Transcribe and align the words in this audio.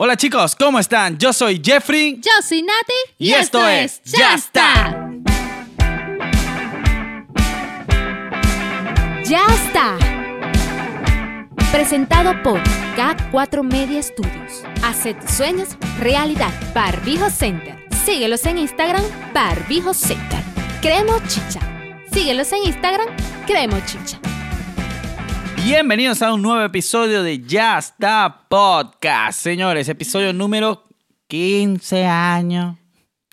Hola 0.00 0.16
chicos, 0.16 0.54
¿cómo 0.54 0.78
están? 0.78 1.18
Yo 1.18 1.32
soy 1.32 1.60
Jeffrey. 1.60 2.20
Yo 2.20 2.30
soy 2.46 2.62
Nati. 2.62 2.94
Y 3.18 3.32
esto 3.32 3.66
es 3.66 4.00
Ya 4.04 4.34
está. 4.34 5.10
Ya 9.24 9.44
está. 9.46 9.98
Presentado 11.72 12.40
por 12.44 12.62
K4 12.96 13.64
Media 13.64 14.00
Studios. 14.00 14.62
Hace 14.84 15.14
tus 15.14 15.32
sueños 15.32 15.70
realidad. 15.98 16.52
Barbijo 16.72 17.28
Center. 17.28 17.84
Síguelos 18.04 18.46
en 18.46 18.58
Instagram, 18.58 19.02
Barbijo 19.34 19.94
Center. 19.94 20.44
Cremo 20.80 21.18
Chicha. 21.26 21.58
Síguelos 22.12 22.52
en 22.52 22.68
Instagram, 22.68 23.08
Cremo 23.48 23.80
Chicha. 23.84 24.20
Bienvenidos 25.72 26.22
a 26.22 26.32
un 26.32 26.40
nuevo 26.40 26.62
episodio 26.62 27.22
de 27.22 27.40
Ya 27.40 27.76
está 27.78 28.46
Podcast. 28.48 29.38
Señores, 29.38 29.86
episodio 29.90 30.32
número 30.32 30.84
15 31.26 32.06
años. 32.06 32.78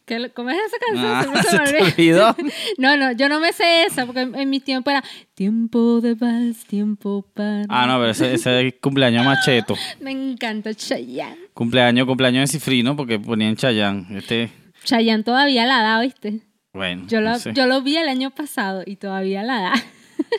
¿Qué- 0.06 0.30
¿Cómo 0.36 0.50
es 0.50 0.58
esa 0.68 0.78
canción? 0.86 1.34
Ah, 1.34 1.42
se 1.42 1.50
¿se 1.68 1.74
me 1.74 1.82
olvidó? 1.88 2.36
No, 2.78 2.98
no, 2.98 3.14
yo 3.14 3.30
no 3.30 3.40
me 3.40 3.54
sé 3.54 3.86
esa 3.86 4.06
porque 4.06 4.20
en, 4.22 4.36
en 4.36 4.50
mi 4.50 4.60
tiempo 4.60 4.92
era 4.92 5.02
tiempo 5.34 6.02
de 6.02 6.14
vals, 6.16 6.66
tiempo 6.66 7.26
para. 7.34 7.64
Ah, 7.70 7.88
no, 7.88 8.00
pero 8.00 8.10
ese, 8.12 8.34
ese 8.34 8.68
es 8.68 8.74
cumpleaños 8.82 9.24
macheto. 9.26 9.76
Me 10.02 10.12
encanta 10.12 10.74
Chayanne. 10.74 11.38
Cumpleaños, 11.54 12.06
cumpleaños 12.06 12.52
de 12.52 12.60
cifrino 12.60 12.98
porque 12.98 13.18
ponían 13.18 13.56
Chayán. 13.56 14.08
Este, 14.12 14.52
Chayanne 14.84 15.24
todavía 15.24 15.66
la 15.66 15.82
da, 15.82 16.02
¿viste? 16.02 16.42
bueno, 16.74 17.06
Yo 17.08 17.22
lo, 17.22 17.30
no 17.30 17.40
sé. 17.40 17.54
yo 17.54 17.66
lo 17.66 17.82
vi 17.82 17.96
el 17.96 18.10
año 18.10 18.30
pasado 18.32 18.84
y 18.86 18.98
todavía 18.98 19.42
la 19.42 19.62
da. 19.62 19.74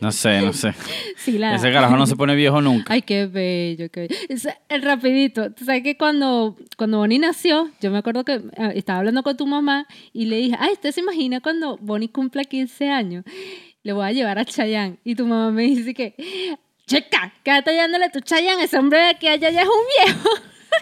No 0.01 0.13
sé, 0.13 0.41
no 0.43 0.53
sé. 0.53 0.75
sí, 1.17 1.39
la 1.39 1.51
da. 1.51 1.57
Ese 1.57 1.73
carajo 1.73 1.97
no 1.97 2.07
se 2.07 2.17
pone 2.17 2.35
viejo 2.35 2.61
nunca. 2.61 2.93
Ay, 2.93 3.03
qué 3.03 3.27
bello, 3.27 3.89
qué 3.91 4.01
bello. 4.09 4.15
Es, 4.29 4.49
el 4.69 4.83
rapidito. 4.83 5.53
Tú 5.53 5.65
sabes 5.65 5.83
que 5.83 5.97
cuando, 5.97 6.57
cuando 6.77 6.99
Bonnie 6.99 7.19
nació, 7.19 7.71
yo 7.81 7.91
me 7.91 7.99
acuerdo 7.99 8.25
que 8.25 8.35
eh, 8.35 8.73
estaba 8.75 8.99
hablando 9.01 9.23
con 9.23 9.37
tu 9.37 9.47
mamá 9.47 9.87
y 10.13 10.27
le 10.27 10.37
dije, 10.37 10.57
ay, 10.59 10.73
¿usted 10.73 10.93
se 10.93 11.01
imagina 11.01 11.41
cuando 11.41 11.77
Bonnie 11.79 12.09
cumpla 12.09 12.45
15 12.45 12.91
años? 12.91 13.25
Le 13.83 13.93
voy 13.93 14.07
a 14.07 14.13
llevar 14.13 14.39
a 14.39 14.45
Chayanne. 14.45 14.99
Y 15.05 15.15
tu 15.15 15.27
mamá 15.27 15.51
me 15.51 15.63
dice 15.63 15.95
que, 15.95 16.15
chica, 16.87 17.33
quédate 17.43 17.73
llevándole 17.73 18.11
tu 18.11 18.21
Chayanne, 18.21 18.65
ese 18.65 18.79
hombre 18.79 18.99
de 18.99 19.07
aquí 19.07 19.29
allá 19.29 19.51
ya 19.51 19.63
es 19.63 19.69
un 19.69 20.05
viejo. 20.05 20.29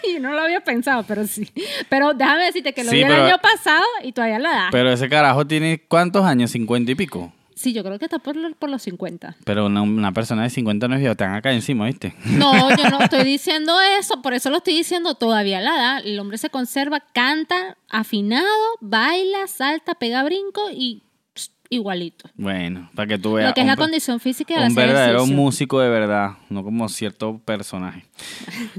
y 0.17 0.19
no 0.19 0.33
lo 0.33 0.41
había 0.41 0.59
pensado, 0.61 1.03
pero 1.07 1.25
sí. 1.27 1.47
Pero 1.89 2.13
déjame 2.13 2.45
decirte 2.45 2.73
que 2.73 2.83
lo 2.83 2.89
Sí, 2.89 2.97
vi 2.97 3.03
el 3.03 3.07
pero- 3.09 3.25
año 3.25 3.37
pasado 3.41 3.85
y 4.03 4.11
todavía 4.11 4.39
la 4.39 4.49
da. 4.49 4.67
Pero 4.71 4.91
ese 4.91 5.07
carajo 5.07 5.45
tiene 5.45 5.79
cuántos 5.87 6.25
años, 6.25 6.51
50 6.51 6.91
y 6.91 6.95
pico. 6.95 7.31
Sí, 7.55 7.73
yo 7.73 7.83
creo 7.83 7.97
que 7.97 8.05
está 8.05 8.19
por, 8.19 8.35
los- 8.35 8.53
por 8.55 8.69
los 8.69 8.81
50. 8.83 9.37
Pero 9.43 9.65
una, 9.65 9.81
una 9.81 10.11
persona 10.11 10.43
de 10.43 10.49
50 10.51 10.87
no 10.87 10.93
es 10.95 10.99
viejo, 10.99 11.13
están 11.13 11.33
acá 11.33 11.51
encima, 11.53 11.85
¿viste? 11.87 12.13
No, 12.25 12.69
yo 12.75 12.89
no 12.89 12.99
estoy 13.03 13.23
diciendo 13.23 13.73
eso, 13.99 14.21
por 14.21 14.33
eso 14.33 14.49
lo 14.49 14.57
estoy 14.57 14.75
diciendo 14.75 15.15
todavía 15.15 15.61
la 15.61 15.71
da. 15.75 15.97
El 15.99 16.19
hombre 16.19 16.37
se 16.37 16.49
conserva, 16.49 16.99
canta 17.13 17.77
afinado, 17.89 18.45
baila, 18.81 19.47
salta, 19.47 19.95
pega 19.95 20.23
brinco 20.23 20.69
y 20.71 21.01
igualito. 21.69 22.29
Bueno, 22.35 22.89
para 22.95 23.07
que 23.07 23.17
tú 23.17 23.33
veas. 23.33 23.49
Lo 23.49 23.53
que 23.53 23.61
es 23.61 23.67
la 23.67 23.75
condición 23.75 24.19
física 24.19 24.59
de 24.61 24.67
Un 24.67 24.75
verdadero 24.75 25.17
ejercicio. 25.19 25.35
músico 25.35 25.79
de 25.79 25.89
verdad, 25.89 26.31
no 26.49 26.63
como 26.63 26.87
cierto 26.89 27.39
personaje. 27.43 28.05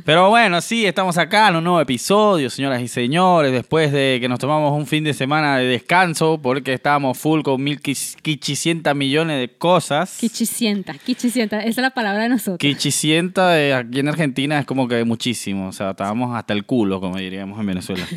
Pero 0.05 0.31
bueno, 0.31 0.61
sí, 0.61 0.87
estamos 0.87 1.19
acá 1.19 1.49
en 1.49 1.57
un 1.57 1.65
nuevo 1.65 1.81
episodio, 1.81 2.49
señoras 2.51 2.81
y 2.83 2.89
señores, 2.89 3.53
después 3.53 3.93
de 3.93 4.19
que 4.21 4.29
nos 4.29 4.39
tomamos 4.39 4.73
un 4.73 4.87
fin 4.87 5.05
de 5.05 5.13
semana 5.15 5.59
de 5.59 5.67
descanso, 5.67 6.39
porque 6.43 6.73
estábamos 6.73 7.19
full 7.19 7.43
con 7.43 7.63
mil 7.63 7.81
quich- 7.81 8.17
quichicientas 8.23 8.95
millones 8.97 9.39
de 9.41 9.57
cosas. 9.57 10.17
Quichicienta, 10.19 10.95
quichicienta, 10.95 11.59
esa 11.61 11.69
es 11.69 11.77
la 11.79 11.91
palabra 11.91 12.23
de 12.25 12.29
nosotros. 12.31 12.59
Quichicienta 12.59 13.61
eh, 13.61 13.75
aquí 13.75 14.01
en 14.01 14.09
Argentina 14.09 14.59
es 14.59 14.65
como 14.67 14.89
que 14.89 15.05
muchísimo, 15.05 15.69
o 15.69 15.73
sea, 15.73 15.91
estábamos 15.91 16.35
hasta 16.37 16.53
el 16.55 16.65
culo, 16.65 17.01
como 17.01 17.17
diríamos 17.19 17.59
en 17.61 17.67
Venezuela. 17.67 18.07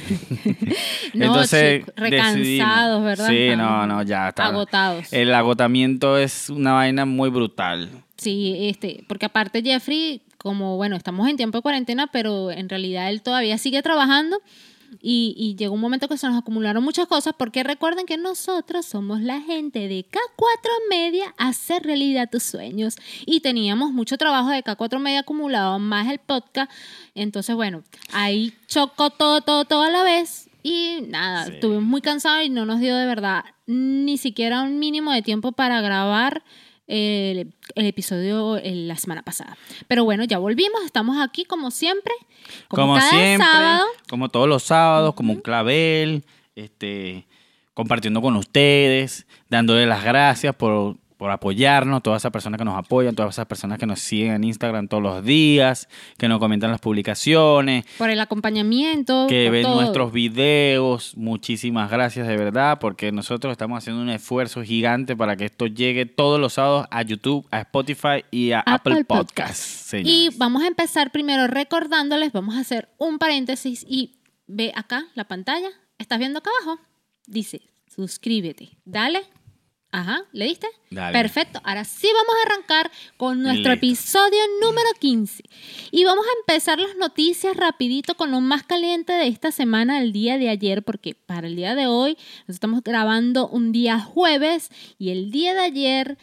No, 1.14 1.26
chicos, 1.44 1.52
decidimos- 1.52 1.94
recansados, 1.98 3.04
¿verdad? 3.04 3.28
Sí, 3.28 3.50
no, 3.56 3.88
no, 3.88 4.04
ya 4.04 4.30
está. 4.30 4.44
Agotados. 4.60 5.14
El 5.14 5.34
agotamiento 5.34 6.18
es 6.18 6.50
una 6.50 6.74
vaina 6.74 7.06
muy 7.06 7.30
brutal. 7.30 7.90
Sí, 8.18 8.56
este, 8.62 9.04
porque 9.08 9.26
aparte 9.26 9.62
Jeffrey, 9.62 10.22
como 10.38 10.78
bueno, 10.78 10.96
estamos 10.96 11.28
en 11.30 11.38
tiempo 11.38 11.58
de 11.58 11.62
cuarentena, 11.62 12.08
pero 12.08 12.52
en 12.52 12.68
realidad 12.68 13.10
él 13.10 13.22
todavía 13.22 13.58
sigue 13.58 13.82
trabajando 13.82 14.42
y, 15.02 15.36
y 15.38 15.56
llegó 15.56 15.76
un 15.76 15.82
momento 15.82 16.08
que 16.08 16.18
se 16.18 16.28
nos 16.28 16.38
acumularon 16.38 16.84
muchas 16.84 17.08
cosas 17.08 17.34
porque 17.38 17.64
recuerden 17.64 18.06
que 18.06 18.18
nosotros 18.18 18.86
somos 18.86 19.22
la 19.22 19.40
gente 19.42 19.88
de 19.88 20.06
K4 20.06 20.70
Media, 20.90 21.34
hacer 21.38 21.84
realidad 21.84 22.30
tus 22.30 22.44
sueños 22.44 22.96
y 23.26 23.40
teníamos 23.40 23.92
mucho 23.92 24.18
trabajo 24.18 24.50
de 24.50 24.64
K4 24.64 25.00
Media 25.00 25.22
acumulado, 25.22 25.80
más 25.80 26.10
el 26.10 26.20
podcast, 26.20 26.72
entonces 27.16 27.56
bueno, 27.56 27.84
ahí 28.12 28.54
chocó 28.68 29.12
todo, 29.12 29.42
todo, 29.42 29.66
todo 29.66 29.84
a 29.84 29.90
la 29.90 30.04
vez 30.04 30.49
y 30.64 31.02
nada, 31.08 31.46
Sí. 31.46 31.54
estuvimos 31.54 31.84
muy 31.84 32.02
cansados 32.02 32.46
y 32.46 32.50
no 32.50 32.66
nos 32.66 32.80
dio 32.80 32.96
de 32.96 33.06
verdad 33.06 33.46
ni 33.66 34.18
siquiera 34.18 34.62
un 34.64 34.80
mínimo 34.80 35.12
de 35.12 35.22
tiempo 35.22 35.52
para 35.52 35.80
grabar 35.82 36.44
el, 36.88 37.54
el 37.76 37.86
episodio 37.86 38.58
eh, 38.58 38.74
la 38.74 38.96
semana 38.98 39.22
pasada. 39.22 39.56
Pero 39.88 40.04
bueno, 40.04 40.24
ya 40.24 40.40
volvimos, 40.40 40.82
estamos 40.86 41.18
aquí 41.22 41.46
como 41.46 41.70
siempre, 41.72 42.14
como, 42.68 42.84
Como, 42.84 42.96
cada 42.96 43.10
siempre, 43.12 43.46
sábado. 43.48 43.86
como 44.10 44.30
todos 44.30 44.50
los 44.50 44.64
sábados, 44.64 45.14
como 45.14 45.34
un 45.34 45.40
clavel, 45.42 46.26
este, 46.56 47.28
compartiendo 47.76 48.22
con 48.22 48.36
ustedes, 48.36 49.28
dándole 49.50 49.86
las 49.86 50.04
gracias 50.04 50.56
por, 50.56 50.98
por 51.20 51.32
apoyarnos, 51.32 52.02
todas 52.02 52.22
esas 52.22 52.32
personas 52.32 52.58
que 52.58 52.64
nos 52.64 52.78
apoyan, 52.78 53.14
todas 53.14 53.36
esas 53.36 53.46
personas 53.46 53.78
que 53.78 53.86
nos 53.86 54.00
siguen 54.00 54.32
en 54.32 54.46
Instagram 54.46 54.88
todos 54.88 55.04
los 55.04 55.22
días, 55.22 55.90
que 56.18 56.30
nos 56.30 56.40
comentan 56.40 56.72
las 56.72 56.80
publicaciones, 56.80 57.84
Por 57.98 58.10
el 58.10 58.22
acompañamiento. 58.22 59.28
que 59.28 59.50
ven 59.50 59.64
todo. 59.64 59.82
nuestros 59.82 60.14
videos. 60.14 61.18
Muchísimas 61.18 61.92
gracias 61.92 62.26
de 62.26 62.38
verdad, 62.38 62.80
porque 62.80 63.12
nosotros 63.12 63.52
estamos 63.52 63.80
haciendo 63.80 64.02
un 64.02 64.10
esfuerzo 64.10 64.64
gigante 64.64 65.14
para 65.18 65.36
que 65.36 65.44
esto 65.44 65.68
llegue 65.68 66.06
todos 66.06 66.40
los 66.40 66.54
sábados 66.54 66.88
a 66.90 67.02
YouTube, 67.02 67.46
a 67.52 67.60
Spotify 67.60 68.24
y 68.32 68.52
a 68.54 68.62
Apple, 68.62 68.94
Apple 68.94 69.04
Podcasts. 69.04 69.94
Y 69.96 70.06
señores. 70.06 70.38
vamos 70.38 70.64
a 70.64 70.68
empezar 70.68 71.12
primero 71.12 71.48
recordándoles, 71.48 72.32
vamos 72.32 72.56
a 72.56 72.62
hacer 72.62 72.88
un 72.98 73.20
paréntesis 73.20 73.86
y 73.86 74.22
ve 74.48 74.72
acá 74.74 75.08
la 75.16 75.26
pantalla. 75.26 75.68
¿Estás 75.98 76.18
viendo 76.18 76.40
acá 76.40 76.50
abajo? 76.62 76.80
Dice, 77.28 77.60
suscríbete. 77.94 78.78
Dale. 78.86 79.24
Ajá, 79.92 80.22
¿le 80.34 80.46
diste? 80.46 80.68
Dale. 80.92 81.18
Perfecto. 81.18 81.60
Ahora 81.64 81.84
sí 81.84 82.08
vamos 82.14 82.36
a 82.36 82.48
arrancar 82.48 82.92
con 83.18 83.42
nuestro 83.42 83.72
Listo. 83.72 83.88
episodio 83.88 84.40
número 84.62 84.88
15. 85.00 85.44
Y 85.92 86.06
vamos 86.06 86.26
a 86.28 86.40
empezar 86.40 86.80
las 86.80 86.96
noticias 86.96 87.58
rapidito 87.58 88.14
con 88.16 88.30
lo 88.30 88.40
más 88.40 88.64
caliente 88.64 89.14
de 89.14 89.28
esta 89.28 89.52
semana, 89.52 90.00
el 90.00 90.12
día 90.12 90.38
de 90.38 90.50
ayer, 90.50 90.84
porque 90.84 91.16
para 91.16 91.48
el 91.48 91.56
día 91.56 91.74
de 91.74 91.88
hoy 91.88 92.18
nos 92.48 92.56
estamos 92.56 92.84
grabando 92.84 93.48
un 93.48 93.72
día 93.72 94.00
jueves 94.00 94.70
y 95.00 95.10
el 95.10 95.32
día 95.32 95.56
de 95.56 95.62
ayer 95.62 96.18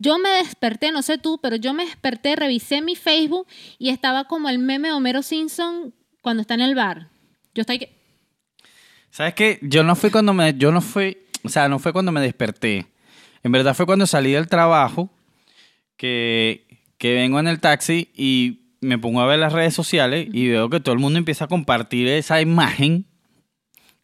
yo 0.00 0.18
me 0.18 0.30
desperté, 0.30 0.90
no 0.90 1.02
sé 1.02 1.16
tú, 1.16 1.38
pero 1.40 1.54
yo 1.54 1.72
me 1.72 1.84
desperté, 1.84 2.34
revisé 2.34 2.80
mi 2.82 2.96
Facebook 2.96 3.46
y 3.78 3.90
estaba 3.90 4.24
como 4.24 4.48
el 4.48 4.58
meme 4.58 4.88
de 4.88 4.94
Homero 4.94 5.22
Simpson 5.22 5.94
cuando 6.20 6.40
está 6.40 6.54
en 6.54 6.62
el 6.62 6.74
bar. 6.74 7.10
Yo 7.54 7.60
estoy 7.60 7.78
que... 7.78 7.96
¿Sabes 9.10 9.34
qué? 9.34 9.60
Yo 9.62 9.84
no 9.84 9.94
fui 9.94 10.10
cuando 10.10 10.34
me, 10.34 10.54
yo 10.58 10.72
no 10.72 10.80
fui, 10.80 11.16
o 11.44 11.48
sea, 11.48 11.68
no 11.68 11.78
fue 11.78 11.92
cuando 11.92 12.10
me 12.10 12.20
desperté. 12.20 12.88
En 13.44 13.52
verdad 13.52 13.74
fue 13.74 13.86
cuando 13.86 14.06
salí 14.06 14.32
del 14.32 14.48
trabajo 14.48 15.10
que, 15.96 16.66
que 16.98 17.14
vengo 17.14 17.38
en 17.38 17.46
el 17.46 17.60
taxi 17.60 18.08
y 18.16 18.60
me 18.80 18.98
pongo 18.98 19.20
a 19.20 19.26
ver 19.26 19.38
las 19.38 19.52
redes 19.52 19.74
sociales 19.74 20.28
y 20.32 20.48
veo 20.48 20.68
que 20.68 20.80
todo 20.80 20.92
el 20.94 21.00
mundo 21.00 21.18
empieza 21.18 21.44
a 21.44 21.48
compartir 21.48 22.08
esa 22.08 22.40
imagen. 22.40 23.06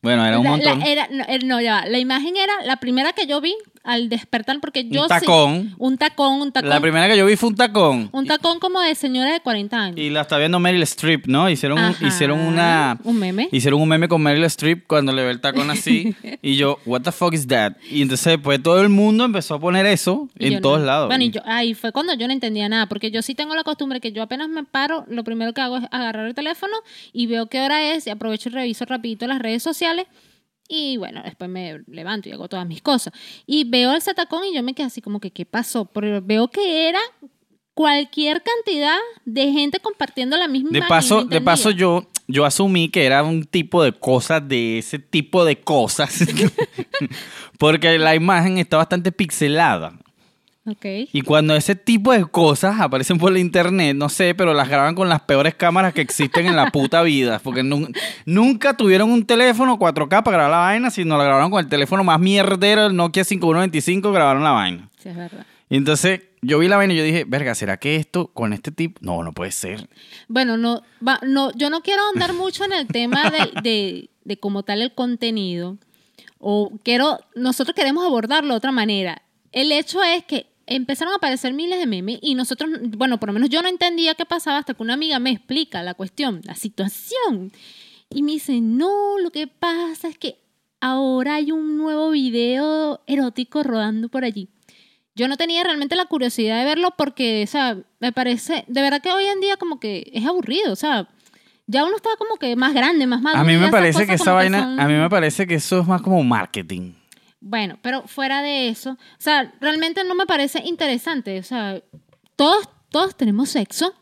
Bueno, 0.03 0.25
era 0.25 0.39
un 0.39 0.45
La- 0.45 0.51
montón. 0.51 0.78
la- 0.81 0.87
era, 0.87 1.09
no, 1.45 1.61
ya 1.61 1.75
va. 1.75 1.87
La 1.87 1.99
imagen 1.99 2.37
era 2.37 2.53
la 2.65 2.77
primera 2.78 3.12
que 3.12 3.27
yo 3.27 3.41
vi 3.41 3.55
al 3.83 4.09
despertar 4.11 4.59
porque 4.61 4.87
yo... 4.89 5.03
un 5.03 5.09
sí- 5.09 5.15
tacón. 5.21 5.75
un 5.79 5.97
tacón, 5.99 6.43
un 6.43 6.53
tacón. 6.53 6.69
La 6.69 6.81
primera 6.81 7.09
que 7.09 7.17
yo 7.17 7.25
vi 7.27 7.37
fue 7.37 7.49
un 7.49 7.55
tacón. 7.55 8.09
Un 8.13 8.27
tacón 8.27 8.59
como 8.61 8.79
de 8.81 8.95
señora 8.95 9.33
de 9.33 9.41
40 9.41 9.77
años. 9.77 9.99
Y 9.99 10.11
la 10.11 10.21
está 10.23 10.37
viendo 10.39 10.59
Meryl 10.61 10.83
Streep, 10.83 11.27
¿no? 11.27 11.49
Hicieron, 11.49 11.79
un- 11.79 12.07
hicieron 12.07 12.39
una... 12.41 12.99
Un 13.05 13.19
meme. 13.19 13.49
Hicieron 13.53 13.81
un 13.81 13.89
meme 13.89 14.07
con 14.09 14.22
Meryl 14.22 14.45
Streep 14.45 14.87
cuando 14.87 15.13
le 15.13 15.25
ve 15.25 15.31
el 15.31 15.41
tacón 15.41 15.71
así. 15.71 16.15
y 16.43 16.57
yo, 16.57 16.78
what 16.84 17.01
the 17.03 17.13
fuck 17.13 17.33
is 17.33 17.47
that? 17.49 17.72
Y 17.91 18.03
entonces 18.03 18.39
pues 18.43 18.63
todo 18.63 18.81
el 18.83 18.91
mundo 18.91 19.25
empezó 19.25 19.54
a 19.54 19.60
poner 19.60 19.87
eso 19.87 20.28
Y 20.39 20.53
en 20.54 20.60
todos 20.60 20.81
no. 20.81 20.87
lados. 20.87 21.09
Bueno, 21.09 21.25
y 21.25 21.31
yo, 21.31 21.41
ahí 21.47 21.75
fue 21.75 21.93
cuando 21.93 22.13
yo 22.15 22.27
no 22.27 22.33
entendía 22.33 22.69
nada, 22.69 22.87
porque 22.87 23.10
yo 23.10 23.22
sí 23.22 23.34
tengo 23.34 23.54
la 23.54 23.65
costumbre 23.65 24.01
que 24.01 24.13
yo 24.13 24.22
apenas 24.22 24.49
me 24.49 24.65
paro, 24.65 25.04
lo 25.09 25.25
primero 25.25 25.54
que 25.54 25.60
hago 25.63 25.78
es 25.78 25.84
agarrar 25.91 26.27
el 26.27 26.34
teléfono 26.34 26.75
y 27.13 27.27
veo 27.27 27.47
qué 27.47 27.60
hora 27.63 27.93
es 27.95 28.07
y 28.07 28.10
aprovecho 28.10 28.49
y 28.51 28.53
reviso 28.53 28.84
rapidito 28.84 29.27
las 29.27 29.39
redes 29.41 29.63
sociales 29.63 30.07
y 30.71 30.97
bueno, 30.97 31.21
después 31.25 31.51
me 31.51 31.81
levanto 31.89 32.28
y 32.28 32.33
hago 32.33 32.49
todas 32.49 32.67
mis 32.67 32.81
cosas. 32.81 33.13
Y 33.45 33.65
veo 33.65 33.93
el 33.93 34.01
zatacón 34.01 34.45
y 34.45 34.55
yo 34.55 34.63
me 34.63 34.72
quedé 34.72 34.87
así 34.87 35.03
como 35.03 35.19
que, 35.19 35.33
¿qué 35.33 35.45
pasó? 35.45 35.84
Pero 35.87 36.22
veo 36.22 36.49
que 36.49 36.89
era 36.89 37.01
cualquier 37.75 38.43
cantidad 38.43 38.97
de 39.25 39.51
gente 39.51 39.81
compartiendo 39.81 40.37
la 40.37 40.47
misma 40.47 40.71
De 40.71 40.78
imagen, 40.78 40.89
paso, 40.89 41.25
de 41.25 41.41
paso 41.41 41.71
yo, 41.71 42.07
yo 42.28 42.45
asumí 42.45 42.89
que 42.89 43.05
era 43.05 43.25
un 43.25 43.45
tipo 43.45 43.83
de 43.83 43.93
cosas 43.93 44.47
de 44.47 44.78
ese 44.78 45.01
tipo 45.01 45.45
de 45.45 45.61
cosas. 45.61 46.25
Porque 47.59 47.99
la 47.99 48.15
imagen 48.15 48.59
está 48.59 48.77
bastante 48.77 49.11
pixelada. 49.11 49.99
Y 51.12 51.22
cuando 51.22 51.54
ese 51.57 51.74
tipo 51.74 52.12
de 52.12 52.24
cosas 52.27 52.78
aparecen 52.80 53.18
por 53.18 53.33
la 53.33 53.39
internet, 53.39 53.97
no 53.97 54.09
sé, 54.09 54.34
pero 54.34 54.53
las 54.54 54.68
graban 54.68 54.95
con 54.95 55.09
las 55.09 55.22
peores 55.22 55.54
cámaras 55.54 55.95
que 55.95 56.01
existen 56.03 56.47
en 56.47 56.54
la 56.57 56.71
puta 56.71 57.03
vida. 57.03 57.39
Porque 57.42 57.62
nun- 57.62 57.97
nunca 58.27 58.77
tuvieron 58.77 59.10
un 59.10 59.24
teléfono 59.24 59.78
4K 59.78 60.22
para 60.22 60.36
grabar 60.36 60.51
la 60.51 60.59
vaina, 60.59 60.91
sino 60.91 61.16
la 61.16 61.24
grabaron 61.24 61.51
con 61.51 61.60
el 61.60 61.68
teléfono 61.68 62.04
más 62.04 62.21
mierdero, 62.21 62.86
el 62.86 62.95
Nokia 62.97 63.24
5125, 63.24 64.12
grabaron 64.12 64.45
la 64.45 64.51
vaina. 64.53 64.89
Sí, 64.98 65.09
es 65.09 65.16
verdad. 65.16 65.47
Y 65.71 65.77
entonces 65.77 66.21
yo 66.42 66.59
vi 66.59 66.68
la 66.68 66.77
vaina 66.77 66.92
y 66.95 66.97
yo 66.97 67.04
dije, 67.04 67.24
verga, 67.27 67.54
¿será 67.54 67.77
que 67.78 67.97
esto 67.97 68.27
con 68.28 68.53
este 68.53 68.71
tipo? 68.72 68.98
No, 69.03 69.22
no 69.22 69.33
puede 69.33 69.53
ser. 69.53 69.89
Bueno, 70.28 70.56
no, 70.56 70.83
va- 71.06 71.21
no, 71.27 71.53
yo 71.53 71.71
no 71.71 71.80
quiero 71.80 72.03
andar 72.13 72.33
mucho 72.34 72.65
en 72.65 72.72
el 72.72 72.86
tema 72.86 73.30
de, 73.30 73.60
de, 73.63 74.10
de 74.24 74.36
como 74.39 74.63
tal 74.63 74.83
el 74.83 74.92
contenido. 74.95 75.78
O 76.39 76.72
quiero, 76.83 77.18
nosotros 77.34 77.74
queremos 77.74 78.04
abordarlo 78.04 78.53
de 78.54 78.59
otra 78.59 78.72
manera. 78.72 79.22
El 79.53 79.72
hecho 79.72 80.03
es 80.03 80.24
que 80.24 80.47
empezaron 80.71 81.13
a 81.13 81.17
aparecer 81.17 81.53
miles 81.53 81.78
de 81.78 81.87
memes 81.87 82.19
y 82.22 82.34
nosotros, 82.34 82.71
bueno, 82.97 83.21
por 83.21 83.28
lo 83.28 83.33
menos 83.34 83.51
yo 83.51 83.61
no 83.61 83.69
entendía 83.69 84.15
qué 84.15 84.25
pasaba 84.25 84.59
hasta 84.59 84.72
que 84.72 84.83
una 84.83 84.95
amiga 84.95 85.19
me 85.19 85.31
explica 85.31 85.83
la 85.83 85.93
cuestión, 85.95 86.41
la 86.45 86.55
situación. 86.55 87.53
Y 88.09 88.22
me 88.22 88.33
dice, 88.33 88.61
no, 88.61 89.19
lo 89.19 89.31
que 89.31 89.47
pasa 89.47 90.09
es 90.09 90.17
que 90.17 90.39
ahora 90.81 91.34
hay 91.34 91.53
un 91.53 91.77
nuevo 91.77 92.11
video 92.11 93.03
erótico 93.07 93.63
rodando 93.63 94.09
por 94.09 94.25
allí. 94.25 94.49
Yo 95.15 95.28
no 95.28 95.37
tenía 95.37 95.63
realmente 95.65 95.97
la 95.97 96.07
curiosidad 96.07 96.59
de 96.61 96.65
verlo 96.65 96.95
porque, 96.97 97.43
o 97.45 97.47
sea, 97.47 97.77
me 97.99 98.13
parece, 98.13 98.65
de 98.69 98.81
verdad 98.81 99.03
que 99.03 99.13
hoy 99.13 99.25
en 99.27 99.41
día 99.41 99.57
como 99.57 99.78
que 99.81 100.11
es 100.15 100.25
aburrido, 100.25 100.73
o 100.73 100.77
sea, 100.77 101.09
ya 101.66 101.84
uno 101.84 101.97
está 101.97 102.11
como 102.19 102.37
que 102.37 102.57
más 102.57 102.73
grande, 102.75 103.07
más 103.07 103.21
maduro. 103.21 103.41
A 103.43 103.45
mí 103.45 103.57
me 103.57 103.71
parece 103.71 104.07
que 104.07 104.15
esa 104.15 104.33
vaina, 104.33 104.61
son- 104.63 104.81
a 104.81 104.87
mí 104.89 104.95
me 104.95 105.11
parece 105.11 105.47
que 105.47 105.57
eso 105.57 105.81
es 105.81 105.87
más 105.87 106.01
como 106.01 106.23
marketing. 106.23 106.93
Bueno, 107.41 107.78
pero 107.83 108.07
fuera 108.07 108.42
de 108.42 108.69
eso, 108.69 108.91
o 108.92 108.97
sea, 109.19 109.53
realmente 109.60 110.04
no 110.04 110.15
me 110.15 110.27
parece 110.27 110.63
interesante, 110.65 111.39
o 111.39 111.42
sea, 111.42 111.81
todos, 112.37 112.69
todos 112.91 113.16
tenemos 113.16 113.48
sexo, 113.48 113.95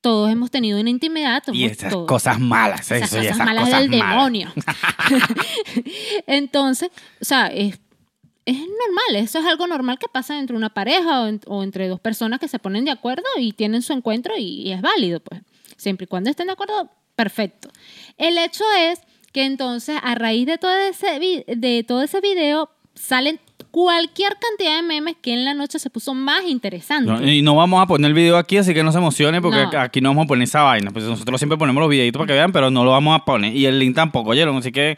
todos 0.00 0.30
hemos 0.30 0.50
tenido 0.50 0.80
una 0.80 0.90
intimidad, 0.90 1.42
Y 1.52 1.66
esas 1.66 1.92
todos. 1.92 2.08
cosas 2.08 2.40
malas, 2.40 2.90
Esas 2.90 3.12
eso, 3.12 3.16
y 3.16 3.18
cosas 3.20 3.34
esas 3.36 3.46
malas 3.46 3.64
cosas 3.64 3.80
del 3.82 3.90
malas. 3.90 4.10
demonio. 4.10 4.52
Entonces, 6.26 6.90
o 7.20 7.24
sea, 7.24 7.46
es, 7.48 7.78
es 8.44 8.56
normal, 8.58 9.16
eso 9.16 9.38
es 9.38 9.46
algo 9.46 9.66
normal 9.66 9.98
que 9.98 10.08
pasa 10.12 10.38
entre 10.38 10.56
una 10.56 10.70
pareja 10.70 11.22
o, 11.22 11.26
en- 11.26 11.40
o 11.46 11.62
entre 11.62 11.88
dos 11.88 12.00
personas 12.00 12.40
que 12.40 12.48
se 12.48 12.58
ponen 12.58 12.84
de 12.84 12.90
acuerdo 12.90 13.24
y 13.38 13.52
tienen 13.52 13.82
su 13.82 13.92
encuentro 13.92 14.34
y, 14.36 14.62
y 14.68 14.72
es 14.72 14.80
válido, 14.80 15.20
pues. 15.20 15.42
Siempre 15.76 16.04
y 16.04 16.08
cuando 16.08 16.30
estén 16.30 16.46
de 16.48 16.52
acuerdo, 16.54 16.90
perfecto. 17.16 17.68
El 18.18 18.36
hecho 18.38 18.64
es 18.78 19.00
que 19.32 19.44
entonces, 19.44 19.98
a 20.02 20.14
raíz 20.14 20.46
de 20.46 20.58
todo 20.58 20.72
ese, 20.74 21.18
vi- 21.18 21.44
de 21.46 21.84
todo 21.84 22.02
ese 22.02 22.20
video, 22.20 22.70
salen 23.00 23.40
cualquier 23.70 24.36
cantidad 24.38 24.76
de 24.76 24.82
memes 24.82 25.16
que 25.20 25.32
en 25.32 25.44
la 25.44 25.54
noche 25.54 25.78
se 25.78 25.90
puso 25.90 26.12
más 26.14 26.42
interesante. 26.44 27.10
No, 27.10 27.26
y 27.26 27.42
no 27.42 27.54
vamos 27.54 27.82
a 27.82 27.86
poner 27.86 28.08
el 28.08 28.14
video 28.14 28.36
aquí, 28.36 28.56
así 28.56 28.74
que 28.74 28.82
no 28.82 28.92
se 28.92 28.98
emocionen 28.98 29.40
porque 29.42 29.66
No. 29.72 29.80
aquí 29.80 30.00
no 30.00 30.10
vamos 30.10 30.24
a 30.24 30.28
poner 30.28 30.44
esa 30.44 30.62
vaina. 30.62 30.90
Pues 30.90 31.04
nosotros 31.04 31.38
siempre 31.40 31.56
ponemos 31.58 31.80
los 31.80 31.90
videitos 31.90 32.18
para 32.18 32.26
que 32.28 32.32
vean, 32.34 32.52
pero 32.52 32.70
no 32.70 32.84
lo 32.84 32.90
vamos 32.90 33.18
a 33.20 33.24
poner. 33.24 33.54
Y 33.54 33.66
el 33.66 33.78
link 33.78 33.94
tampoco, 33.94 34.30
oyeron. 34.30 34.56
Así 34.56 34.72
que 34.72 34.96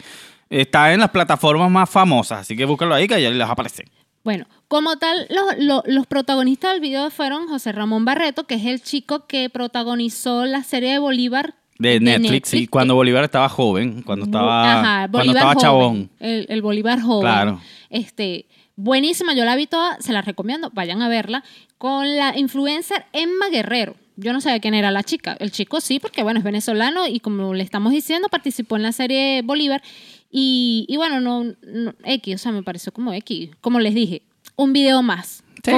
está 0.51 0.93
en 0.93 1.01
las 1.01 1.11
plataformas 1.11 1.71
más 1.71 1.89
famosas. 1.91 2.41
Así 2.41 2.57
que 2.57 2.65
búscalo 2.65 2.95
ahí 2.95 3.07
que 3.07 3.21
ya 3.21 3.31
les 3.31 3.41
va 3.41 3.47
a 3.51 3.53
aparecer. 3.53 3.87
Bueno, 4.25 4.47
como 4.69 4.97
tal, 4.97 5.27
los, 5.31 5.59
los- 5.59 5.83
los 5.87 6.07
protagonistas 6.07 6.73
del 6.73 6.81
video 6.81 7.11
fueron 7.11 7.49
José 7.49 7.73
Ramón 7.73 8.05
Barreto, 8.05 8.45
que 8.45 8.55
es 8.55 8.65
el 8.67 8.81
chico 8.81 9.27
que 9.27 9.51
protagonizó 9.51 10.45
la 10.47 10.63
serie 10.63 10.93
de 10.93 10.99
Bolívar. 10.99 11.55
De 11.79 11.99
Netflix, 11.99 12.55
y 12.55 12.69
cuando 12.69 12.95
que- 12.95 12.97
Bolívar 12.97 13.25
estaba 13.25 13.49
joven, 13.49 14.03
cuando 14.03 14.27
estaba, 14.27 14.81
Ajá, 14.81 15.09
cuando 15.11 15.33
estaba 15.33 15.55
joven, 15.55 15.61
chabón. 15.63 16.11
El, 16.21 16.47
el 16.49 16.63
Bolívar 16.63 17.01
joven. 17.01 17.23
Claro. 17.23 17.61
Este, 17.93 18.47
buenísima, 18.75 19.35
yo 19.35 19.45
la 19.45 19.55
vi 19.55 19.67
toda, 19.67 20.01
se 20.01 20.13
la 20.13 20.23
recomiendo, 20.23 20.71
vayan 20.73 21.03
a 21.03 21.09
verla, 21.09 21.45
con 21.79 22.17
la 22.17 22.37
influencer 22.37 23.05
Emma 23.13 23.49
Guerrero. 23.51 23.95
Yo 24.17 24.33
no 24.33 24.41
sabía 24.41 24.61
quién 24.61 24.75
era 24.75 24.91
la 24.91 25.03
chica. 25.03 25.37
El 25.39 25.53
chico 25.53 25.81
sí, 25.81 25.99
porque 26.01 26.23
bueno, 26.23 26.39
es 26.39 26.45
venezolano 26.45 27.07
y 27.07 27.21
como 27.21 27.55
le 27.55 27.63
estamos 27.63 27.93
diciendo, 27.93 28.29
participó 28.29 28.77
en 28.77 28.83
la 28.83 28.93
serie 28.93 29.43
Bolívar. 29.43 29.83
Y, 30.31 30.87
bueno, 30.97 31.21
no, 31.21 31.45
no- 31.63 31.95
X, 32.05 32.35
o 32.35 32.39
sea, 32.39 32.53
me 32.53 32.63
pareció 32.63 32.93
como 32.93 33.13
X. 33.13 33.51
Como 33.61 33.79
les 33.81 33.95
dije, 33.95 34.23
un 34.57 34.73
video 34.73 35.03
más. 35.03 35.45
Sí, 35.65 35.71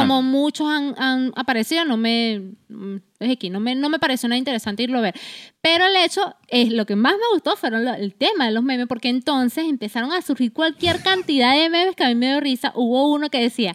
como, 0.00 0.22
muchos 0.22 0.68
han, 0.68 0.94
han 0.98 1.32
aparecido, 1.34 1.84
no 1.86 1.96
me, 1.96 2.52
mm, 2.68 2.96
es 3.20 3.30
X, 3.32 3.50
no 3.50 3.58
me, 3.60 3.74
no 3.74 3.88
me 3.88 3.98
pareció 3.98 4.28
nada 4.28 4.38
interesante 4.38 4.82
irlo 4.82 4.98
a 4.98 5.02
ver. 5.02 5.14
Pero 5.62 5.86
el 5.86 5.96
hecho 5.96 6.34
es 6.48 6.70
lo 6.72 6.84
que 6.84 6.94
más 6.96 7.14
me 7.14 7.24
gustó 7.32 7.56
fueron 7.56 7.84
lo- 7.84 7.94
el 7.94 8.14
tema 8.14 8.46
de 8.46 8.52
los 8.52 8.62
memes, 8.62 8.86
porque 8.86 9.08
entonces 9.08 9.64
empezaron 9.66 10.12
a 10.12 10.20
surgir 10.22 10.52
cualquier 10.52 11.02
cantidad 11.02 11.54
de 11.54 11.70
memes 11.70 11.96
que 11.96 12.04
a 12.04 12.08
mí 12.08 12.14
me 12.14 12.26
dio 12.28 12.40
risa. 12.40 12.72
Hubo 12.74 13.10
uno 13.10 13.30
que 13.30 13.40
decía, 13.40 13.74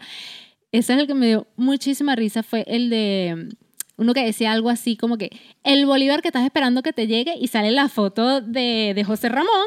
ese 0.71 0.93
es 0.93 0.99
el 0.99 1.07
que 1.07 1.13
me 1.15 1.27
dio 1.27 1.47
muchísima 1.55 2.15
risa, 2.15 2.43
fue 2.43 2.63
el 2.67 2.89
de 2.91 3.49
uno 3.97 4.13
que 4.13 4.25
decía 4.25 4.51
algo 4.51 4.69
así 4.69 4.97
como 4.97 5.17
que 5.17 5.29
el 5.63 5.85
Bolívar 5.85 6.21
que 6.21 6.27
estás 6.27 6.43
esperando 6.43 6.83
que 6.83 6.91
te 6.93 7.07
llegue 7.07 7.35
y 7.39 7.47
sale 7.47 7.71
la 7.71 7.87
foto 7.89 8.41
de, 8.41 8.91
de 8.93 9.03
José 9.05 9.29
Ramón, 9.29 9.65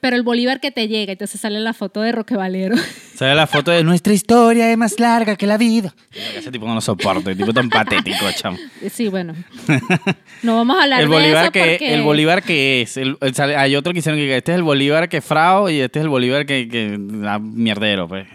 pero 0.00 0.16
el 0.16 0.22
Bolívar 0.22 0.60
que 0.60 0.70
te 0.70 0.88
llega, 0.88 1.12
entonces 1.12 1.40
sale 1.40 1.60
la 1.60 1.72
foto 1.74 2.00
de 2.02 2.12
Roque 2.12 2.36
Valero. 2.36 2.76
Sale 3.20 3.34
la 3.34 3.46
foto 3.46 3.70
de 3.70 3.84
nuestra 3.84 4.14
historia 4.14 4.70
es 4.72 4.78
más 4.78 4.98
larga 4.98 5.36
que 5.36 5.46
la 5.46 5.58
vida. 5.58 5.94
Ese 6.38 6.50
tipo 6.50 6.66
no 6.66 6.74
lo 6.74 6.80
soporto, 6.80 7.28
el 7.28 7.36
tipo 7.36 7.52
tan 7.52 7.68
patético, 7.68 8.24
chamo. 8.34 8.56
Sí, 8.90 9.08
bueno. 9.08 9.34
No 10.42 10.56
vamos 10.56 10.78
a 10.78 10.84
hablar 10.84 11.02
El 11.02 11.08
de 11.10 11.14
Bolívar 11.14 11.42
eso 11.44 11.52
que 11.52 11.60
porque... 11.72 11.94
el 11.94 12.00
Bolívar 12.02 12.42
que 12.42 12.80
es, 12.80 12.96
el- 12.96 13.18
hay 13.56 13.76
otro 13.76 13.92
que 13.92 13.98
hicieron 13.98 14.18
que 14.18 14.34
este 14.38 14.52
es 14.52 14.56
el 14.56 14.62
Bolívar 14.62 15.10
que 15.10 15.20
frao 15.20 15.68
y 15.68 15.80
este 15.80 15.98
es 15.98 16.04
el 16.04 16.08
Bolívar 16.08 16.46
que, 16.46 16.66
que 16.66 16.96
la 16.98 17.38
mierdero, 17.38 18.08
pues. 18.08 18.26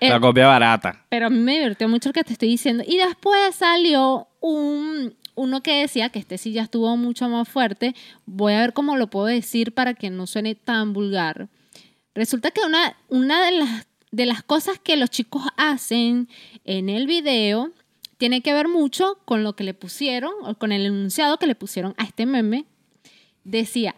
La 0.00 0.14
El- 0.14 0.20
copia 0.20 0.46
barata. 0.46 1.04
Pero 1.08 1.26
a 1.26 1.30
mí 1.30 1.38
me 1.40 1.58
divirtió 1.58 1.88
mucho 1.88 2.10
lo 2.10 2.12
que 2.12 2.22
te 2.22 2.32
estoy 2.34 2.48
diciendo. 2.50 2.84
Y 2.86 2.96
después 2.98 3.56
salió 3.56 4.28
un, 4.40 5.14
uno 5.38 5.62
que 5.62 5.80
decía 5.80 6.08
que 6.10 6.18
este 6.18 6.36
sí 6.36 6.52
ya 6.52 6.62
estuvo 6.62 6.96
mucho 6.96 7.28
más 7.28 7.48
fuerte. 7.48 7.94
Voy 8.26 8.54
a 8.54 8.60
ver 8.60 8.72
cómo 8.72 8.96
lo 8.96 9.08
puedo 9.08 9.26
decir 9.26 9.72
para 9.72 9.94
que 9.94 10.10
no 10.10 10.26
suene 10.26 10.56
tan 10.56 10.92
vulgar. 10.92 11.48
Resulta 12.14 12.50
que 12.50 12.60
una, 12.60 12.96
de, 13.46 13.52
las, 13.52 13.86
de 14.10 14.26
las 14.26 14.42
cosas 14.42 14.80
que 14.80 14.96
los 14.96 15.10
chicos 15.10 15.44
hacen 15.56 16.28
en 16.64 16.88
el 16.88 17.06
video 17.06 17.72
tiene 18.16 18.40
que 18.40 18.52
ver 18.52 18.66
mucho 18.66 19.18
con 19.24 19.44
lo 19.44 19.54
que 19.54 19.62
le 19.62 19.74
pusieron, 19.74 20.32
o 20.42 20.56
con 20.56 20.72
el 20.72 20.84
enunciado 20.84 21.38
que 21.38 21.46
le 21.46 21.54
pusieron 21.54 21.94
a 21.98 22.04
este 22.04 22.26
meme. 22.26 22.64
Decía, 23.44 23.94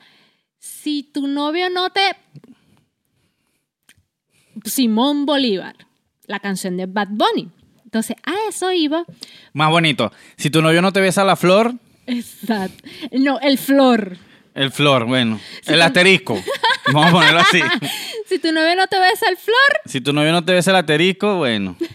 si 0.59 1.03
tu 1.03 1.27
novio 1.27 1.71
no 1.71 1.89
te... 1.89 2.03
Simón 4.67 5.25
Bolívar, 5.25 5.75
la 6.27 6.39
canción 6.39 6.77
de 6.77 6.85
Bad 6.85 7.09
Bunny. 7.13 7.51
Entonces, 7.91 8.17
a 8.25 8.33
eso 8.49 8.71
iba. 8.71 9.05
Más 9.53 9.69
bonito. 9.69 10.13
Si 10.37 10.49
tu 10.49 10.63
novio 10.63 10.81
no 10.81 10.93
te 10.93 11.01
besa 11.01 11.25
la 11.25 11.35
flor, 11.35 11.75
Exacto. 12.07 12.89
No, 13.11 13.41
el 13.41 13.59
flor. 13.59 14.17
el 14.55 14.71
flor, 14.71 15.07
bueno. 15.07 15.41
El 15.67 15.83
asterisco. 15.83 16.41
Vamos 16.93 17.07
a 17.09 17.13
ponerlo 17.13 17.41
así. 17.41 17.61
Si 18.41 18.49
tu 18.49 18.53
novio 18.55 18.75
no 18.77 18.87
te 18.87 18.99
besa 18.99 19.27
el 19.29 19.37
flor, 19.37 19.57
Si 19.85 20.01
tu 20.01 20.13
novio 20.13 20.33
no 20.33 20.45
te 20.45 20.53
besa 20.53 20.71
el 20.71 20.77
asterisco, 20.79 21.37
bueno. 21.37 21.77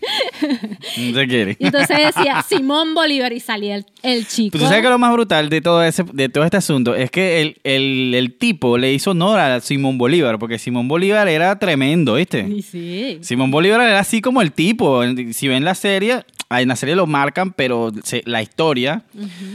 No 0.98 1.14
te 1.18 1.28
quiere. 1.28 1.58
y 1.60 1.66
entonces 1.66 1.98
decía 1.98 2.42
Simón 2.48 2.94
Bolívar 2.94 3.34
y 3.34 3.40
salía 3.40 3.76
el, 3.76 3.86
el 4.04 4.28
chico. 4.28 4.52
Pues 4.52 4.64
tú 4.64 4.68
sabes 4.70 4.84
que 4.84 4.90
lo 4.90 4.98
más 5.00 5.12
brutal 5.14 5.50
de 5.50 5.62
todo, 5.62 5.84
ese, 5.84 6.04
de 6.14 6.30
todo 6.30 6.44
este 6.44 6.58
asunto 6.58 6.96
es 6.96 7.10
que 7.12 7.42
el, 7.42 7.58
el, 7.64 8.14
el 8.16 8.34
tipo 8.38 8.78
le 8.78 8.94
hizo 8.94 9.12
honor 9.12 9.40
a 9.40 9.60
Simón 9.62 9.98
Bolívar, 9.98 10.38
porque 10.40 10.60
Simón 10.60 10.88
Bolívar 10.88 11.28
era 11.28 11.58
tremendo, 11.60 12.14
¿viste? 12.16 12.42
Y 12.48 12.62
sí. 12.62 13.18
Simón 13.22 13.52
Bolívar 13.52 13.82
era 13.82 14.00
así 14.00 14.22
como 14.22 14.42
el 14.42 14.52
tipo. 14.52 15.02
Si 15.34 15.48
ven 15.48 15.66
la 15.66 15.76
serie, 15.76 16.24
en 16.50 16.68
la 16.68 16.76
serie 16.76 16.96
lo 16.96 17.08
marcan, 17.08 17.52
pero 17.54 17.92
se- 18.04 18.24
la 18.26 18.42
historia 18.42 19.04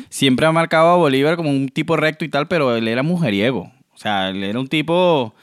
siempre 0.09 0.47
ha 0.47 0.53
marcado 0.53 0.89
a 0.91 0.97
Bolívar 0.97 1.37
como 1.37 1.51
un 1.51 1.69
tipo 1.69 1.97
recto 1.97 2.25
y 2.25 2.29
tal, 2.29 2.49
pero 2.49 2.77
él 2.77 2.89
era 2.89 3.03
mujeriego. 3.03 3.71
O 3.95 3.99
sea, 3.99 4.31
él 4.31 4.43
era 4.43 4.59
un 4.59 4.69
tipo, 4.69 5.35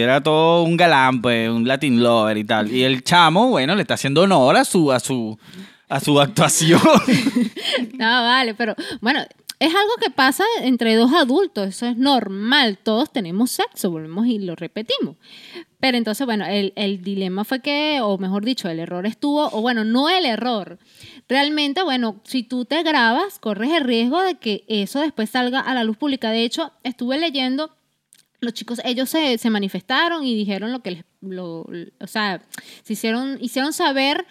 era 0.00 0.22
todo 0.22 0.62
un 0.62 0.76
galán, 0.76 1.20
pues, 1.20 1.50
un 1.50 1.66
Latin 1.66 2.02
lover 2.02 2.36
y 2.38 2.44
tal. 2.44 2.70
Y 2.70 2.82
el 2.84 3.02
chamo, 3.02 3.48
bueno, 3.48 3.74
le 3.74 3.82
está 3.82 3.94
haciendo 3.94 4.22
honor 4.22 4.56
a 4.56 4.64
su, 4.64 4.92
a 4.92 5.00
su, 5.00 5.38
a 5.88 6.00
su 6.00 6.20
actuación. 6.20 6.80
No, 7.94 8.06
vale, 8.06 8.54
pero 8.54 8.74
bueno, 9.00 9.20
es 9.62 9.68
algo 9.74 9.94
que 10.02 10.10
pasa 10.10 10.44
entre 10.62 10.96
dos 10.96 11.12
adultos, 11.12 11.68
eso 11.68 11.86
es 11.86 11.96
normal, 11.96 12.78
todos 12.82 13.12
tenemos 13.12 13.52
sexo, 13.52 13.92
volvemos 13.92 14.26
y 14.26 14.40
lo 14.40 14.56
repetimos. 14.56 15.16
Pero 15.78 15.96
entonces, 15.96 16.26
bueno, 16.26 16.44
el, 16.46 16.72
el 16.74 17.02
dilema 17.02 17.44
fue 17.44 17.60
que, 17.60 18.00
o 18.02 18.18
mejor 18.18 18.44
dicho, 18.44 18.68
el 18.68 18.80
error 18.80 19.06
estuvo, 19.06 19.48
o 19.52 19.60
bueno, 19.60 19.84
no 19.84 20.08
el 20.08 20.26
error. 20.26 20.78
Realmente, 21.28 21.82
bueno, 21.82 22.20
si 22.24 22.42
tú 22.42 22.64
te 22.64 22.82
grabas, 22.82 23.38
corres 23.38 23.70
el 23.70 23.84
riesgo 23.84 24.20
de 24.20 24.34
que 24.34 24.64
eso 24.66 25.00
después 25.00 25.30
salga 25.30 25.60
a 25.60 25.74
la 25.74 25.84
luz 25.84 25.96
pública. 25.96 26.30
De 26.30 26.42
hecho, 26.42 26.72
estuve 26.82 27.18
leyendo 27.18 27.70
los 28.42 28.52
chicos, 28.54 28.80
ellos 28.84 29.08
se, 29.08 29.38
se 29.38 29.50
manifestaron 29.50 30.24
y 30.24 30.34
dijeron 30.34 30.72
lo 30.72 30.80
que 30.82 30.90
les, 30.90 31.04
lo, 31.20 31.60
o 32.00 32.06
sea, 32.06 32.42
se 32.82 32.92
hicieron, 32.92 33.38
hicieron 33.40 33.72
saber 33.72 34.26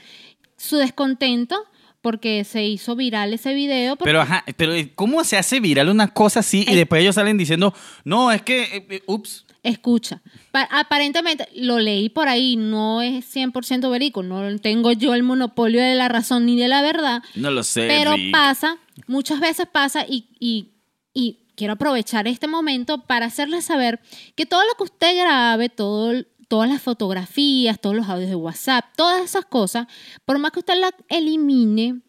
su 0.58 0.78
descontento 0.78 1.58
porque 2.02 2.44
se 2.44 2.66
hizo 2.66 2.96
viral 2.96 3.34
ese 3.34 3.54
video. 3.54 3.96
porque- 3.96 4.10
Pero, 4.10 4.22
ajá, 4.22 4.44
pero 4.58 4.74
¿cómo 4.96 5.24
se 5.24 5.38
hace 5.38 5.60
viral 5.60 5.88
una 5.90 6.10
cosa 6.10 6.42
así 6.42 6.66
y 6.68 6.74
Eh. 6.74 6.76
después 6.76 7.02
ellos 7.02 7.16
salen 7.16 7.38
diciendo, 7.38 7.74
no, 8.04 8.32
es 8.32 8.42
que, 8.42 8.64
eh, 8.64 8.88
eh, 8.90 9.04
ups, 9.08 9.46
Escucha, 9.64 10.24
pa- 10.52 10.68
aparentemente 10.72 11.48
lo 11.56 11.78
leí 11.78 12.10
por 12.10 12.28
ahí, 12.28 12.56
no 12.56 13.04
es 13.04 13.24
100% 13.26 13.92
verídico, 13.92 14.24
no 14.24 14.58
tengo 14.58 14.92
yo 14.92 15.14
el 15.14 15.22
monopolio 15.22 15.80
de 15.80 15.94
la 15.94 16.08
razón 16.10 16.48
ni 16.48 16.58
de 16.58 16.68
la 16.68 16.82
verdad, 16.82 17.22
no 17.36 17.52
lo 17.52 17.62
sé. 17.64 17.86
pero 17.88 18.16
Rick. 18.16 18.32
pasa, 18.32 18.78
muchas 19.06 19.40
veces 19.40 19.68
pasa 19.72 20.04
y, 20.10 20.26
y- 20.40 20.72
y 21.14 21.41
quiero 21.62 21.74
aprovechar 21.74 22.28
este 22.28 22.48
momento 22.48 23.04
para 23.06 23.28
hacerles 23.28 23.66
saber 23.66 24.00
que 24.34 24.48
todo 24.48 24.64
lo 24.64 24.74
que 24.80 24.84
usted 24.86 25.16
grabe, 25.16 25.70
todas 25.70 26.26
las 26.68 26.82
fotografías, 26.82 27.80
todos 27.80 27.96
los 27.96 28.10
audios 28.10 28.30
de 28.30 28.36
WhatsApp, 28.36 28.86
todas 28.98 29.24
esas 29.24 29.46
cosas, 29.46 29.86
por 30.26 30.40
más 30.40 30.54
que 30.54 30.58
usted 30.58 30.74
la 30.80 30.90
elimine, 31.08 32.02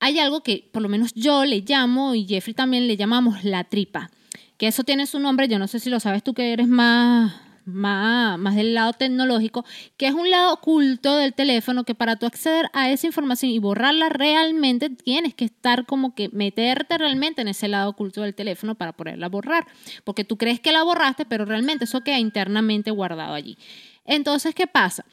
hay 0.00 0.18
algo 0.20 0.42
que 0.42 0.70
por 0.72 0.80
lo 0.80 0.88
menos 0.88 1.12
yo 1.12 1.44
le 1.44 1.60
llamo 1.60 2.14
y 2.14 2.24
Jeffrey 2.26 2.54
también 2.54 2.88
le 2.88 2.96
llamamos 2.96 3.44
la 3.44 3.64
tripa. 3.64 4.10
Que 4.56 4.68
eso 4.68 4.84
tiene 4.84 5.04
su 5.04 5.20
nombre, 5.20 5.48
yo 5.48 5.58
no 5.58 5.68
sé 5.68 5.80
si 5.80 5.90
lo 5.90 6.00
sabes 6.00 6.24
tú 6.24 6.32
que 6.32 6.54
eres 6.54 6.66
más, 6.66 7.34
más, 7.66 8.38
más 8.38 8.54
del 8.56 8.74
lado 8.74 8.92
tecnológico, 8.92 9.64
que 9.96 10.06
es 10.06 10.14
un 10.14 10.30
lado 10.30 10.54
oculto 10.54 11.16
del 11.16 11.34
teléfono 11.34 11.84
que 11.84 11.94
para 11.94 12.16
tú 12.16 12.26
acceder 12.26 12.66
a 12.72 12.90
esa 12.90 13.06
información 13.06 13.50
y 13.50 13.58
borrarla 13.58 14.08
realmente 14.08 14.90
tienes 14.90 15.34
que 15.34 15.44
estar 15.46 15.86
como 15.86 16.14
que 16.14 16.28
meterte 16.30 16.98
realmente 16.98 17.42
en 17.42 17.48
ese 17.48 17.68
lado 17.68 17.90
oculto 17.90 18.22
del 18.22 18.34
teléfono 18.34 18.74
para 18.74 18.92
poderla 18.92 19.28
borrar. 19.28 19.66
Porque 20.04 20.24
tú 20.24 20.36
crees 20.36 20.60
que 20.60 20.72
la 20.72 20.82
borraste, 20.82 21.24
pero 21.24 21.44
realmente 21.44 21.84
eso 21.84 22.02
queda 22.02 22.18
internamente 22.18 22.90
guardado 22.90 23.34
allí. 23.34 23.56
Entonces, 24.04 24.54
¿qué 24.54 24.66
pasa? 24.66 25.04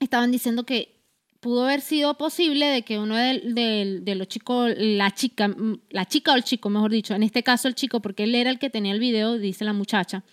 Estaban 0.00 0.30
diciendo 0.32 0.64
que 0.64 0.94
pudo 1.40 1.64
haber 1.64 1.82
sido 1.82 2.14
posible 2.16 2.66
de 2.66 2.82
que 2.82 2.98
uno 2.98 3.16
de, 3.16 3.40
de- 3.44 4.00
de 4.00 4.14
los 4.14 4.28
chicos, 4.28 4.72
la 4.78 5.10
chica, 5.12 5.54
la 5.90 6.06
chica 6.06 6.32
o 6.32 6.36
el 6.36 6.42
chico, 6.42 6.70
mejor 6.70 6.90
dicho, 6.90 7.14
en 7.14 7.22
este 7.22 7.42
caso 7.42 7.68
el 7.68 7.74
chico, 7.74 8.00
porque 8.00 8.24
él 8.24 8.34
era 8.34 8.48
el 8.50 8.58
que 8.58 8.70
tenía 8.70 8.92
el 8.94 8.98
video, 9.00 9.36
dice 9.38 9.64
la 9.66 9.74
muchacha, 9.74 10.24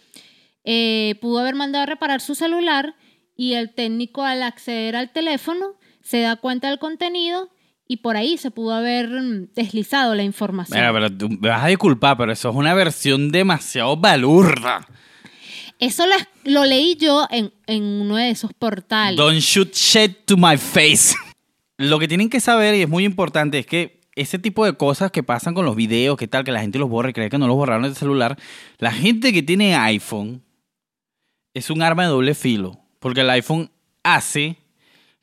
eh, 0.64 1.16
pudo 1.22 1.40
haber 1.40 1.56
mandado 1.56 1.84
a 1.84 1.86
reparar 1.88 2.22
su 2.22 2.36
celular 2.36 2.96
y 3.36 3.54
el 3.54 3.74
técnico 3.74 4.24
al 4.24 4.44
acceder 4.44 4.96
al 4.96 5.12
teléfono 5.12 5.76
se 6.02 6.22
da 6.22 6.36
cuenta 6.36 6.70
del 6.70 6.80
contenido 6.80 7.50
y 7.88 7.98
por 7.98 8.16
ahí 8.16 8.38
se 8.38 8.52
pudo 8.52 8.74
haber 8.74 9.10
mm, 9.10 9.54
deslizado 9.54 10.16
la 10.16 10.24
información. 10.24 10.80
Mira, 10.80 10.94
pero 10.94 11.12
tú 11.12 11.30
me 11.30 11.50
vas 11.50 11.64
a 11.64 11.68
disculpar, 11.68 12.18
pero 12.18 12.32
eso 12.32 12.50
es 12.50 12.56
una 12.56 12.74
versión 12.74 13.32
demasiado 13.32 13.98
balurda. 13.98 14.88
Eso 15.80 16.06
lo, 16.06 16.16
lo 16.46 16.64
leí 16.64 16.96
yo 16.96 17.26
en, 17.32 17.52
en 17.66 17.84
uno 17.84 18.16
de 18.16 18.30
esos 18.30 18.54
portales. 18.54 19.18
Don't 19.18 19.40
shoot 19.40 19.74
shit 19.74 20.26
to 20.26 20.38
my 20.38 20.56
face. 20.56 21.16
Lo 21.78 21.98
que 21.98 22.08
tienen 22.08 22.30
que 22.30 22.40
saber, 22.40 22.76
y 22.76 22.84
es 22.84 22.88
muy 22.88 23.04
importante, 23.04 23.60
es 23.60 23.66
que 23.66 24.02
ese 24.16 24.38
tipo 24.40 24.64
de 24.66 24.74
cosas 24.74 25.12
que 25.12 25.24
pasan 25.24 25.54
con 25.54 25.66
los 25.66 25.76
videos, 25.76 26.18
que 26.18 26.28
tal, 26.28 26.44
que 26.44 26.52
la 26.52 26.62
gente 26.62 26.78
los 26.78 26.90
borra 26.90 27.10
y 27.10 27.14
cree 27.14 27.30
que 27.30 27.38
no 27.38 27.48
los 27.48 27.56
borraron 27.56 27.84
del 27.84 27.96
celular, 27.96 28.38
la 28.78 28.92
gente 28.92 29.34
que 29.34 29.42
tiene 29.42 29.76
iPhone 29.76 30.44
es 31.54 31.70
un 31.70 31.82
arma 31.82 32.04
de 32.04 32.10
doble 32.10 32.36
filo. 32.36 32.78
Porque 33.00 33.22
el 33.22 33.30
iPhone 33.30 33.70
hace 34.04 34.58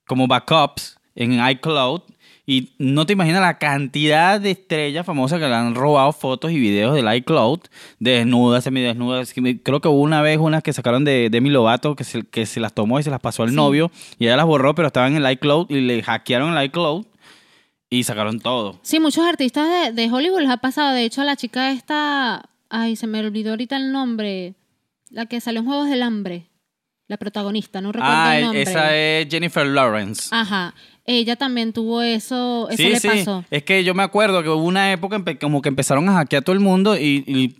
como 0.06 0.26
backups 0.26 0.98
en 1.14 1.44
iCloud 1.48 2.02
y 2.46 2.72
no 2.78 3.04
te 3.04 3.12
imaginas 3.12 3.42
la 3.42 3.58
cantidad 3.58 4.40
de 4.40 4.52
estrellas 4.52 5.04
famosas 5.04 5.38
que 5.38 5.46
le 5.46 5.54
han 5.54 5.74
robado 5.74 6.12
fotos 6.12 6.50
y 6.50 6.58
videos 6.58 6.94
del 6.94 7.12
iCloud, 7.16 7.60
desnudas, 7.98 8.64
semidesnudas. 8.64 9.34
Creo 9.62 9.80
que 9.82 9.88
hubo 9.88 10.00
una 10.00 10.22
vez 10.22 10.38
unas 10.38 10.62
que 10.62 10.72
sacaron 10.72 11.04
de 11.04 11.28
Demi 11.30 11.50
Lovato 11.50 11.94
que 11.94 12.04
se, 12.04 12.22
que 12.22 12.46
se 12.46 12.58
las 12.60 12.72
tomó 12.72 12.98
y 12.98 13.02
se 13.02 13.10
las 13.10 13.20
pasó 13.20 13.42
al 13.42 13.50
Sí. 13.50 13.54
novio 13.56 13.90
y 14.18 14.24
ella 14.26 14.36
las 14.38 14.46
borró, 14.46 14.74
pero 14.74 14.86
estaban 14.88 15.14
en 15.14 15.24
el 15.24 15.32
iCloud 15.32 15.66
y 15.70 15.80
le 15.82 16.02
hackearon 16.02 16.56
el 16.56 16.64
iCloud 16.64 17.04
y 17.90 18.04
sacaron 18.04 18.40
todo. 18.40 18.78
Sí, 18.82 18.98
muchos 18.98 19.26
artistas 19.26 19.68
de, 19.68 19.92
de 19.92 20.10
Hollywood 20.10 20.40
les 20.40 20.50
ha 20.50 20.56
pasado. 20.58 20.94
De 20.94 21.04
hecho, 21.04 21.24
la 21.24 21.36
chica 21.36 21.70
esta, 21.70 22.48
ay, 22.70 22.96
se 22.96 23.06
me 23.06 23.20
olvidó 23.20 23.50
ahorita 23.50 23.76
el 23.76 23.92
nombre, 23.92 24.54
la 25.10 25.26
que 25.26 25.40
salió 25.40 25.60
en 25.60 25.66
Juegos 25.66 25.88
del 25.90 26.02
Hambre, 26.02 26.46
la 27.06 27.16
protagonista, 27.16 27.80
no 27.80 27.92
recuerdo 27.92 28.14
Ah, 28.16 28.36
el 28.38 28.44
nombre. 28.44 28.62
esa 28.62 28.96
es 28.96 29.28
Jennifer 29.30 29.66
Lawrence. 29.66 30.28
Ajá, 30.30 30.74
ella 31.06 31.36
también 31.36 31.72
tuvo 31.72 32.02
eso, 32.02 32.68
eso 32.68 32.76
sí, 32.76 32.88
le 32.90 33.00
sí. 33.00 33.08
pasó. 33.08 33.44
Es 33.50 33.62
que 33.62 33.82
yo 33.84 33.94
me 33.94 34.02
acuerdo 34.02 34.42
que 34.42 34.48
hubo 34.50 34.62
una 34.64 34.92
época 34.92 35.22
como 35.40 35.62
que 35.62 35.68
empezaron 35.70 36.08
a 36.08 36.12
hackear 36.14 36.40
a 36.42 36.44
todo 36.44 36.52
el 36.54 36.60
mundo 36.60 36.96
y, 36.98 37.24
y- 37.26 37.56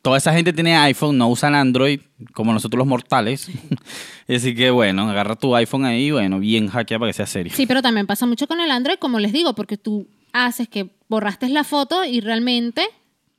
toda 0.00 0.16
esa 0.16 0.32
gente 0.32 0.54
tiene 0.54 0.74
iPhone, 0.74 1.18
no 1.18 1.28
usan 1.28 1.54
Android, 1.54 2.00
como 2.32 2.50
nosotros 2.52 2.78
los 2.78 2.86
mortales. 2.86 3.50
Así 4.28 4.54
que 4.54 4.70
bueno, 4.70 5.10
agarra 5.10 5.36
tu 5.36 5.54
iPhone 5.54 5.84
ahí 5.84 6.10
bueno, 6.10 6.38
bien 6.40 6.68
hackeado 6.68 7.00
para 7.00 7.10
que 7.10 7.16
sea 7.16 7.26
serio. 7.26 7.52
Sí, 7.54 7.66
pero 7.66 7.82
también 7.82 8.06
pasa 8.06 8.24
mucho 8.24 8.46
con 8.46 8.58
el 8.60 8.70
Android, 8.70 8.96
como 8.98 9.18
les 9.20 9.32
digo, 9.34 9.54
porque 9.54 9.76
tú 9.76 10.06
haces 10.32 10.68
que 10.68 10.88
borraste 11.08 11.48
la 11.50 11.62
foto 11.62 12.04
y 12.06 12.20
realmente 12.20 12.86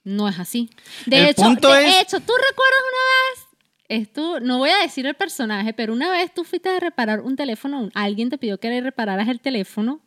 no 0.08 0.28
es 0.28 0.40
así. 0.40 0.70
De 1.06 1.18
El 1.20 1.26
hecho, 1.28 1.44
punto 1.44 1.72
de 1.72 1.88
es- 1.88 2.02
hecho, 2.02 2.20
¿tú 2.20 2.34
recuerdas 2.50 2.82
una 2.82 3.02
vez? 3.42 3.48
Esto, 3.90 4.40
no 4.42 4.58
voy 4.58 4.70
a 4.70 4.80
decir 4.80 5.06
el 5.06 5.14
personaje, 5.14 5.72
pero 5.74 5.94
una 5.94 6.12
vez 6.12 6.34
tú 6.34 6.44
fuiste 6.44 6.68
a 6.68 6.78
reparar 6.80 7.22
un 7.22 7.38
teléfono, 7.38 7.90
alguien 7.94 8.30
te 8.30 8.38
pidió 8.38 8.60
que 8.60 8.68
le 8.70 8.82
repararas 8.82 9.30
el 9.30 9.40
teléfono 9.40 10.02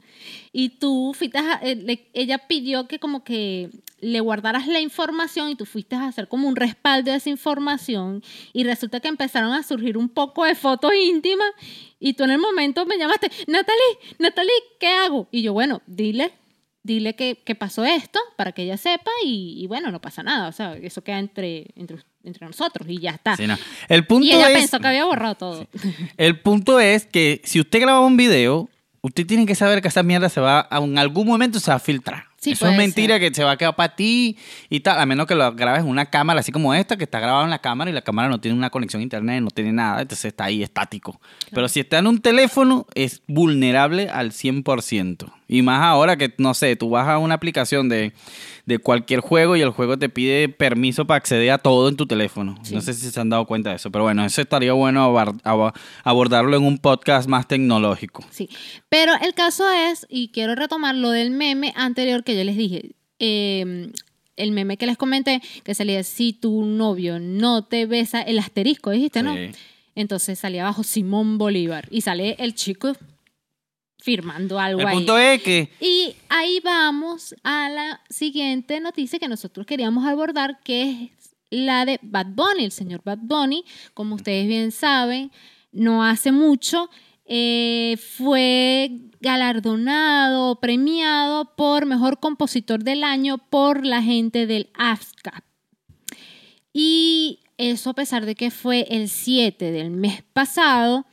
y 0.53 0.69
tú 0.81 1.15
fuiste 1.17 1.39
a- 1.39 1.61
eh, 1.63 2.11
ella 2.13 2.39
pidió 2.47 2.87
que 2.87 2.99
como 2.99 3.25
que 3.25 3.71
le 4.01 4.21
guardaras 4.21 4.67
la 4.67 4.81
información 4.81 5.49
y 5.49 5.55
tú 5.57 5.65
fuiste 5.65 5.97
a 5.97 6.09
hacer 6.09 6.29
como 6.29 6.47
un 6.47 6.57
respaldo 6.57 7.11
de 7.11 7.17
esa 7.17 7.31
información 7.31 8.23
y 8.53 8.65
resulta 8.65 9.01
que 9.01 9.09
empezaron 9.09 9.53
a 9.55 9.63
surgir 9.63 9.97
un 9.97 10.11
poco 10.11 10.45
de 10.45 10.55
fotos 10.55 10.93
íntimas 10.95 11.49
y 11.99 12.13
tú 12.13 12.25
en 12.25 12.33
el 12.33 12.39
momento 12.39 12.85
me 12.85 12.99
llamaste, 12.99 13.31
Natalie, 13.47 13.99
Natalie, 14.19 14.53
¿qué 14.79 14.89
hago? 14.89 15.27
Y 15.31 15.41
yo, 15.41 15.55
bueno, 15.55 15.81
dile, 15.87 16.33
dile 16.83 17.15
que, 17.15 17.43
que 17.45 17.55
pasó 17.55 17.85
esto 17.85 18.19
para 18.37 18.53
que 18.53 18.63
ella 18.63 18.77
sepa 18.77 19.11
y, 19.25 19.55
y 19.63 19.67
bueno, 19.67 19.91
no 19.91 20.01
pasa 20.01 20.23
nada, 20.23 20.49
o 20.49 20.53
sea, 20.53 20.75
eso 20.77 21.03
queda 21.05 21.19
entre, 21.19 21.67
entre, 21.77 21.99
entre 22.25 22.47
nosotros 22.47 22.89
y 22.89 22.99
ya 22.99 23.11
está. 23.11 23.37
Sí, 23.37 23.47
no. 23.47 23.57
El 23.89 24.07
punto 24.07 24.27
y 24.27 24.33
ella 24.33 24.51
es, 24.51 24.59
pensó 24.59 24.81
que 24.81 24.89
había 24.89 25.05
borrado 25.05 25.35
todo. 25.35 25.67
el 26.17 26.41
punto 26.41 26.81
es 26.81 27.05
que 27.07 27.41
si 27.45 27.61
usted 27.61 27.81
graba 27.81 28.01
un 28.01 28.17
video, 28.17 28.69
usted 29.03 29.27
tiene 29.27 29.45
que 29.47 29.55
saber 29.55 29.83
que 29.83 29.89
esa 29.89 30.03
mierda 30.03 30.29
se 30.29 30.41
va, 30.41 30.67
a- 30.71 30.79
en 30.79 30.99
algún 30.99 31.27
momento 31.27 31.61
se 31.61 31.71
va 31.71 31.77
a 31.77 31.81
filtrar. 31.81 32.25
Sí, 32.41 32.53
Eso 32.53 32.67
es 32.69 32.77
mentira 32.77 33.19
ser. 33.19 33.29
que 33.29 33.35
se 33.35 33.45
va 33.45 33.51
a 33.53 33.57
quedar 33.59 33.77
para 33.77 33.95
ti 33.95 34.39
y 34.71 34.81
tal, 34.81 34.99
a 34.99 35.05
menos 35.05 35.27
que 35.27 35.35
lo 35.35 35.53
grabes 35.53 35.83
en 35.83 35.89
una 35.89 36.07
cámara 36.07 36.41
así 36.41 36.51
como 36.51 36.73
esta, 36.73 36.97
que 36.97 37.05
está 37.05 37.21
grabado 37.21 37.45
en 37.45 37.51
la 37.51 37.59
cámara 37.61 37.91
y 37.91 37.93
la 37.93 38.01
cámara 38.01 38.31
no 38.31 38.41
tiene 38.41 38.57
una 38.57 38.71
conexión 38.71 39.01
a 39.01 39.03
internet, 39.03 39.43
no 39.43 39.51
tiene 39.51 39.73
nada, 39.73 40.01
entonces 40.01 40.25
está 40.25 40.45
ahí 40.45 40.63
estático. 40.63 41.21
Pero 41.53 41.69
si 41.69 41.81
está 41.81 41.99
en 41.99 42.07
un 42.07 42.21
teléfono, 42.21 42.87
es 42.95 43.23
vulnerable 43.27 44.09
al 44.09 44.31
100%. 44.33 45.31
Y 45.49 45.63
más 45.63 45.83
ahora 45.83 46.17
que, 46.17 46.33
no 46.39 46.55
sé, 46.55 46.77
tú 46.77 46.91
vas 46.91 47.09
a 47.09 47.19
una 47.19 47.35
aplicación 47.35 47.89
de, 47.89 48.13
de 48.67 48.79
cualquier 48.79 49.19
juego 49.19 49.57
y 49.57 49.61
el 49.63 49.71
juego 49.71 49.99
te 49.99 50.09
pide 50.09 50.49
permiso 50.49 51.07
para 51.09 51.17
acceder 51.19 51.51
a 51.51 51.59
todo 51.59 51.89
en 51.89 51.97
tu 51.97 52.07
teléfono. 52.07 52.57
Sí. 52.63 52.73
No 52.73 52.81
sé 52.81 52.95
si 52.95 53.11
se 53.11 53.21
han 53.21 53.31
dado 53.31 53.47
cuenta 53.47 53.71
de 53.71 53.77
eso, 53.77 53.91
pero 53.91 54.05
bueno, 54.05 54.25
eso 54.25 54.41
estaría 54.41 54.73
bueno 54.73 55.13
abordarlo 56.05 56.57
en 56.57 56.63
un 56.63 56.79
podcast 56.79 57.29
más 57.29 57.49
tecnológico. 57.49 58.25
Sí, 58.31 58.49
pero 58.89 59.13
el 59.21 59.35
caso 59.35 59.69
es, 59.69 60.07
y 60.09 60.29
quiero 60.29 60.55
retomar 60.55 60.95
lo 60.95 61.11
del 61.11 61.33
meme 61.33 61.73
anterior 61.77 62.23
que 62.23 62.30
yo 62.35 62.45
les 62.45 62.57
dije, 62.57 62.93
eh, 63.19 63.91
el 64.37 64.53
meme 64.53 64.77
que 64.77 64.87
les 64.87 64.97
comenté, 64.97 65.43
que 65.65 65.75
salía, 65.75 66.03
si 66.03 66.33
tu 66.33 66.65
novio 66.65 67.19
no 67.21 67.65
te 67.65 67.87
besa, 67.87 68.23
el 68.23 68.39
asterisco, 68.39 68.91
dijiste, 68.91 69.23
¿no? 69.23 69.37
Entonces 69.95 70.39
salía 70.39 70.63
abajo 70.63 70.83
Simón 70.83 71.37
Bolívar 71.37 71.87
y 71.91 72.01
sale 72.01 72.37
el 72.39 72.55
chico 72.55 72.93
firmando 73.99 74.59
algo 74.59 74.81
El 74.81 74.87
ahí. 74.87 74.95
punto 74.97 75.19
es 75.19 75.43
que 75.43 75.69
Y 75.81 76.15
ahí 76.29 76.61
vamos 76.65 77.35
a 77.43 77.69
la 77.69 78.01
siguiente 78.09 78.81
noticia 78.81 79.19
que 79.19 79.29
nosotros 79.29 79.67
queríamos 79.67 80.07
abordar, 80.07 80.61
que 80.65 80.91
es 80.91 81.35
la 81.51 81.85
de 81.85 81.99
Bad 82.03 82.29
Bunny, 82.29 82.65
el 82.65 82.73
señor 82.73 83.03
Bad 83.05 83.19
Bunny. 83.21 83.65
Como 83.93 84.15
ustedes 84.15 84.47
bien 84.47 84.73
saben, 84.73 85.31
no 85.73 86.03
hace 86.03 86.33
mucho 86.33 86.89
eh, 87.33 87.97
fue 87.97 88.91
galardonado, 89.21 90.59
premiado 90.59 91.55
por 91.55 91.87
Mejor 91.87 92.19
Compositor 92.19 92.83
del 92.83 93.05
Año 93.05 93.39
por 93.39 93.87
la 93.87 94.03
gente 94.03 94.49
del 94.49 94.71
AFSCAP. 94.75 95.45
Y 96.73 97.39
eso 97.57 97.91
a 97.91 97.95
pesar 97.95 98.27
de 98.27 98.35
que 98.35 98.51
fue 98.51 98.85
el 98.91 99.09
7 99.09 99.71
del 99.71 99.93
mes 99.93 100.25
pasado, 100.33 101.07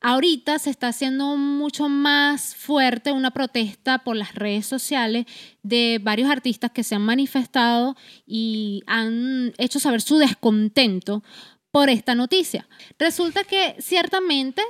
ahorita 0.00 0.60
se 0.60 0.70
está 0.70 0.88
haciendo 0.88 1.36
mucho 1.36 1.88
más 1.88 2.54
fuerte 2.54 3.10
una 3.10 3.32
protesta 3.32 3.98
por 3.98 4.14
las 4.14 4.36
redes 4.36 4.66
sociales 4.66 5.26
de 5.64 5.98
varios 6.00 6.30
artistas 6.30 6.70
que 6.70 6.84
se 6.84 6.94
han 6.94 7.02
manifestado 7.02 7.96
y 8.28 8.84
han 8.86 9.52
hecho 9.58 9.80
saber 9.80 10.02
su 10.02 10.18
descontento 10.18 11.24
por 11.72 11.90
esta 11.90 12.14
noticia. 12.14 12.68
Resulta 12.96 13.42
que 13.42 13.74
ciertamente 13.80 14.62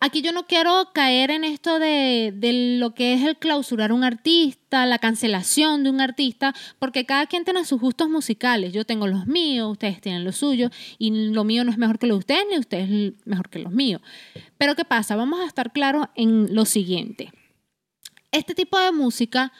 aquí 0.00 0.22
yo 0.22 0.32
no 0.32 0.46
quiero 0.46 0.90
caer 0.92 1.30
en 1.30 1.44
esto 1.44 1.78
de, 1.78 2.32
lo 2.78 2.94
que 2.94 3.14
es 3.14 3.22
el 3.22 3.36
clausurar 3.36 3.92
un 3.92 4.04
artista, 4.04 4.86
la 4.86 4.98
cancelación 4.98 5.84
de 5.84 5.90
un 5.90 6.00
artista, 6.00 6.54
porque 6.78 7.06
cada 7.06 7.26
quien 7.26 7.44
tiene 7.44 7.64
sus 7.64 7.80
gustos 7.80 8.08
musicales. 8.08 8.72
Yo 8.72 8.84
tengo 8.84 9.06
los 9.06 9.26
míos, 9.26 9.72
ustedes 9.72 10.00
tienen 10.00 10.24
los 10.24 10.36
suyos, 10.36 10.70
y 10.98 11.30
lo 11.30 11.44
mío 11.44 11.64
no 11.64 11.70
es 11.70 11.78
mejor 11.78 11.98
que 11.98 12.06
lo 12.06 12.14
de 12.14 12.20
ustedes, 12.20 12.46
ni 12.50 12.58
ustedes 12.58 13.14
mejor 13.24 13.48
que 13.48 13.58
los 13.58 13.72
míos. 13.72 14.00
Pero 14.56 14.74
¿qué 14.74 14.84
pasa? 14.84 15.16
Vamos 15.16 15.40
a 15.40 15.46
estar 15.46 15.72
claros 15.72 16.06
en 16.14 16.54
lo 16.54 16.64
siguiente. 16.64 17.32
este 18.30 18.54
tipo 18.54 18.78
de 18.78 18.92
música, 18.92 19.52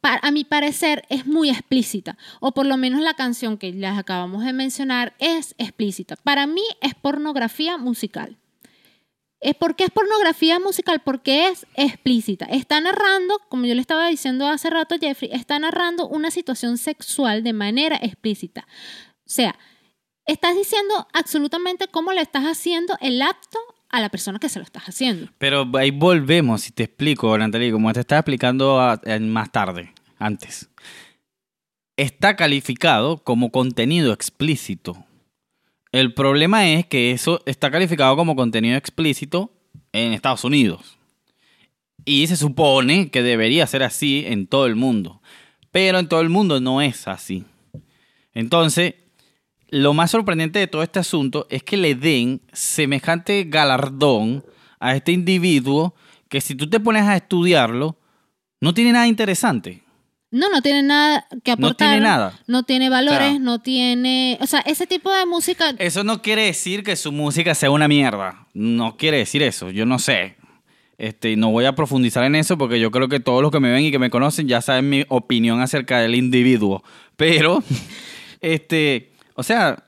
a 0.00 0.30
mi 0.30 0.44
parecer, 0.44 1.04
es 1.10 1.26
muy 1.26 1.50
explícita. 1.50 2.16
O 2.40 2.52
por 2.52 2.66
lo 2.66 2.76
menos 2.76 3.02
la 3.02 3.14
canción 3.14 3.58
que 3.58 3.72
les 3.72 3.98
acabamos 3.98 4.44
de 4.44 4.52
mencionar 4.52 5.14
es 5.18 5.54
explícita. 5.58 6.16
Para 6.16 6.46
mí 6.46 6.62
es 6.80 6.94
pornografía 6.94 7.76
musical. 7.76 8.38
¿Es 9.40 9.54
¿Por 9.54 9.76
qué 9.76 9.84
es 9.84 9.90
pornografía 9.90 10.58
musical? 10.58 11.00
Porque 11.04 11.48
es 11.48 11.66
explícita. 11.74 12.44
Está 12.46 12.80
narrando, 12.80 13.38
como 13.48 13.66
yo 13.66 13.74
le 13.74 13.80
estaba 13.80 14.08
diciendo 14.08 14.48
hace 14.48 14.68
rato 14.68 14.96
Jeffrey, 15.00 15.30
está 15.32 15.58
narrando 15.58 16.08
una 16.08 16.30
situación 16.30 16.76
sexual 16.76 17.44
de 17.44 17.52
manera 17.52 17.96
explícita. 18.02 18.66
O 19.20 19.30
sea, 19.30 19.56
estás 20.26 20.56
diciendo 20.56 21.06
absolutamente 21.12 21.86
cómo 21.88 22.12
le 22.12 22.20
estás 22.20 22.44
haciendo 22.44 22.96
el 23.00 23.22
acto 23.22 23.58
a 23.90 24.00
la 24.00 24.08
persona 24.08 24.38
que 24.38 24.48
se 24.48 24.58
lo 24.58 24.64
estás 24.64 24.84
haciendo. 24.84 25.30
Pero 25.38 25.70
ahí 25.74 25.90
volvemos, 25.90 26.62
si 26.62 26.72
te 26.72 26.84
explico, 26.84 27.36
Natalie, 27.38 27.72
como 27.72 27.92
te 27.92 28.00
estaba 28.00 28.20
explicando 28.20 28.98
más 29.20 29.52
tarde, 29.52 29.94
antes. 30.18 30.68
Está 31.96 32.36
calificado 32.36 33.18
como 33.24 33.50
contenido 33.50 34.12
explícito. 34.12 35.04
El 35.92 36.12
problema 36.12 36.68
es 36.68 36.86
que 36.86 37.12
eso 37.12 37.40
está 37.46 37.70
calificado 37.70 38.14
como 38.16 38.36
contenido 38.36 38.76
explícito 38.76 39.52
en 39.92 40.12
Estados 40.12 40.44
Unidos. 40.44 40.98
Y 42.04 42.26
se 42.26 42.36
supone 42.36 43.10
que 43.10 43.22
debería 43.22 43.66
ser 43.66 43.82
así 43.82 44.24
en 44.26 44.46
todo 44.46 44.66
el 44.66 44.76
mundo. 44.76 45.22
Pero 45.70 45.98
en 45.98 46.08
todo 46.08 46.20
el 46.20 46.28
mundo 46.28 46.60
no 46.60 46.82
es 46.82 47.08
así. 47.08 47.44
Entonces, 48.34 48.94
lo 49.68 49.94
más 49.94 50.10
sorprendente 50.10 50.58
de 50.58 50.66
todo 50.66 50.82
este 50.82 50.98
asunto 50.98 51.46
es 51.50 51.62
que 51.62 51.76
le 51.76 51.94
den 51.94 52.40
semejante 52.52 53.44
galardón 53.44 54.44
a 54.80 54.94
este 54.94 55.12
individuo 55.12 55.94
que 56.28 56.40
si 56.40 56.54
tú 56.54 56.68
te 56.68 56.80
pones 56.80 57.02
a 57.02 57.16
estudiarlo, 57.16 57.98
no 58.60 58.74
tiene 58.74 58.92
nada 58.92 59.06
interesante. 59.06 59.82
No, 60.30 60.50
no 60.50 60.60
tiene 60.60 60.82
nada 60.82 61.26
que 61.42 61.52
No 61.52 61.68
aportar. 61.68 61.88
tiene 61.88 62.00
nada. 62.04 62.38
No 62.46 62.62
tiene 62.62 62.90
valores, 62.90 63.40
no 63.40 63.60
tiene... 63.60 64.36
O 64.42 64.46
sea, 64.46 64.60
ese 64.60 64.86
tipo 64.86 65.10
de 65.12 65.24
música... 65.24 65.74
Eso 65.78 66.04
no 66.04 66.20
quiere 66.20 66.42
decir 66.42 66.82
que 66.84 66.96
su 66.96 67.12
música 67.12 67.54
sea 67.54 67.70
una 67.70 67.88
mierda. 67.88 68.46
No 68.52 68.96
quiere 68.98 69.16
decir 69.18 69.42
eso. 69.42 69.70
Yo 69.70 69.86
no 69.86 69.98
sé. 69.98 70.36
Este, 70.98 71.36
no 71.36 71.50
voy 71.50 71.64
a 71.64 71.74
profundizar 71.74 72.24
en 72.24 72.34
eso 72.34 72.58
porque 72.58 72.78
yo 72.80 72.90
creo 72.90 73.08
que 73.08 73.20
todos 73.20 73.40
los 73.40 73.50
que 73.50 73.60
me 73.60 73.70
ven 73.70 73.84
y 73.84 73.90
que 73.90 73.98
me 73.98 74.10
conocen 74.10 74.48
ya 74.48 74.60
saben 74.60 74.90
mi 74.90 75.04
opinión 75.08 75.60
acerca 75.62 76.00
del 76.00 76.14
individuo. 76.14 76.82
Pero, 77.16 77.62
este, 78.42 79.12
o 79.34 79.42
sea, 79.42 79.82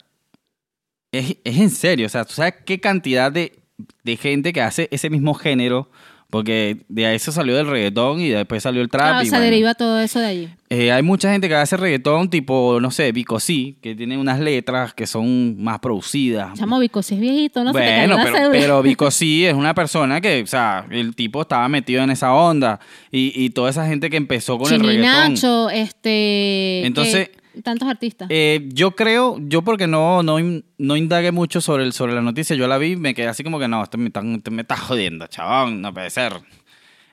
es, 1.12 1.36
es 1.44 1.58
en 1.58 1.70
serio. 1.70 2.06
O 2.06 2.08
sea, 2.10 2.24
¿tú 2.24 2.32
sabes 2.34 2.54
qué 2.64 2.80
cantidad 2.80 3.30
de, 3.30 3.58
de 4.04 4.16
gente 4.16 4.52
que 4.52 4.62
hace 4.62 4.88
ese 4.90 5.10
mismo 5.10 5.34
género? 5.34 5.90
Porque 6.30 6.78
de 6.88 7.14
eso 7.14 7.32
salió 7.32 7.56
del 7.56 7.66
reggaetón 7.66 8.20
y 8.20 8.28
después 8.28 8.62
salió 8.62 8.80
el 8.80 8.88
trap. 8.88 9.08
Claro, 9.08 9.22
y 9.22 9.26
se 9.26 9.30
bueno. 9.32 9.44
deriva 9.44 9.74
todo 9.74 10.00
eso 10.00 10.20
de 10.20 10.26
allí. 10.26 10.48
Eh, 10.70 10.92
hay 10.92 11.02
mucha 11.02 11.32
gente 11.32 11.48
que 11.48 11.56
hace 11.56 11.76
reggaetón 11.76 12.30
tipo, 12.30 12.78
no 12.80 12.92
sé, 12.92 13.10
Vico 13.10 13.40
sí, 13.40 13.76
que 13.82 13.96
tiene 13.96 14.16
unas 14.16 14.38
letras 14.38 14.94
que 14.94 15.08
son 15.08 15.60
más 15.60 15.80
producidas. 15.80 16.56
Chamo 16.56 16.78
Vico, 16.78 17.02
si 17.02 17.16
es 17.16 17.20
viejito, 17.20 17.64
no 17.64 17.72
se 17.72 17.80
te 17.80 17.84
bueno, 17.84 18.16
pero, 18.22 18.50
pero 18.52 18.82
es 19.20 19.54
una 19.54 19.74
persona 19.74 20.20
que, 20.20 20.42
o 20.42 20.46
sea, 20.46 20.86
el 20.90 21.16
tipo 21.16 21.42
estaba 21.42 21.68
metido 21.68 22.04
en 22.04 22.10
esa 22.10 22.32
onda 22.32 22.78
y, 23.10 23.32
y 23.34 23.50
toda 23.50 23.70
esa 23.70 23.86
gente 23.86 24.08
que 24.08 24.16
empezó 24.16 24.58
con 24.58 24.72
el 24.72 24.80
reggaetón. 24.80 25.34
Este... 25.72 26.86
Entonces, 26.86 27.30
que- 27.30 27.39
tantos 27.62 27.88
artistas. 27.88 28.28
Eh, 28.30 28.68
yo 28.72 28.92
creo, 28.96 29.36
yo 29.40 29.62
porque 29.62 29.86
no, 29.86 30.22
no, 30.22 30.36
no 30.78 30.96
indagué 30.96 31.32
mucho 31.32 31.60
sobre, 31.60 31.84
el, 31.84 31.92
sobre 31.92 32.14
la 32.14 32.22
noticia, 32.22 32.56
yo 32.56 32.66
la 32.68 32.78
vi, 32.78 32.96
me 32.96 33.14
quedé 33.14 33.28
así 33.28 33.42
como 33.44 33.58
que 33.58 33.68
no, 33.68 33.82
esto 33.82 33.98
me 33.98 34.06
está, 34.06 34.22
me 34.22 34.62
está 34.62 34.76
jodiendo, 34.76 35.26
chabón, 35.26 35.80
no 35.80 35.92
puede 35.94 36.10
ser. 36.10 36.34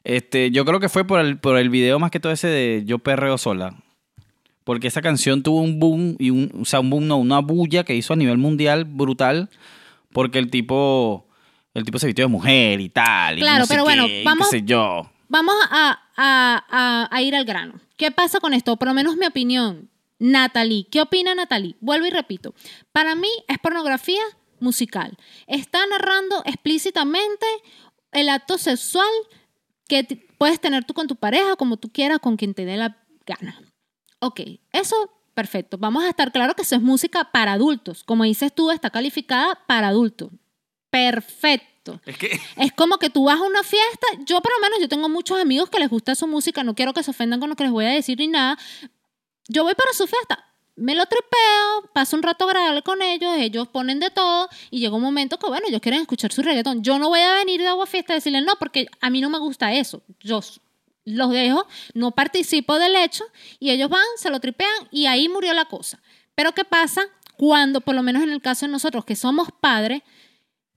Este, 0.04 0.52
yo 0.52 0.64
creo 0.66 0.80
que 0.80 0.90
fue 0.90 1.06
por 1.06 1.20
el, 1.20 1.38
por 1.38 1.58
el 1.58 1.70
video 1.70 2.00
más 2.00 2.12
que 2.12 2.20
todo 2.20 2.32
ese 2.32 2.48
de 2.48 2.84
Yo 2.86 3.00
Perreo 3.00 3.38
Sola. 3.38 3.76
Porque 4.64 4.88
esa 4.88 5.02
canción 5.02 5.44
tuvo 5.44 5.62
un 5.62 5.80
boom, 5.80 6.16
y 6.20 6.30
un, 6.30 6.52
o 6.62 6.66
sea, 6.66 6.80
un 6.82 6.90
boom, 6.90 7.08
no, 7.08 7.18
una 7.18 7.40
bulla 7.40 7.84
que 7.84 7.96
hizo 7.96 8.14
a 8.14 8.18
nivel 8.18 8.38
mundial 8.38 8.84
brutal, 8.86 9.50
porque 10.12 10.40
el 10.40 10.50
tipo, 10.50 11.28
el 11.74 11.84
tipo 11.86 12.00
se 12.00 12.08
vistió 12.08 12.26
de 12.26 12.30
mujer 12.32 12.82
y 12.82 12.90
tal. 12.90 13.38
y 13.38 13.42
Claro, 13.42 13.60
no 13.60 13.66
sé 13.66 13.74
pero 13.74 13.84
qué, 13.86 13.90
bueno, 13.96 14.08
y 14.08 14.24
vamos- 14.24 14.50
qué 14.50 14.60
sé 14.60 14.66
yo. 14.66 15.10
Vamos 15.30 15.56
a, 15.72 16.00
a- 16.18 16.66
a- 16.70 17.08
a 17.16 17.22
ir 17.22 17.36
al 17.36 17.46
grano. 17.46 17.74
¿Qué 17.98 18.12
pasa 18.12 18.40
con 18.40 18.54
esto? 18.54 18.78
Por 18.78 18.88
lo 18.90 18.94
menos 18.94 19.16
mi 19.18 19.26
opinión. 19.26 19.90
Natalie, 20.20 20.88
¿qué 20.90 21.02
opina 21.02 21.36
Natalie? 21.36 21.76
Vuelvo 21.80 22.08
y 22.08 22.10
repito. 22.10 22.54
Para 22.92 23.16
mí 23.16 23.30
es 23.48 23.58
pornografía 23.60 24.22
musical. 24.60 25.18
Está 25.46 25.86
narrando 25.86 26.42
explícitamente 26.46 27.46
el 28.12 28.30
acto 28.30 28.58
sexual 28.58 29.10
que 29.88 30.04
puedes 30.38 30.60
tener 30.60 30.86
tú 30.86 30.94
con 30.94 31.08
tu 31.08 31.16
pareja, 31.16 31.56
como 31.56 31.78
tú 31.78 31.92
quieras, 31.92 32.20
con 32.20 32.38
quien 32.38 32.54
te 32.54 32.66
dé 32.66 32.78
la 32.78 32.98
gana. 33.26 33.62
Ok, 34.20 34.42
eso 34.72 35.12
perfecto. 35.34 35.78
Vamos 35.78 36.04
a 36.04 36.10
estar 36.10 36.32
claro 36.32 36.56
que 36.56 36.64
eso 36.64 36.76
es 36.76 36.82
música 36.82 37.30
para 37.32 37.54
adultos. 37.54 38.04
Como 38.04 38.24
dices 38.24 38.54
tú, 38.54 38.72
está 38.72 38.90
calificada 38.90 39.60
para 39.68 39.90
adultos. 39.90 40.32
Perfecto. 40.90 42.02
Es 42.06 42.18
que, 42.18 42.40
Es 42.58 42.72
como 42.72 42.98
que 42.98 43.10
tú 43.10 43.26
vas 43.26 43.40
a 43.40 43.44
una 43.44 43.64
fiesta, 43.64 44.08
yo 44.26 44.42
por 44.42 44.52
lo 44.52 44.60
menos, 44.62 44.80
yo 44.80 44.90
tengo 44.90 45.10
muchos 45.10 45.40
amigos 45.40 45.70
que 45.70 45.80
les 45.80 45.90
gusta 45.90 46.16
su 46.16 46.28
música, 46.28 46.64
no 46.64 46.74
quiero 46.76 46.94
que 46.94 47.04
se 47.04 47.12
ofendan 47.12 47.40
con 47.40 47.50
lo 47.50 47.56
que 47.56 47.64
les 47.64 47.72
voy 47.72 47.86
a 47.86 47.90
decir 47.90 48.18
ni 48.18 48.28
nada. 48.28 48.58
Yo 49.48 49.64
voy 49.64 49.76
para 49.76 49.94
su 49.94 50.08
fiesta, 50.08 50.48
me 50.78 50.94
lo 50.94 51.06
tripeo, 51.08 51.92
paso 51.92 52.16
un 52.16 52.24
rato 52.24 52.46
agradable 52.46 52.84
con 52.84 53.02
ellos, 53.02 53.36
ellos 53.38 53.68
ponen 53.68 54.00
de 54.00 54.12
todo 54.12 54.48
y 54.70 54.80
llega 54.80 54.96
un 54.96 55.02
momento 55.02 55.40
que, 55.40 55.48
bueno, 55.48 55.66
ellos 55.68 55.82
quieren 55.82 56.02
escuchar 56.02 56.32
su 56.32 56.44
reggaetón. 56.44 56.84
Yo 56.84 57.00
no 57.00 57.10
voy 57.10 57.20
a 57.20 57.34
venir 57.34 57.60
de 57.60 57.68
agua 57.68 57.88
fiesta 57.88 58.14
y 58.14 58.18
decirles 58.18 58.44
no, 58.46 58.56
porque 58.60 58.88
a 59.02 59.10
mí 59.10 59.20
no 59.20 59.30
me 59.30 59.40
gusta 59.40 59.74
eso. 59.74 60.04
Yo 60.20 60.40
los 61.06 61.32
dejo, 61.32 61.66
no 61.96 62.12
participo 62.12 62.78
del 62.78 62.96
hecho 62.96 63.24
y 63.60 63.72
ellos 63.72 63.90
van, 63.90 64.04
se 64.18 64.30
lo 64.30 64.40
tripean 64.40 64.88
y 64.92 65.08
ahí 65.08 65.28
murió 65.28 65.54
la 65.54 65.66
cosa. 65.66 66.00
Pero 66.36 66.52
¿qué 66.52 66.64
pasa 66.64 67.02
cuando, 67.38 67.82
por 67.82 67.96
lo 67.96 68.04
menos 68.04 68.22
en 68.22 68.30
el 68.30 68.42
caso 68.42 68.68
de 68.68 68.72
nosotros 68.72 69.04
que 69.04 69.16
somos 69.16 69.48
padres, 69.60 70.04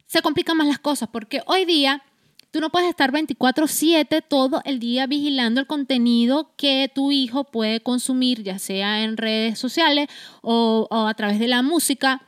se 0.07 0.23
complican 0.23 0.57
más 0.57 0.67
las 0.67 0.79
cosas 0.79 1.09
porque 1.13 1.43
hoy 1.47 1.67
día 1.67 2.03
tú 2.51 2.61
no 2.61 2.71
puedes 2.71 2.89
estar 2.89 3.13
24/7 3.13 4.23
todo 4.23 4.61
el 4.65 4.79
día 4.79 5.07
vigilando 5.07 5.61
el 5.61 5.67
contenido 5.67 6.53
que 6.57 6.91
tu 6.95 7.11
hijo 7.13 7.45
puede 7.45 7.81
consumir, 7.81 8.43
ya 8.43 8.59
sea 8.59 9.03
en 9.05 9.17
redes 9.17 9.59
sociales 9.59 10.09
o, 10.43 10.89
a 10.91 11.15
través 11.15 11.39
de 11.39 11.49
la 11.49 11.63
música, 11.63 12.23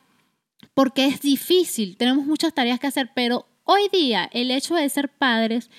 porque 0.74 1.06
es 1.06 1.20
difícil, 1.20 1.96
tenemos 1.96 2.26
muchas 2.26 2.54
tareas 2.54 2.78
que 2.80 2.86
hacer, 2.86 3.10
pero 3.14 3.46
hoy 3.64 3.82
día 3.92 4.28
el 4.32 4.50
hecho 4.50 4.74
de 4.74 4.88
ser 4.88 5.08
padres 5.10 5.70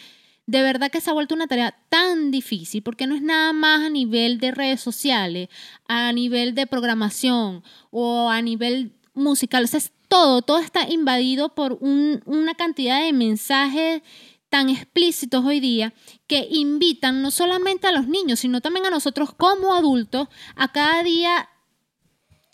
de 0.45 0.61
verdad 0.61 0.91
que 0.91 0.99
se 0.99 1.09
ha 1.09 1.13
vuelto 1.13 1.33
una 1.35 1.47
tarea 1.47 1.73
tan 1.87 2.29
difícil 2.29 2.83
porque 2.83 3.07
no 3.07 3.15
es 3.15 3.21
nada 3.21 3.53
más 3.53 3.85
a 3.85 3.89
nivel 3.89 4.39
de 4.39 4.51
redes 4.51 4.81
sociales, 4.81 5.47
a 5.87 6.11
nivel 6.11 6.53
de 6.53 6.67
programación 6.67 7.63
o 7.91 8.29
a 8.29 8.41
nivel 8.41 8.91
musical. 9.13 9.63
O 9.63 9.67
sea, 9.67 9.77
es 9.77 9.93
todo, 10.09 10.41
todo 10.41 10.59
está 10.59 10.89
invadido 10.91 11.55
por 11.55 11.77
un- 11.79 12.21
una 12.25 12.55
cantidad 12.55 13.01
de 13.01 13.13
mensajes 13.13 14.01
tan 14.53 14.69
explícitos 14.69 15.43
hoy 15.43 15.59
día 15.59 15.95
que 16.27 16.47
invitan 16.51 17.23
no 17.23 17.31
solamente 17.31 17.87
a 17.87 17.91
los 17.91 18.07
niños, 18.07 18.41
sino 18.41 18.61
también 18.61 18.85
a 18.85 18.91
nosotros 18.91 19.33
como 19.33 19.73
adultos 19.73 20.27
a 20.55 20.71
cada 20.71 21.01
día 21.01 21.49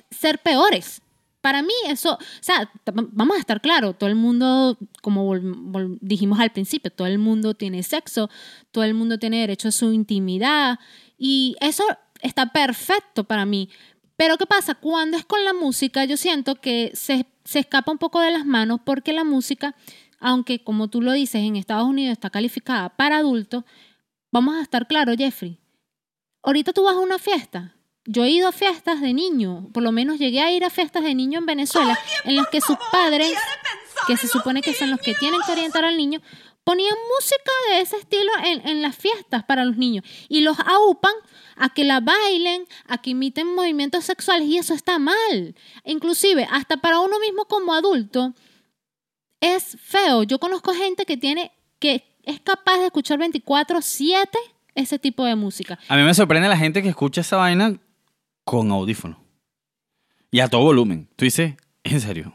ser 0.09 0.39
peores. 0.39 1.01
Para 1.41 1.61
mí 1.61 1.73
eso, 1.87 2.13
o 2.13 2.17
sea, 2.39 2.71
vamos 2.85 3.35
a 3.35 3.41
estar 3.41 3.59
claros, 3.59 3.97
todo 3.97 4.07
el 4.07 4.15
mundo, 4.15 4.77
como 5.01 5.35
dijimos 5.99 6.39
al 6.39 6.53
principio, 6.53 6.89
todo 6.89 7.05
el 7.05 7.17
mundo 7.17 7.53
tiene 7.53 7.83
sexo, 7.83 8.29
todo 8.71 8.85
el 8.85 8.93
mundo 8.93 9.19
tiene 9.19 9.41
derecho 9.41 9.67
a 9.67 9.71
su 9.71 9.91
intimidad 9.91 10.79
y 11.17 11.57
eso 11.59 11.83
está 12.21 12.53
perfecto 12.53 13.25
para 13.25 13.45
mí. 13.45 13.69
Pero 14.15 14.37
¿qué 14.37 14.45
pasa? 14.45 14.75
Cuando 14.75 15.17
es 15.17 15.25
con 15.25 15.43
la 15.43 15.51
música, 15.51 16.05
yo 16.05 16.15
siento 16.15 16.55
que 16.55 16.91
se, 16.93 17.25
se 17.43 17.59
escapa 17.59 17.91
un 17.91 17.97
poco 17.97 18.21
de 18.21 18.31
las 18.31 18.45
manos 18.45 18.79
porque 18.85 19.11
la 19.11 19.25
música, 19.25 19.75
aunque 20.19 20.63
como 20.63 20.89
tú 20.89 21.01
lo 21.01 21.11
dices, 21.13 21.41
en 21.41 21.55
Estados 21.55 21.87
Unidos 21.87 22.13
está 22.13 22.29
calificada 22.29 22.89
para 22.89 23.17
adultos, 23.17 23.63
vamos 24.31 24.55
a 24.55 24.61
estar 24.61 24.87
claros, 24.87 25.15
Jeffrey, 25.17 25.59
ahorita 26.43 26.73
tú 26.73 26.83
vas 26.83 26.95
a 26.95 26.99
una 26.99 27.19
fiesta. 27.19 27.75
Yo 28.05 28.23
he 28.23 28.29
ido 28.29 28.47
a 28.47 28.51
fiestas 28.51 29.01
de 29.01 29.13
niño, 29.13 29.69
por 29.73 29.83
lo 29.83 29.91
menos 29.91 30.17
llegué 30.17 30.41
a 30.41 30.51
ir 30.51 30.63
a 30.65 30.69
fiestas 30.69 31.03
de 31.03 31.13
niño 31.13 31.39
en 31.39 31.45
Venezuela, 31.45 31.97
en 32.23 32.35
las 32.35 32.47
que 32.47 32.59
sus 32.59 32.77
padres, 32.91 33.37
que 34.07 34.17
se 34.17 34.27
supone 34.27 34.61
que 34.61 34.73
son 34.73 34.89
los 34.89 34.99
que 34.99 35.13
tienen 35.13 35.41
que 35.45 35.51
orientar 35.51 35.85
al 35.85 35.95
niño, 35.95 36.21
ponían 36.63 36.95
música 37.15 37.51
de 37.69 37.81
ese 37.81 37.97
estilo 37.97 38.31
en, 38.43 38.67
en 38.67 38.81
las 38.81 38.95
fiestas 38.95 39.43
para 39.43 39.65
los 39.65 39.77
niños 39.77 40.05
y 40.27 40.41
los 40.41 40.57
aupan 40.59 41.13
a 41.55 41.69
que 41.69 41.83
la 41.83 41.99
bailen, 41.99 42.67
a 42.87 42.99
que 42.99 43.11
imiten 43.11 43.53
movimientos 43.53 44.05
sexuales 44.05 44.47
y 44.47 44.57
eso 44.57 44.73
está 44.73 44.97
mal. 44.97 45.55
Inclusive, 45.83 46.47
hasta 46.49 46.77
para 46.77 46.99
uno 46.99 47.19
mismo 47.19 47.45
como 47.45 47.73
adulto, 47.73 48.33
es 49.41 49.77
feo. 49.81 50.23
Yo 50.23 50.39
conozco 50.39 50.73
gente 50.73 51.05
que 51.05 51.17
tiene, 51.17 51.51
que 51.79 52.03
es 52.23 52.39
capaz 52.41 52.77
de 52.79 52.85
escuchar 52.87 53.19
24/7 53.19 54.37
ese 54.75 54.99
tipo 54.99 55.25
de 55.25 55.35
música. 55.35 55.79
A 55.87 55.95
mí 55.95 56.03
me 56.03 56.13
sorprende 56.13 56.47
la 56.47 56.57
gente 56.57 56.81
que 56.81 56.89
escucha 56.89 57.21
esa 57.21 57.37
vaina 57.37 57.79
con 58.43 58.71
audífono. 58.71 59.19
Y 60.31 60.39
a 60.41 60.47
todo 60.47 60.61
volumen. 60.61 61.09
Tú 61.15 61.25
dices, 61.25 61.55
en 61.83 62.01
serio. 62.01 62.33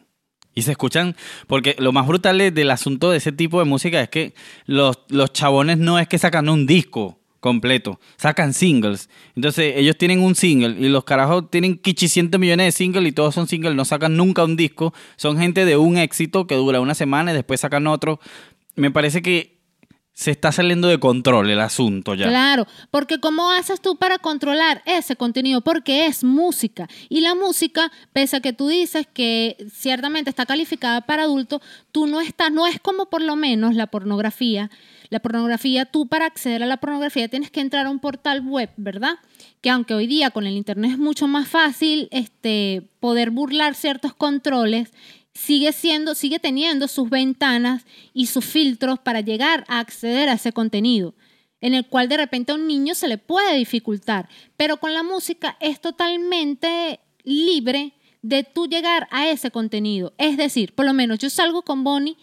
Y 0.55 0.63
se 0.63 0.71
escuchan, 0.73 1.17
porque 1.49 1.75
lo 1.79 1.93
más 1.93 2.07
brutal 2.07 2.39
de- 2.39 2.51
del 2.51 2.71
asunto 2.71 3.11
de 3.11 3.19
ese 3.19 3.33
tipo 3.33 3.59
de 3.59 3.65
música 3.65 4.01
es 4.01 4.09
que 4.09 4.35
los, 4.67 4.99
los 5.09 5.33
chabones 5.33 5.79
no 5.79 5.99
es 5.99 6.07
que 6.09 6.19
sacan 6.19 6.49
un 6.49 6.67
disco 6.67 7.19
completo, 7.45 8.01
sacan 8.17 8.55
singles. 8.55 9.11
Entonces 9.37 9.75
ellos 9.77 9.99
tienen 9.99 10.21
un 10.21 10.35
single 10.35 10.81
y 10.81 10.89
los 10.89 11.05
carajos 11.05 11.51
tienen 11.51 11.77
quichicientos 11.77 12.41
millones 12.41 12.69
de 12.69 12.73
singles 12.73 13.07
y 13.07 13.13
todos 13.13 13.35
son 13.35 13.47
singles, 13.47 13.75
no 13.75 13.85
sacan 13.85 14.17
nunca 14.17 14.45
un 14.45 14.57
disco. 14.57 14.95
Son 15.17 15.37
gente 15.37 15.67
de 15.67 15.77
un 15.77 15.99
éxito 15.99 16.47
que 16.47 16.55
dura 16.55 16.81
una 16.81 16.95
semana 16.95 17.33
y 17.33 17.35
después 17.35 17.61
sacan 17.61 17.87
otro. 17.87 18.19
Me 18.77 18.91
parece 18.91 19.21
que 19.21 19.59
se 20.15 20.31
está 20.31 20.53
saliendo 20.53 20.89
de 20.89 20.99
control 20.99 21.51
el 21.51 21.61
asunto 21.61 22.15
ya. 22.15 22.29
Claro, 22.29 22.67
porque 22.91 23.21
¿cómo 23.21 23.51
haces 23.51 23.83
tú 23.83 23.97
para 23.97 24.17
controlar 24.17 24.83
ese 24.87 25.15
contenido? 25.15 25.61
Porque 25.61 26.07
es 26.07 26.25
música. 26.25 26.89
Y 27.11 27.21
la 27.21 27.35
música, 27.35 27.93
pese 28.15 28.37
a 28.37 28.41
que 28.41 28.55
tú 28.55 28.69
dices 28.69 29.07
que 29.13 29.59
ciertamente 29.71 30.31
está 30.31 30.47
calificada 30.47 31.03
para 31.03 31.25
adultos, 31.25 31.61
tú 31.93 32.07
no 32.07 32.23
estás, 32.23 32.51
no 32.51 32.67
es 32.67 32.81
como 32.81 33.11
por 33.11 33.21
lo 33.21 33.37
menos 33.37 33.75
la 33.75 33.89
pornografía. 33.89 34.71
La 35.15 35.21
pornografía, 35.21 35.85
tú 35.85 36.09
para 36.09 36.27
acceder 36.27 36.65
a 36.65 36.67
la 36.67 36.79
pornografía 36.79 37.29
tienes 37.29 37.49
que 37.49 37.61
entrar 37.61 37.87
a 37.87 37.91
un 37.91 38.01
portal 38.01 38.41
web, 38.41 38.71
¿verdad? 38.77 39.15
Que 39.61 39.71
aunque 39.71 39.95
hoy 39.95 40.09
día 40.09 40.33
con 40.33 40.45
el 40.45 40.57
internet 40.57 40.91
es 40.91 40.99
mucho 40.99 41.29
más 41.29 41.47
fácil 41.47 42.09
este, 42.11 42.83
poder 42.99 43.31
burlar 43.31 43.77
ciertos 43.77 44.13
controles, 44.13 44.93
sigue 45.33 45.71
siendo, 45.71 46.17
sigue 46.17 46.41
teniendo 46.41 46.89
sus 46.89 47.11
ventanas 47.11 47.87
y 48.13 48.27
sus 48.27 48.45
filtros 48.45 48.99
para 48.99 49.21
llegar 49.21 49.65
a 49.69 49.79
acceder 49.79 50.29
a 50.29 50.33
ese 50.33 50.53
contenido, 50.53 51.15
en 51.61 51.75
el 51.75 51.87
cual 51.87 52.09
de 52.09 52.17
repente 52.17 52.51
a 52.51 52.57
un 52.57 52.67
niño 52.67 52.97
se 52.97 53.07
le 53.07 53.17
puede 53.17 53.57
dificultar. 53.57 54.29
Pero 54.57 54.79
con 54.79 54.95
la 54.95 55.05
música 55.05 55.57
es 55.61 55.81
totalmente 55.81 56.99
libre 57.23 57.93
de 58.23 58.43
tú 58.43 58.67
llegar 58.67 59.07
a 59.13 59.29
ese 59.29 59.53
contenido. 59.53 60.13
Es 60.19 60.37
decir, 60.37 60.75
por 60.75 60.87
lo 60.87 60.93
menos 60.93 61.21
yo 61.21 61.31
salgo 61.31 61.63
con 61.63 61.85
Bonnie 61.85 62.17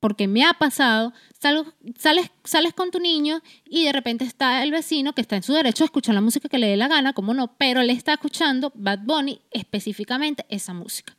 porque 0.00 0.28
me 0.28 0.44
ha 0.44 0.54
pasado, 0.54 1.12
sales, 1.38 2.30
sales 2.44 2.74
con 2.74 2.90
tu 2.90 3.00
niño 3.00 3.42
y 3.64 3.84
de 3.84 3.92
repente 3.92 4.24
está 4.24 4.62
el 4.62 4.70
vecino 4.70 5.12
que 5.12 5.20
está 5.20 5.36
en 5.36 5.42
su 5.42 5.52
derecho 5.52 5.84
a 5.84 5.86
escuchar 5.86 6.14
la 6.14 6.20
música 6.20 6.48
que 6.48 6.58
le 6.58 6.68
dé 6.68 6.76
la 6.76 6.88
gana, 6.88 7.12
como 7.12 7.34
no, 7.34 7.56
pero 7.58 7.80
él 7.80 7.90
está 7.90 8.14
escuchando 8.14 8.72
Bad 8.74 9.00
Bunny, 9.04 9.40
específicamente 9.50 10.46
esa 10.48 10.72
música. 10.72 11.16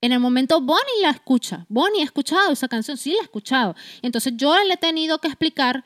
En 0.00 0.12
el 0.12 0.20
momento 0.20 0.60
Bonnie 0.60 1.02
la 1.02 1.10
escucha, 1.10 1.66
Bonnie 1.68 2.00
ha 2.00 2.04
escuchado 2.04 2.52
esa 2.52 2.68
canción, 2.68 2.96
sí 2.96 3.12
la 3.12 3.20
ha 3.20 3.24
escuchado. 3.24 3.74
Entonces 4.00 4.32
yo 4.36 4.56
le 4.64 4.74
he 4.74 4.78
tenido 4.78 5.18
que 5.18 5.28
explicar 5.28 5.84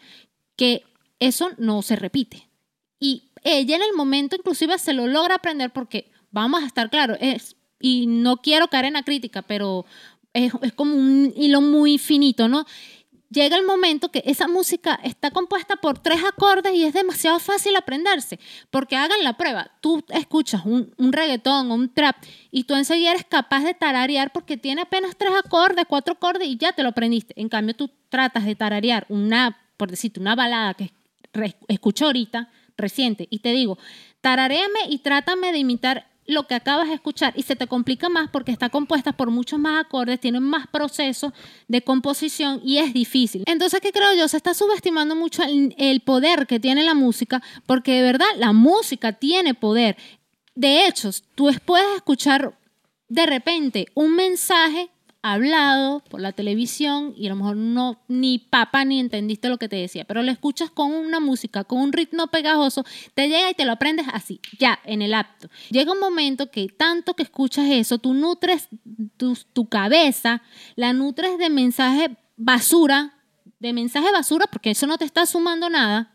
que 0.56 0.84
eso 1.18 1.50
no 1.58 1.82
se 1.82 1.96
repite. 1.96 2.48
Y 3.00 3.32
ella 3.42 3.76
en 3.76 3.82
el 3.82 3.94
momento 3.96 4.36
inclusive 4.36 4.78
se 4.78 4.92
lo 4.92 5.06
logra 5.06 5.36
aprender 5.36 5.72
porque, 5.72 6.12
vamos 6.30 6.62
a 6.62 6.66
estar 6.66 6.90
claros, 6.90 7.18
es, 7.20 7.56
y 7.80 8.06
no 8.06 8.38
quiero 8.38 8.68
caer 8.68 8.86
en 8.86 8.94
la 8.94 9.02
crítica, 9.02 9.42
pero 9.42 9.84
es, 10.34 10.52
es 10.60 10.72
como 10.72 10.94
un 10.94 11.32
hilo 11.36 11.60
muy 11.60 11.96
finito, 11.98 12.48
¿no? 12.48 12.66
Llega 13.30 13.56
el 13.56 13.66
momento 13.66 14.10
que 14.10 14.22
esa 14.26 14.46
música 14.46 15.00
está 15.02 15.32
compuesta 15.32 15.76
por 15.76 15.98
tres 15.98 16.22
acordes 16.22 16.72
y 16.74 16.84
es 16.84 16.92
demasiado 16.92 17.40
fácil 17.40 17.74
aprenderse, 17.74 18.38
porque 18.70 18.94
hagan 18.94 19.24
la 19.24 19.36
prueba. 19.36 19.72
Tú 19.80 20.04
escuchas 20.10 20.64
un, 20.64 20.94
un 20.98 21.12
reggaetón 21.12 21.70
o 21.70 21.74
un 21.74 21.92
trap 21.92 22.16
y 22.52 22.64
tú 22.64 22.76
enseguida 22.76 23.10
eres 23.10 23.24
capaz 23.24 23.64
de 23.64 23.74
tararear 23.74 24.32
porque 24.32 24.56
tiene 24.56 24.82
apenas 24.82 25.16
tres 25.16 25.32
acordes, 25.34 25.84
cuatro 25.88 26.14
acordes 26.14 26.46
y 26.46 26.56
ya 26.58 26.72
te 26.72 26.84
lo 26.84 26.90
aprendiste. 26.90 27.34
En 27.40 27.48
cambio, 27.48 27.74
tú 27.74 27.90
tratas 28.08 28.44
de 28.44 28.54
tararear 28.54 29.04
una, 29.08 29.58
por 29.76 29.90
decirte, 29.90 30.20
una 30.20 30.36
balada 30.36 30.74
que 30.74 30.92
escucho 31.66 32.06
ahorita, 32.06 32.50
reciente, 32.76 33.26
y 33.30 33.40
te 33.40 33.52
digo, 33.52 33.78
tararéame 34.20 34.80
y 34.88 34.98
trátame 34.98 35.50
de 35.50 35.58
imitar 35.58 36.13
lo 36.26 36.46
que 36.46 36.54
acabas 36.54 36.88
de 36.88 36.94
escuchar 36.94 37.32
y 37.36 37.42
se 37.42 37.56
te 37.56 37.66
complica 37.66 38.08
más 38.08 38.30
porque 38.30 38.52
está 38.52 38.70
compuesta 38.70 39.12
por 39.12 39.30
muchos 39.30 39.58
más 39.58 39.84
acordes, 39.84 40.20
tienen 40.20 40.42
más 40.42 40.66
procesos 40.66 41.32
de 41.68 41.82
composición 41.82 42.60
y 42.64 42.78
es 42.78 42.92
difícil. 42.92 43.44
Entonces, 43.46 43.80
¿qué 43.80 43.92
creo 43.92 44.14
yo? 44.14 44.28
Se 44.28 44.36
está 44.36 44.54
subestimando 44.54 45.14
mucho 45.14 45.42
el, 45.42 45.74
el 45.78 46.00
poder 46.00 46.46
que 46.46 46.60
tiene 46.60 46.82
la 46.82 46.94
música 46.94 47.42
porque 47.66 47.92
de 47.92 48.02
verdad 48.02 48.26
la 48.36 48.52
música 48.52 49.12
tiene 49.12 49.54
poder. 49.54 49.96
De 50.54 50.86
hecho, 50.86 51.10
tú 51.34 51.50
puedes 51.64 51.96
escuchar 51.96 52.56
de 53.08 53.26
repente 53.26 53.86
un 53.94 54.14
mensaje 54.14 54.90
hablado 55.24 56.00
por 56.10 56.20
la 56.20 56.32
televisión 56.32 57.14
y 57.16 57.26
a 57.26 57.30
lo 57.30 57.36
mejor 57.36 57.56
no 57.56 57.98
ni 58.08 58.38
papa 58.38 58.84
ni 58.84 59.00
entendiste 59.00 59.48
lo 59.48 59.56
que 59.56 59.70
te 59.70 59.76
decía, 59.76 60.04
pero 60.04 60.22
lo 60.22 60.30
escuchas 60.30 60.68
con 60.68 60.92
una 60.92 61.18
música, 61.18 61.64
con 61.64 61.80
un 61.80 61.94
ritmo 61.94 62.26
pegajoso, 62.26 62.84
te 63.14 63.28
llega 63.30 63.50
y 63.50 63.54
te 63.54 63.64
lo 63.64 63.72
aprendes 63.72 64.06
así, 64.12 64.38
ya, 64.58 64.78
en 64.84 65.00
el 65.00 65.14
acto. 65.14 65.48
Llega 65.70 65.92
un 65.92 65.98
momento 65.98 66.50
que 66.50 66.68
tanto 66.68 67.14
que 67.14 67.22
escuchas 67.22 67.70
eso, 67.70 67.96
tú 67.96 68.12
nutres 68.12 68.68
tu, 69.16 69.34
tu 69.54 69.66
cabeza, 69.66 70.42
la 70.76 70.92
nutres 70.92 71.38
de 71.38 71.48
mensaje 71.48 72.14
basura, 72.36 73.14
de 73.60 73.72
mensaje 73.72 74.12
basura, 74.12 74.46
porque 74.46 74.72
eso 74.72 74.86
no 74.86 74.98
te 74.98 75.06
está 75.06 75.24
sumando 75.24 75.70
nada. 75.70 76.13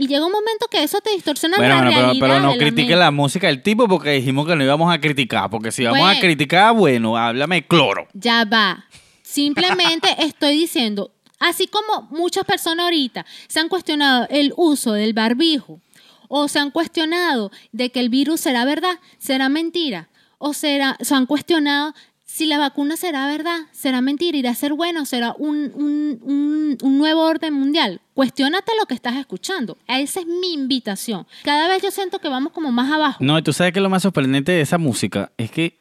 Y 0.00 0.06
llega 0.06 0.24
un 0.24 0.30
momento 0.30 0.66
que 0.70 0.80
eso 0.80 1.00
te 1.00 1.10
distorsiona 1.10 1.56
Bueno, 1.56 1.74
la 1.74 1.80
bueno, 1.80 1.90
pero, 1.90 2.02
realidad 2.06 2.26
pero 2.28 2.40
no 2.40 2.52
la 2.52 2.56
critique 2.58 2.94
la 2.94 3.10
música 3.10 3.48
del 3.48 3.62
tipo 3.64 3.88
porque 3.88 4.10
dijimos 4.12 4.46
que 4.46 4.54
no 4.54 4.62
íbamos 4.62 4.94
a 4.94 5.00
criticar. 5.00 5.50
Porque 5.50 5.72
si 5.72 5.82
vamos 5.82 5.98
a 5.98 6.02
Bueno. 6.04 6.20
criticar, 6.20 6.72
bueno, 6.72 7.16
háblame 7.16 7.66
cloro. 7.66 8.06
Ya 8.14 8.44
va. 8.44 8.84
Simplemente 9.22 10.08
estoy 10.24 10.52
diciendo, 10.56 11.10
así 11.40 11.66
como 11.66 12.08
muchas 12.10 12.44
personas 12.44 12.84
ahorita 12.84 13.26
se 13.48 13.58
han 13.58 13.68
cuestionado 13.68 14.28
el 14.30 14.52
uso 14.56 14.92
del 14.92 15.14
barbijo 15.14 15.80
o 16.28 16.46
se 16.46 16.60
han 16.60 16.70
cuestionado 16.70 17.50
de 17.72 17.90
que 17.90 17.98
el 17.98 18.08
virus 18.08 18.40
será 18.40 18.64
verdad, 18.64 19.00
será 19.18 19.48
mentira, 19.48 20.08
o 20.38 20.54
será, 20.54 20.96
se 21.00 21.12
han 21.14 21.26
cuestionado 21.26 21.92
si 22.30 22.44
la 22.44 22.58
vacuna 22.58 22.96
será 22.98 23.26
verdad, 23.26 23.56
será 23.72 24.02
mentira, 24.02 24.36
irá 24.36 24.50
a 24.50 24.54
ser 24.54 24.74
bueno, 24.74 25.06
será 25.06 25.34
un, 25.38 25.72
un- 25.74 26.18
un- 26.22 26.78
un 26.82 26.98
nuevo 26.98 27.22
orden 27.24 27.54
mundial. 27.54 28.02
Cuestiónate 28.12 28.72
lo 28.78 28.84
que 28.84 28.92
estás 28.94 29.16
escuchando. 29.16 29.78
Esa 29.88 30.20
es 30.20 30.26
mi 30.26 30.52
invitación. 30.52 31.26
Cada 31.42 31.68
vez 31.68 31.82
yo 31.82 31.90
siento 31.90 32.18
que 32.18 32.28
vamos 32.28 32.52
como 32.52 32.70
más 32.70 32.92
abajo. 32.92 33.24
No, 33.24 33.38
y 33.38 33.42
tú 33.42 33.54
sabes 33.54 33.72
que 33.72 33.80
lo 33.80 33.88
más 33.88 34.02
sorprendente 34.02 34.52
de 34.52 34.60
esa 34.60 34.76
música 34.76 35.32
es 35.38 35.50
que 35.50 35.80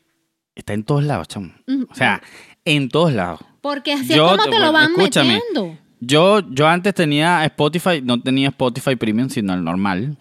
está 0.56 0.74
en 0.74 0.84
todos 0.86 1.04
lados, 1.04 1.28
chamo. 1.28 1.52
Mm, 1.68 1.84
O 1.90 1.96
sea, 1.96 2.22
en 2.64 2.88
todos 2.88 3.12
lados. 3.12 3.42
Porque 3.60 3.92
así 3.94 4.14
yo 4.16 4.32
es 4.34 4.38
como 4.42 4.50
te- 4.50 4.60
lo 4.60 4.72
van 4.72 4.92
escúchame. 4.92 5.34
metiendo. 5.36 5.78
Yo, 6.00 6.40
yo 6.50 6.66
antes 6.68 6.94
tenía 6.94 7.44
Spotify, 7.44 8.02
no 8.02 8.22
tenía 8.22 8.48
Spotify 8.50 8.96
Premium, 8.96 9.30
sino 9.30 9.54
el 9.54 9.64
normal. 9.66 10.18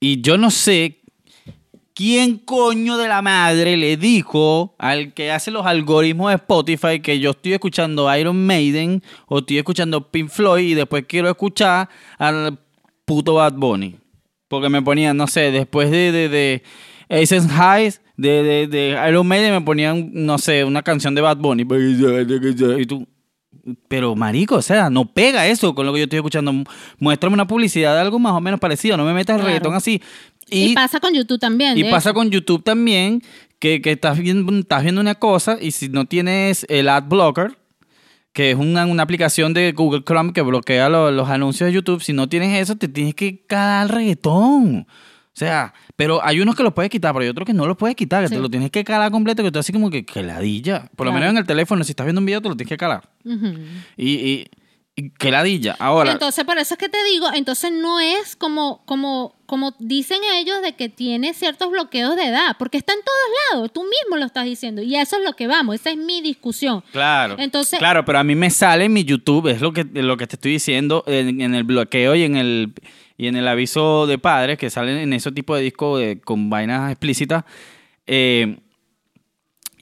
Y 0.00 0.20
yo 0.20 0.36
no 0.36 0.50
sé 0.50 0.97
quién 1.98 2.38
coño 2.38 2.96
de 2.96 3.08
la 3.08 3.22
madre 3.22 3.76
le 3.76 3.96
dijo 3.96 4.76
al 4.78 5.12
que 5.14 5.32
hace 5.32 5.50
los 5.50 5.66
algoritmos 5.66 6.28
de 6.30 6.36
Spotify 6.36 7.00
que 7.00 7.18
yo 7.18 7.32
estoy 7.32 7.54
escuchando 7.54 8.14
Iron 8.16 8.46
Maiden 8.46 9.02
o 9.26 9.40
estoy 9.40 9.58
escuchando 9.58 10.08
Pink 10.08 10.28
Floyd 10.28 10.62
y 10.68 10.74
después 10.74 11.04
quiero 11.08 11.28
escuchar 11.28 11.88
al 12.16 12.56
puto 13.04 13.34
Bad 13.34 13.54
Bunny. 13.54 13.96
Porque 14.46 14.68
me 14.68 14.80
ponían, 14.80 15.16
no 15.16 15.26
sé, 15.26 15.50
después 15.50 15.90
de, 15.90 16.12
de, 16.12 16.28
de 16.28 16.62
Aces 17.10 17.46
Highs, 17.46 18.00
de, 18.16 18.44
de, 18.44 18.66
de 18.68 19.08
Iron 19.08 19.26
Maiden 19.26 19.50
me 19.52 19.60
ponían, 19.62 20.10
no 20.12 20.38
sé, 20.38 20.62
una 20.64 20.82
canción 20.82 21.16
de 21.16 21.20
Bad 21.20 21.38
Bunny. 21.38 21.64
Y 22.78 22.86
tú, 22.86 23.08
pero, 23.88 24.14
marico, 24.14 24.54
o 24.54 24.62
sea, 24.62 24.88
no 24.88 25.04
pega 25.12 25.48
eso 25.48 25.74
con 25.74 25.84
lo 25.84 25.92
que 25.92 25.98
yo 25.98 26.04
estoy 26.04 26.18
escuchando. 26.18 26.52
Muéstrame 27.00 27.34
una 27.34 27.46
publicidad 27.48 27.94
de 27.94 28.00
algo 28.02 28.18
más 28.20 28.32
o 28.34 28.40
menos 28.40 28.60
parecido. 28.60 28.96
No 28.96 29.04
me 29.04 29.12
metas 29.12 29.34
el 29.34 29.40
Claro. 29.40 29.48
reggaetón 29.48 29.74
así. 29.74 30.00
Y, 30.50 30.70
Y, 30.70 30.74
pasa 30.74 31.00
con 31.00 31.12
YouTube 31.14 31.38
también. 31.38 31.76
y 31.78 31.84
pasa 31.84 32.10
hecho. 32.10 32.14
con 32.14 32.30
YouTube 32.30 32.62
también, 32.64 33.22
que, 33.58 33.80
que 33.82 33.92
estás, 33.92 34.18
viendo, 34.18 34.52
estás 34.58 34.82
viendo 34.82 35.00
una 35.00 35.14
cosa 35.16 35.58
y 35.60 35.70
si 35.72 35.88
no 35.88 36.04
tienes 36.06 36.64
el 36.68 36.88
ad 36.88 37.04
blocker, 37.04 37.58
que 38.32 38.52
es 38.52 38.56
una, 38.56 38.86
una 38.86 39.02
aplicación 39.02 39.52
de 39.54 39.72
Google 39.72 40.02
Chrome 40.04 40.32
que 40.32 40.42
bloquea 40.42 40.88
lo- 40.88 41.10
los 41.10 41.28
anuncios 41.28 41.66
de 41.68 41.72
YouTube, 41.74 42.02
si 42.02 42.12
no 42.12 42.28
tienes 42.28 42.56
eso, 42.60 42.76
te 42.76 42.86
tienes 42.88 43.14
que 43.14 43.44
calar 43.46 43.84
el 43.84 43.88
reggaetón. 43.88 44.86
O 44.88 45.38
sea, 45.38 45.72
pero 45.96 46.24
hay 46.24 46.40
unos 46.40 46.56
que 46.56 46.62
los 46.64 46.72
puedes 46.72 46.90
quitar, 46.90 47.12
pero 47.12 47.22
hay 47.22 47.28
otros 47.28 47.46
que 47.46 47.52
no 47.54 47.66
los 47.66 47.76
puedes 47.76 47.94
quitar, 47.96 48.22
que 48.22 48.28
Sí. 48.28 48.34
te 48.34 48.40
lo 48.40 48.48
tienes 48.50 48.70
que 48.70 48.82
calar 48.84 49.10
completo, 49.12 49.42
que 49.42 49.52
tú 49.52 49.58
así 49.60 49.72
como 49.72 49.88
que, 49.90 50.04
que 50.04 50.22
ladilla. 50.22 50.90
Por 50.96 51.06
lo 51.06 51.12
menos 51.12 51.30
en 51.30 51.36
el 51.38 51.44
teléfono, 51.46 51.84
si 51.84 51.92
estás 51.92 52.06
viendo 52.06 52.20
un 52.20 52.26
video, 52.26 52.40
te 52.40 52.48
lo 52.48 52.56
tienes 52.56 52.68
que 52.68 52.76
calar. 52.76 53.08
Y, 53.96 54.10
y 54.14 54.46
que 55.18 55.30
ladilla. 55.30 55.76
Ahora, 55.78 56.12
Entonces, 56.12 56.44
por 56.44 56.58
eso 56.58 56.74
es 56.74 56.78
que 56.78 56.88
te 56.88 57.02
digo, 57.04 57.28
entonces 57.34 57.70
no 57.72 58.00
es 58.00 58.36
como, 58.36 58.82
como, 58.84 59.34
como 59.46 59.74
dicen 59.78 60.18
ellos 60.34 60.60
de 60.62 60.74
que 60.74 60.88
tiene 60.88 61.34
ciertos 61.34 61.70
bloqueos 61.70 62.16
de 62.16 62.26
edad, 62.26 62.56
porque 62.58 62.78
está 62.78 62.92
en 62.92 63.00
todos 63.04 63.18
lados, 63.52 63.72
tú 63.72 63.82
mismo 63.84 64.16
lo 64.16 64.26
estás 64.26 64.44
diciendo, 64.44 64.82
y 64.82 64.96
a 64.96 65.02
eso 65.02 65.16
es 65.18 65.24
lo 65.24 65.34
que 65.34 65.46
vamos, 65.46 65.76
esa 65.76 65.90
es 65.90 65.96
mi 65.96 66.20
discusión. 66.20 66.82
claro. 66.92 67.36
Entonces- 67.38 67.78
claro, 67.78 68.04
pero 68.04 68.18
a 68.18 68.24
mí 68.24 68.34
me 68.34 68.50
sale 68.50 68.84
en 68.86 68.92
mi 68.92 69.04
YouTube, 69.04 69.48
es 69.48 69.60
lo 69.60 69.72
que, 69.72 69.84
lo 69.92 70.16
que 70.16 70.26
te 70.26 70.36
estoy 70.36 70.52
diciendo, 70.52 71.04
en, 71.06 71.40
en 71.40 71.54
el 71.54 71.64
bloqueo 71.64 72.14
y 72.14 72.22
en 72.24 72.36
el, 72.36 72.72
y 73.16 73.26
en 73.28 73.36
el 73.36 73.46
aviso 73.48 74.06
de 74.06 74.18
padres 74.18 74.58
que 74.58 74.70
salen 74.70 74.96
en 74.98 75.12
ese 75.12 75.32
tipo 75.32 75.54
de 75.56 75.62
discos 75.62 76.02
con 76.24 76.50
vainas 76.50 76.90
explícitas. 76.90 77.44
eh, 78.06 78.58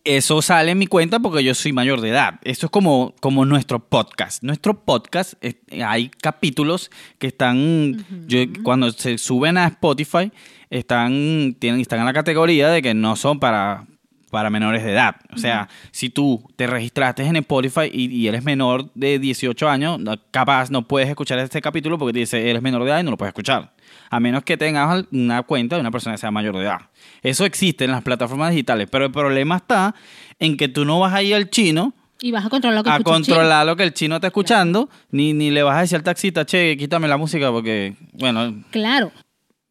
eso 0.06 0.40
sale 0.40 0.70
en 0.70 0.78
mi 0.78 0.86
cuenta 0.86 1.18
porque 1.20 1.42
yo 1.44 1.54
soy 1.54 1.72
mayor 1.72 2.00
de 2.00 2.10
edad. 2.10 2.40
Eso 2.42 2.66
es 2.66 2.70
como, 2.70 3.14
como 3.20 3.44
nuestro 3.44 3.80
podcast. 3.80 4.42
Nuestro 4.42 4.84
podcast, 4.84 5.34
es- 5.40 5.56
hay 5.84 6.08
capítulos 6.08 6.90
que 7.18 7.26
están, 7.26 8.04
yo, 8.26 8.38
cuando 8.62 8.90
se 8.92 9.18
suben 9.18 9.58
a 9.58 9.66
Spotify, 9.66 10.30
están, 10.70 11.56
tienen, 11.58 11.80
están 11.80 12.00
en 12.00 12.06
la 12.06 12.12
categoría 12.12 12.68
de 12.70 12.82
que 12.82 12.94
no 12.94 13.16
son 13.16 13.38
para, 13.40 13.86
para 14.30 14.50
menores 14.50 14.82
de 14.84 14.92
edad. 14.92 15.16
O 15.34 15.38
sea, 15.38 15.68
si 15.92 16.10
tú 16.10 16.42
te 16.56 16.66
registraste 16.66 17.22
en 17.24 17.36
Spotify 17.36 17.90
y, 17.92 18.06
y 18.14 18.28
eres 18.28 18.44
menor 18.44 18.90
de 18.94 19.18
18 19.18 19.68
años, 19.68 20.00
capaz 20.30 20.70
no 20.70 20.86
puedes 20.86 21.08
escuchar 21.08 21.38
este 21.38 21.60
capítulo 21.60 21.98
porque 21.98 22.12
te 22.12 22.18
dice 22.20 22.50
eres 22.50 22.62
menor 22.62 22.82
de 22.84 22.90
edad 22.90 23.00
y 23.00 23.02
no 23.04 23.10
lo 23.12 23.16
puedes 23.16 23.30
escuchar. 23.30 23.72
A 24.10 24.20
menos 24.20 24.42
que 24.44 24.56
tengas 24.56 25.04
una 25.12 25.42
cuenta 25.42 25.76
de 25.76 25.80
una 25.80 25.90
persona 25.90 26.14
que 26.14 26.20
sea 26.20 26.30
mayor 26.30 26.56
de 26.56 26.62
edad. 26.64 26.80
Eso 27.22 27.44
existe 27.44 27.84
en 27.84 27.92
las 27.92 28.02
plataformas 28.02 28.50
digitales, 28.50 28.88
pero 28.90 29.06
el 29.06 29.12
problema 29.12 29.56
está 29.56 29.94
en 30.38 30.56
que 30.56 30.68
tú 30.68 30.84
no 30.84 31.00
vas 31.00 31.12
a 31.14 31.22
ir 31.22 31.34
al 31.34 31.50
chino 31.50 31.94
Y 32.20 32.30
vas 32.32 32.44
a 32.46 32.48
controlar 32.50 32.76
lo 32.78 32.84
que 32.84 32.90
a 32.90 32.96
escucha 32.96 33.16
el 33.16 33.22
chino. 33.24 33.36
controlar 33.36 33.66
lo 33.66 33.76
que 33.76 33.82
el 33.84 33.94
chino 33.94 34.14
está 34.16 34.26
escuchando, 34.28 34.88
ni, 35.10 35.32
ni 35.32 35.50
le 35.50 35.62
vas 35.62 35.76
a 35.76 35.80
decir 35.82 35.96
al 35.96 36.02
taxista, 36.02 36.44
che, 36.44 36.76
quítame 36.76 37.08
la 37.08 37.16
música 37.16 37.50
porque, 37.50 37.94
bueno, 38.12 38.64
Claro. 38.70 39.12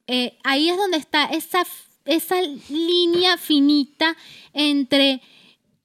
Eh, 0.07 0.37
ahí 0.43 0.69
es 0.69 0.77
donde 0.77 0.97
está 0.97 1.25
esa, 1.25 1.63
esa 2.05 2.41
línea 2.69 3.37
finita 3.37 4.15
entre 4.53 5.21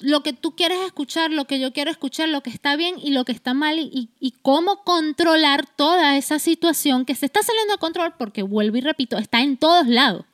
lo 0.00 0.22
que 0.22 0.32
tú 0.32 0.56
quieres 0.56 0.80
escuchar, 0.80 1.30
lo 1.30 1.44
que 1.44 1.60
yo 1.60 1.72
quiero 1.72 1.90
escuchar, 1.90 2.28
lo 2.28 2.42
que 2.42 2.50
está 2.50 2.76
bien 2.76 2.96
y 3.02 3.10
lo 3.10 3.24
que 3.24 3.32
está 3.32 3.54
mal 3.54 3.78
y, 3.78 4.10
y 4.18 4.34
cómo 4.42 4.82
controlar 4.82 5.66
toda 5.66 6.16
esa 6.16 6.38
situación 6.38 7.04
que 7.04 7.14
se 7.14 7.26
está 7.26 7.42
saliendo 7.42 7.74
de 7.74 7.78
control 7.78 8.14
porque, 8.18 8.42
vuelvo 8.42 8.78
y 8.78 8.80
repito, 8.80 9.18
está 9.18 9.42
en 9.42 9.56
todos 9.56 9.86
lados. 9.86 10.24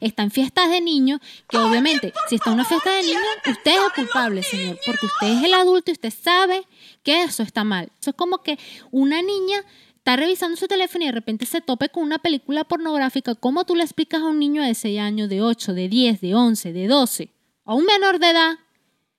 Está 0.00 0.22
en 0.22 0.30
fiestas 0.30 0.70
de 0.70 0.80
niños, 0.80 1.20
que 1.48 1.56
obviamente, 1.56 2.12
si 2.28 2.36
está 2.36 2.50
en 2.50 2.54
una 2.54 2.64
fiesta 2.64 2.92
de 2.92 3.02
niños, 3.02 3.22
usted 3.48 3.72
es 3.72 3.78
el 3.78 3.92
culpable, 3.94 4.42
señor, 4.44 4.78
porque 4.86 5.06
usted 5.06 5.26
es 5.26 5.42
el 5.42 5.54
adulto 5.54 5.90
y 5.90 5.94
usted 5.94 6.12
sabe 6.12 6.64
que 7.02 7.24
eso 7.24 7.42
está 7.42 7.64
mal. 7.64 7.90
Eso 8.00 8.10
es 8.10 8.16
como 8.16 8.42
que 8.42 8.58
una 8.92 9.22
niña 9.22 9.64
está 10.06 10.14
revisando 10.14 10.56
su 10.56 10.68
teléfono 10.68 11.02
y 11.02 11.08
de 11.08 11.12
repente 11.12 11.46
se 11.46 11.60
tope 11.60 11.88
con 11.88 12.04
una 12.04 12.18
película 12.20 12.62
pornográfica. 12.62 13.34
¿Cómo 13.34 13.64
tú 13.64 13.74
le 13.74 13.82
explicas 13.82 14.22
a 14.22 14.26
un 14.26 14.38
niño 14.38 14.62
de 14.62 14.72
6 14.72 15.00
años, 15.00 15.28
de 15.28 15.42
8, 15.42 15.74
de 15.74 15.88
10, 15.88 16.20
de 16.20 16.32
11, 16.36 16.72
de 16.72 16.86
12, 16.86 17.28
a 17.64 17.74
un 17.74 17.84
menor 17.84 18.20
de 18.20 18.30
edad, 18.30 18.52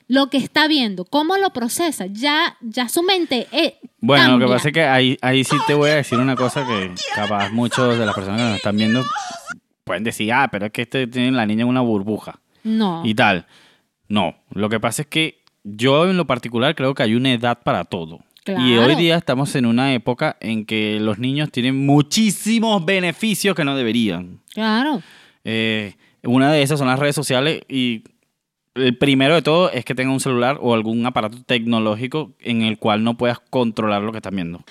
lo 0.07 0.29
que 0.29 0.37
está 0.37 0.69
viendo? 0.69 1.03
¿Cómo 1.03 1.35
lo 1.35 1.51
procesa? 1.51 2.05
Ya, 2.05 2.55
ya 2.61 2.87
su 2.87 3.03
mente 3.03 3.49
eh, 3.51 3.77
Bueno, 3.99 4.37
lo 4.37 4.47
que 4.47 4.53
pasa 4.53 4.69
es 4.69 4.73
que 4.73 4.83
ahí, 4.83 5.17
ahí 5.21 5.43
sí 5.43 5.57
te 5.67 5.73
voy 5.73 5.89
a 5.89 5.95
decir 5.95 6.19
una 6.19 6.37
cosa 6.37 6.65
que 6.65 6.95
capaz 7.13 7.49
muchos 7.51 7.99
de 7.99 8.05
las 8.05 8.15
personas 8.15 8.39
que 8.39 8.47
nos 8.47 8.55
están 8.55 8.77
viendo 8.77 9.03
pueden 9.83 10.05
decir, 10.05 10.31
ah, 10.31 10.47
pero 10.49 10.67
es 10.67 10.71
que 10.71 10.83
este 10.83 11.05
tiene 11.07 11.31
la 11.33 11.45
niña 11.45 11.63
en 11.63 11.67
una 11.67 11.81
burbuja 11.81 12.39
No. 12.63 13.01
y 13.03 13.13
tal. 13.13 13.45
No, 14.07 14.37
lo 14.51 14.69
que 14.69 14.79
pasa 14.79 15.01
es 15.01 15.09
que 15.09 15.43
yo 15.65 16.09
en 16.09 16.15
lo 16.15 16.25
particular 16.25 16.75
creo 16.75 16.93
que 16.93 17.03
hay 17.03 17.13
una 17.15 17.33
edad 17.33 17.59
para 17.61 17.83
todo. 17.83 18.21
Y 18.47 18.77
hoy 18.77 18.95
día 18.95 19.17
estamos 19.17 19.55
en 19.55 19.65
una 19.65 19.93
época 19.93 20.37
en 20.39 20.65
que 20.65 20.99
los 20.99 21.19
niños 21.19 21.51
tienen 21.51 21.85
muchísimos 21.85 22.85
beneficios 22.85 23.55
que 23.55 23.63
no 23.63 23.75
deberían. 23.75 24.39
Claro. 24.53 25.01
Eh, 25.43 25.95
una 26.23 26.51
de 26.51 26.61
esas 26.61 26.79
son 26.79 26.87
las 26.87 26.99
redes 26.99 27.15
sociales 27.15 27.61
y 27.67 28.03
el 28.75 28.97
primero 28.97 29.35
de 29.35 29.41
todo 29.41 29.71
es 29.71 29.85
que 29.85 29.95
tenga 29.95 30.11
un 30.11 30.19
celular 30.19 30.59
o 30.61 30.73
algún 30.73 31.05
aparato 31.05 31.41
tecnológico 31.43 32.33
en 32.39 32.61
el 32.61 32.77
cual 32.77 33.03
no 33.03 33.17
puedas 33.17 33.39
controlar 33.49 34.01
lo 34.01 34.11
que 34.11 34.19
están 34.19 34.35
viendo. 34.35 34.63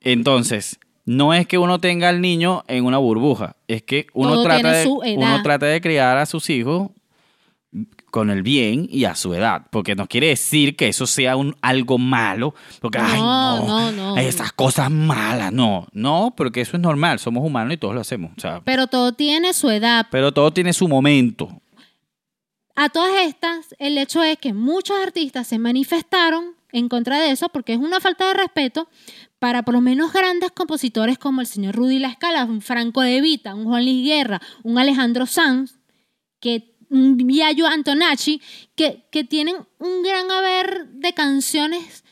Entonces, 0.00 0.78
no 1.04 1.34
es 1.34 1.46
que 1.46 1.58
uno 1.58 1.78
tenga 1.80 2.08
al 2.08 2.20
niño 2.20 2.64
en 2.68 2.84
una 2.84 2.98
burbuja, 2.98 3.56
es 3.68 3.82
que 3.82 4.06
uno 4.14 4.34
Todo 4.34 4.44
trata, 4.44 4.72
de, 4.72 4.88
uno 4.88 5.42
trata 5.42 5.66
de 5.66 5.80
criar 5.80 6.18
a 6.18 6.26
sus 6.26 6.48
hijos 6.50 6.90
con 8.10 8.30
el 8.30 8.42
bien 8.42 8.86
y 8.90 9.04
a 9.04 9.14
su 9.14 9.32
edad, 9.34 9.66
porque 9.70 9.94
no 9.94 10.06
quiere 10.06 10.28
decir 10.28 10.76
que 10.76 10.88
eso 10.88 11.06
sea 11.06 11.36
un 11.36 11.56
algo 11.62 11.98
malo, 11.98 12.54
porque 12.80 12.98
ay 12.98 13.18
No, 13.20 13.66
no, 13.66 13.92
no, 13.92 14.14
no. 14.14 14.16
esas 14.18 14.52
cosas 14.52 14.90
malas, 14.90 15.52
no, 15.52 15.86
no, 15.92 16.34
porque 16.36 16.60
eso 16.60 16.76
es 16.76 16.82
normal, 16.82 17.18
somos 17.18 17.44
humanos 17.44 17.74
y 17.74 17.76
todos 17.76 17.94
lo 17.94 18.00
hacemos, 18.00 18.32
o 18.36 18.40
sea, 18.40 18.60
Pero 18.64 18.86
todo 18.86 19.12
tiene 19.12 19.52
su 19.52 19.70
edad. 19.70 20.06
pero 20.10 20.32
todo 20.32 20.52
tiene 20.52 20.72
su 20.72 20.88
momento. 20.88 21.48
A 22.76 22.88
todas 22.88 23.26
estas, 23.26 23.74
el 23.78 23.98
hecho 23.98 24.22
es 24.22 24.38
que 24.38 24.54
muchos 24.54 24.96
artistas 25.02 25.46
se 25.46 25.58
manifestaron 25.58 26.54
en 26.72 26.88
contra 26.88 27.18
de 27.20 27.30
eso 27.32 27.48
porque 27.48 27.72
es 27.74 27.78
una 27.78 28.00
falta 28.00 28.26
de 28.28 28.34
respeto 28.34 28.88
para 29.38 29.62
por 29.64 29.74
lo 29.74 29.80
menos 29.80 30.12
grandes 30.12 30.50
compositores 30.52 31.18
como 31.18 31.40
el 31.40 31.46
señor 31.46 31.74
Rudy 31.74 31.98
La 31.98 32.08
Escala, 32.08 32.44
un 32.44 32.60
Franco 32.62 33.00
De 33.02 33.20
Vita, 33.20 33.54
un 33.54 33.64
Juan 33.64 33.84
Luis 33.84 34.04
Guerra, 34.06 34.40
un 34.62 34.78
Alejandro 34.78 35.26
Sanz, 35.26 35.78
que 36.40 36.69
un 36.90 37.16
Viallo 37.16 37.66
Antonacci, 37.66 38.42
que, 38.74 39.06
que 39.10 39.24
tienen 39.24 39.56
un 39.78 40.02
gran 40.02 40.30
haber 40.30 40.88
de 40.88 41.14
canciones 41.14 42.04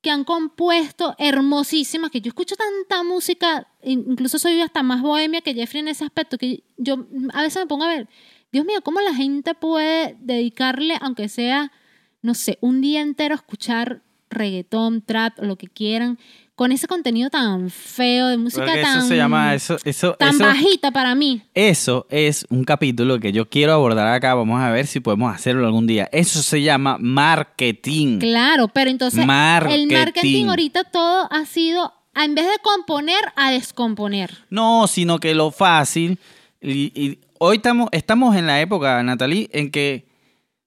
que 0.00 0.10
han 0.10 0.24
compuesto 0.24 1.14
hermosísimas, 1.18 2.10
que 2.10 2.20
yo 2.20 2.28
escucho 2.28 2.56
tanta 2.56 3.02
música, 3.02 3.66
incluso 3.82 4.38
soy 4.38 4.60
hasta 4.60 4.82
más 4.82 5.00
bohemia 5.00 5.40
que 5.40 5.54
Jeffrey 5.54 5.80
en 5.80 5.88
ese 5.88 6.04
aspecto, 6.04 6.36
que 6.36 6.62
yo 6.76 7.06
a 7.32 7.42
veces 7.42 7.62
me 7.62 7.66
pongo 7.66 7.84
a 7.84 7.88
ver, 7.88 8.08
Dios 8.52 8.66
mío, 8.66 8.82
¿cómo 8.82 9.00
la 9.00 9.14
gente 9.14 9.54
puede 9.54 10.16
dedicarle, 10.20 10.98
aunque 11.00 11.28
sea, 11.28 11.72
no 12.20 12.34
sé, 12.34 12.58
un 12.60 12.82
día 12.82 13.00
entero 13.00 13.34
a 13.34 13.36
escuchar 13.36 14.02
reggaetón, 14.28 15.00
trap, 15.00 15.38
lo 15.40 15.56
que 15.56 15.68
quieran, 15.68 16.18
con 16.54 16.70
ese 16.70 16.86
contenido 16.86 17.30
tan 17.30 17.68
feo 17.68 18.28
de 18.28 18.36
música 18.36 18.64
Porque 18.64 18.82
tan, 18.82 18.98
eso 18.98 19.08
se 19.08 19.16
llama, 19.16 19.54
eso, 19.54 19.76
eso, 19.84 20.14
tan 20.14 20.36
eso, 20.36 20.44
bajita 20.44 20.92
para 20.92 21.14
mí? 21.14 21.42
eso 21.52 22.06
es 22.10 22.46
un 22.48 22.64
capítulo 22.64 23.18
que 23.18 23.32
yo 23.32 23.48
quiero 23.48 23.72
abordar 23.72 24.06
acá, 24.06 24.34
vamos 24.34 24.60
a 24.60 24.70
ver 24.70 24.86
si 24.86 25.00
podemos 25.00 25.34
hacerlo 25.34 25.66
algún 25.66 25.86
día. 25.86 26.08
Eso 26.12 26.42
se 26.42 26.62
llama 26.62 26.96
marketing. 27.00 28.18
Claro, 28.20 28.68
pero 28.68 28.90
entonces 28.90 29.20
el 29.20 29.26
Marketing. 29.26 29.92
marketing 29.92 30.44
ahorita 30.46 30.84
todo 30.84 31.28
ha 31.30 31.44
sido, 31.44 31.92
en 32.14 32.34
vez 32.34 32.46
de 32.46 32.58
componer, 32.62 33.20
a 33.36 33.50
descomponer. 33.50 34.30
No, 34.50 34.86
sino 34.86 35.18
que 35.18 35.34
lo 35.34 35.50
fácil. 35.50 36.18
Y, 36.60 36.92
y 36.94 37.18
hoy 37.38 37.56
estamos, 37.56 37.88
estamos 37.92 38.36
en 38.36 38.46
la 38.46 38.60
época, 38.60 39.02
Natalie, 39.02 39.50
en 39.52 39.70
que 39.70 40.06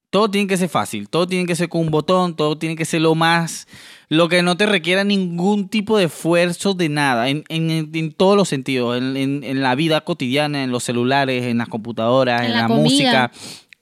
todo 0.10 0.32
tiene 0.32 0.48
que 0.48 0.58
ser 0.58 0.70
fácil, 0.70 1.10
todo 1.10 1.28
tiene 1.28 1.46
que 1.46 1.56
ser 1.56 1.68
con 1.70 1.82
un 1.82 1.92
botón, 1.92 2.36
todo 2.36 2.58
tiene 2.58 2.76
que 2.76 2.86
ser 2.86 3.02
lo 3.02 3.14
más, 3.14 3.68
lo 4.10 4.30
que 4.30 4.42
no 4.42 4.56
te 4.56 4.66
requiera 4.66 5.04
ningún 5.04 5.68
tipo 5.68 5.98
de 5.98 6.06
esfuerzo 6.06 6.74
de 6.74 6.88
nada, 6.90 7.30
en, 7.30 7.44
en- 7.50 7.92
en 7.94 8.12
todos 8.14 8.38
los 8.38 8.48
sentidos, 8.48 8.98
en, 8.98 9.62
la 9.62 9.76
vida 9.76 10.02
cotidiana, 10.02 10.64
en 10.64 10.72
los 10.72 10.84
celulares, 10.86 11.44
en 11.46 11.58
las 11.58 11.68
computadoras, 11.68 12.44
En 12.46 12.54
la 12.54 12.62
la, 12.64 12.68
música, 12.70 13.32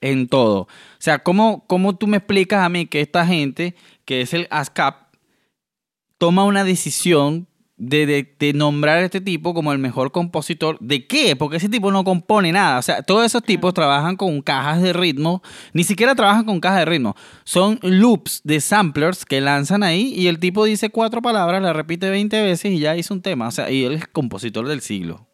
en 0.00 0.26
todo. 0.28 0.62
O 0.62 0.68
sea, 0.98 1.20
¿cómo, 1.20 1.64
¿cómo 1.68 1.96
tú 1.96 2.06
me 2.08 2.16
explicas 2.16 2.64
a 2.64 2.68
mí 2.68 2.86
que 2.86 3.00
esta 3.00 3.24
gente, 3.26 3.76
que 4.04 4.20
es 4.20 4.34
el 4.34 4.48
ASCAP, 4.50 5.06
toma 6.18 6.44
una 6.44 6.64
decisión 6.64 7.46
de, 7.78 8.06
de- 8.06 8.34
de 8.38 8.52
nombrar 8.54 8.98
a 8.98 9.04
este 9.04 9.20
tipo 9.20 9.52
como 9.52 9.72
el 9.72 9.78
mejor 9.78 10.10
compositor. 10.12 10.78
¿De 10.80 11.06
qué? 11.06 11.36
Porque 11.36 11.58
ese 11.58 11.68
tipo 11.68 11.90
no 11.92 12.04
compone 12.04 12.50
nada. 12.52 12.78
O 12.78 12.82
sea, 12.82 13.02
todos 13.02 13.24
esos 13.26 13.42
tipos 13.42 13.74
trabajan 13.74 14.16
con 14.16 14.40
cajas 14.40 14.80
de 14.82 14.92
ritmo. 14.92 15.42
Ni 15.74 15.84
siquiera 15.84 16.14
trabajan 16.14 16.44
con 16.44 16.60
cajas 16.60 16.78
de 16.80 16.84
ritmo. 16.86 17.14
Son 17.44 17.78
loops 17.82 18.40
de 18.44 18.60
samplers 18.60 19.24
que 19.26 19.40
lanzan 19.40 19.82
ahí 19.82 20.12
y 20.16 20.28
el 20.28 20.38
tipo 20.38 20.64
dice 20.64 20.88
cuatro 20.90 21.20
palabras, 21.20 21.62
la 21.62 21.72
repite 21.72 22.08
20 22.08 22.42
veces 22.42 22.72
y 22.72 22.78
ya 22.78 22.96
hizo 22.96 23.12
un 23.12 23.22
tema. 23.22 23.48
O 23.48 23.50
sea, 23.50 23.70
y 23.70 23.84
él 23.84 23.92
es 23.92 24.06
compositor 24.08 24.66
del 24.68 24.80
siglo. 24.80 25.26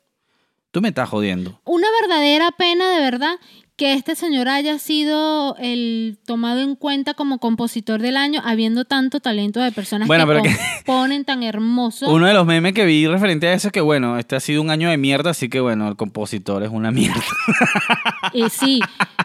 Tú 0.73 0.81
me 0.81 0.89
estás 0.89 1.09
jodiendo. 1.11 1.61
Una 1.65 1.87
verdadera 2.01 2.51
pena, 2.53 2.91
de 2.95 3.01
verdad, 3.03 3.35
que 3.77 3.95
este 3.95 4.15
señor 4.15 4.49
haya 4.49 4.79
sido 4.79 5.57
el 5.59 6.19
tomado 6.27 6.61
en 6.61 6.77
cuenta 6.77 7.15
como 7.15 7.39
compositor 7.39 8.01
del 8.03 8.17
año, 8.17 8.41
habiendo 8.45 8.85
tanto 8.85 9.19
talento 9.21 9.61
de 9.61 9.73
personas 9.73 10.07
Bueno, 10.09 10.27
que 10.43 10.57
componen 10.85 11.25
tan 11.25 11.43
hermoso. 11.43 12.11
Uno 12.11 12.27
de 12.27 12.35
los 12.35 12.47
memes 12.47 12.75
que 12.75 12.85
vi 12.85 13.07
referente 13.07 13.49
a 13.49 13.55
eso 13.55 13.69
es 13.69 13.73
que, 13.73 13.81
bueno, 13.81 14.19
este 14.19 14.37
ha 14.37 14.41
sido 14.41 14.61
un 14.63 14.71
año 14.71 14.91
de 14.91 14.99
mierda, 14.99 15.31
así 15.31 15.49
que, 15.49 15.61
bueno, 15.61 15.89
el 15.89 15.97
compositor 15.97 16.63
es 16.63 16.71
una 16.71 16.91
mierda. 16.91 17.23
Y 18.33 18.49
sí, 18.51 18.81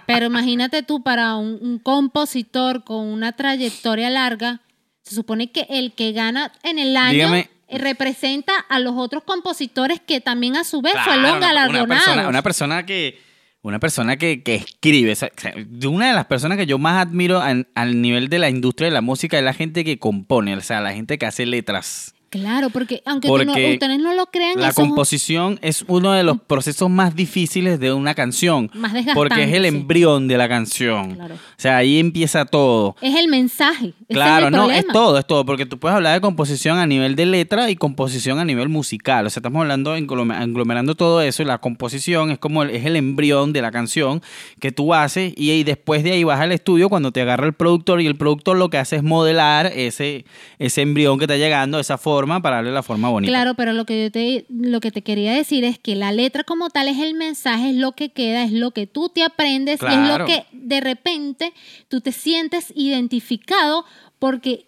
pero 0.05 0.25
imagínate 0.27 0.81
tú, 0.81 1.03
para 1.03 1.35
un, 1.35 1.59
un 1.61 1.79
compositor 1.79 2.83
con 2.83 3.05
una 3.05 3.33
trayectoria 3.33 4.09
larga, 4.09 4.61
se 5.03 5.15
supone 5.15 5.51
que 5.51 5.67
el 5.69 5.93
que 5.93 6.11
gana 6.13 6.51
en 6.63 6.79
el 6.79 6.97
año 6.97 7.13
Dígame. 7.13 7.49
representa 7.69 8.53
a 8.69 8.79
los 8.79 8.93
otros 8.97 9.23
compositores 9.23 9.99
que 9.99 10.19
también 10.21 10.55
a 10.55 10.63
su 10.63 10.81
vez 10.81 10.93
Claro, 10.93 11.11
fueron 11.11 11.39
galardonados. 11.39 11.85
Una 11.85 11.95
persona, 11.95 12.27
una 12.29 12.41
persona 12.41 12.85
que. 12.85 13.26
Una 13.67 13.79
persona 13.79 14.15
que, 14.15 14.43
que 14.43 14.55
escribe. 14.55 15.11
o 15.11 15.87
una 15.89 16.07
de 16.07 16.13
las 16.13 16.25
personas 16.27 16.57
que 16.57 16.65
yo 16.65 16.77
más 16.77 17.05
admiro 17.05 17.41
al 17.41 18.01
nivel 18.01 18.29
de 18.29 18.39
la 18.39 18.49
industria 18.49 18.87
de 18.87 18.93
la 18.93 19.01
música 19.01 19.37
es 19.37 19.43
la 19.43 19.51
gente 19.51 19.83
que 19.83 19.99
compone, 19.99 20.55
o 20.55 20.61
sea, 20.61 20.79
la 20.79 20.93
gente 20.93 21.17
que 21.17 21.25
hace 21.25 21.45
letras. 21.45 22.15
Claro, 22.29 22.69
porque 22.69 23.01
aunque 23.05 23.29
no- 23.29 23.35
ustedes 23.35 23.99
no 23.99 24.13
lo 24.13 24.25
crean, 24.25 24.59
La 24.59 24.69
es 24.69 24.75
composición 24.75 25.59
es 25.61 25.85
uno 25.87 26.11
de 26.11 26.23
los 26.23 26.41
procesos 26.41 26.89
más 26.89 27.15
difíciles 27.15 27.79
de 27.79 27.93
una 27.93 28.15
canción. 28.15 28.69
Más 28.73 28.91
Porque 29.13 29.43
es 29.43 29.53
el 29.53 29.61
sí. 29.61 29.67
embrión 29.69 30.27
de 30.27 30.37
la 30.37 30.49
canción. 30.49 31.15
Claro. 31.15 31.35
O 31.35 31.37
sea, 31.55 31.77
ahí 31.77 31.99
empieza 31.99 32.43
todo. 32.43 32.97
es 33.01 33.15
el 33.15 33.29
mensaje. 33.29 33.93
Claro, 34.09 34.47
es 34.47 34.47
el 34.47 34.51
no, 34.51 34.57
problema. 34.65 34.79
es 34.79 34.87
todo, 34.87 35.17
es 35.19 35.25
todo, 35.25 35.45
porque 35.45 35.65
tú 35.65 35.77
puedes 35.79 35.95
hablar 35.95 36.15
de 36.15 36.21
composición 36.21 36.77
a 36.79 36.85
nivel 36.85 37.15
de 37.15 37.25
letra 37.25 37.69
y 37.69 37.77
composición 37.77 38.39
a 38.39 38.45
nivel 38.45 38.67
musical. 38.67 39.25
O 39.25 39.29
sea, 39.29 39.39
estamos 39.39 39.61
hablando, 39.61 39.93
aglomerando 39.93 40.95
todo 40.95 41.21
eso 41.21 41.43
y 41.43 41.45
la 41.45 41.59
composición 41.59 42.31
es 42.31 42.39
como 42.39 42.63
el, 42.63 42.71
es 42.71 42.85
el 42.85 42.97
embrión 42.97 43.53
de 43.53 43.61
la 43.61 43.71
canción 43.71 44.21
que 44.59 44.73
tú 44.73 44.93
haces 44.93 45.31
y, 45.37 45.51
y 45.51 45.63
después 45.63 46.03
de 46.03 46.11
ahí 46.11 46.25
vas 46.25 46.41
al 46.41 46.51
estudio 46.51 46.89
cuando 46.89 47.13
te 47.13 47.21
agarra 47.21 47.45
el 47.45 47.53
productor 47.53 48.01
y 48.01 48.07
el 48.07 48.17
productor 48.17 48.57
lo 48.57 48.69
que 48.69 48.77
hace 48.79 48.97
es 48.97 49.03
modelar 49.03 49.67
ese, 49.67 50.25
ese 50.59 50.81
embrión 50.81 51.17
que 51.19 51.23
está 51.23 51.37
llegando, 51.37 51.79
esa 51.79 51.97
forma 51.97 52.16
forma 52.17 52.41
para 52.41 52.57
darle 52.57 52.71
la 52.71 52.81
forma 52.83 53.09
bonita. 53.09 53.31
Claro, 53.31 53.53
pero 53.53 53.73
lo 53.73 53.85
que 53.85 54.03
yo 54.05 54.11
te, 54.11 54.45
lo 54.49 54.79
que 54.79 54.91
te 54.91 55.01
quería 55.03 55.33
decir 55.33 55.63
es 55.63 55.77
que 55.77 55.95
la 55.95 56.11
letra 56.11 56.43
como 56.43 56.69
tal 56.69 56.87
es 56.87 56.97
el 56.99 57.13
mensaje, 57.13 57.69
es 57.69 57.75
lo 57.75 57.91
que 57.93 58.09
queda, 58.11 58.43
es 58.43 58.51
lo 58.51 58.71
que 58.71 58.87
tú 58.87 59.09
te 59.09 59.23
aprendes, 59.23 59.79
es 59.81 60.17
lo 60.19 60.25
que 60.25 60.45
de 60.51 60.79
repente 60.81 61.53
tú 61.89 62.01
te 62.01 62.11
sientes 62.11 62.73
identificado 62.75 63.85
porque 64.19 64.65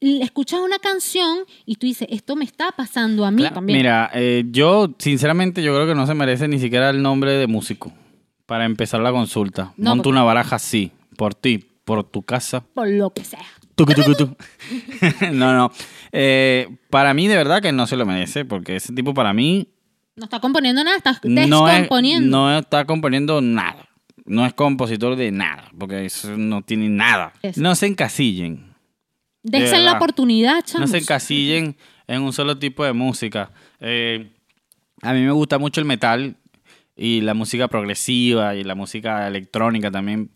escuchas 0.00 0.60
una 0.60 0.78
canción 0.78 1.38
y 1.64 1.76
tú 1.76 1.86
dices, 1.86 2.08
esto 2.10 2.36
me 2.36 2.44
está 2.44 2.70
pasando 2.72 3.24
a 3.24 3.30
mí 3.30 3.42
también. 3.52 3.78
Mira, 3.78 4.10
eh, 4.14 4.44
yo 4.50 4.94
sinceramente 4.98 5.62
yo 5.62 5.74
creo 5.74 5.86
que 5.86 5.94
no 5.94 6.06
se 6.06 6.14
merece 6.14 6.48
ni 6.48 6.58
siquiera 6.58 6.90
el 6.90 7.02
nombre 7.02 7.32
de 7.32 7.46
músico 7.46 7.92
para 8.46 8.64
empezar 8.64 9.00
la 9.00 9.10
consulta. 9.12 9.72
No, 9.76 9.96
porque- 9.96 10.08
una 10.08 10.22
baraja 10.22 10.56
así, 10.56 10.92
por 11.16 11.34
ti, 11.34 11.58
por 11.84 12.04
tu 12.04 12.22
casa. 12.22 12.62
Por 12.74 12.88
lo 12.88 13.10
que 13.10 13.24
sea. 13.24 13.46
Tucu, 13.76 13.92
tucu, 13.94 14.14
tu. 14.14 14.36
no, 15.32 15.52
no. 15.54 15.70
Eh, 16.12 16.68
para 16.90 17.14
mí 17.14 17.28
de 17.28 17.36
verdad 17.36 17.60
que 17.62 17.72
no 17.72 17.86
se 17.86 17.96
lo 17.96 18.06
merece, 18.06 18.44
porque 18.44 18.76
ese 18.76 18.92
tipo 18.94 19.12
para 19.14 19.32
mí 19.34 19.68
No 20.16 20.24
está 20.24 20.40
componiendo 20.40 20.82
nada, 20.82 20.96
está 20.96 21.20
no, 21.24 21.68
es- 21.68 21.74
descomponiendo. 21.74 22.36
no 22.38 22.58
está 22.58 22.84
componiendo 22.86 23.40
nada. 23.40 23.88
No 24.24 24.44
es 24.44 24.54
compositor 24.54 25.14
de 25.14 25.30
nada, 25.30 25.70
porque 25.78 26.04
eso 26.06 26.36
no 26.36 26.62
tiene 26.62 26.88
nada. 26.88 27.32
Eso. 27.42 27.60
No 27.60 27.74
se 27.76 27.86
encasillen. 27.86 28.74
Dense 29.44 29.76
de 29.76 29.82
la 29.82 29.92
oportunidad, 29.92 30.56
No 30.56 30.62
chamos. 30.62 30.90
se 30.90 30.98
encasillen 30.98 31.76
en 32.08 32.22
un 32.22 32.32
solo 32.32 32.58
tipo 32.58 32.84
de 32.84 32.92
música. 32.92 33.52
Eh, 33.78 34.32
a 35.02 35.12
mí 35.12 35.20
me 35.20 35.30
gusta 35.30 35.58
mucho 35.58 35.80
el 35.80 35.86
metal 35.86 36.36
y 36.96 37.20
la 37.20 37.34
música 37.34 37.68
progresiva 37.68 38.56
y 38.56 38.64
la 38.64 38.74
música 38.74 39.28
electrónica 39.28 39.90
también. 39.92 40.30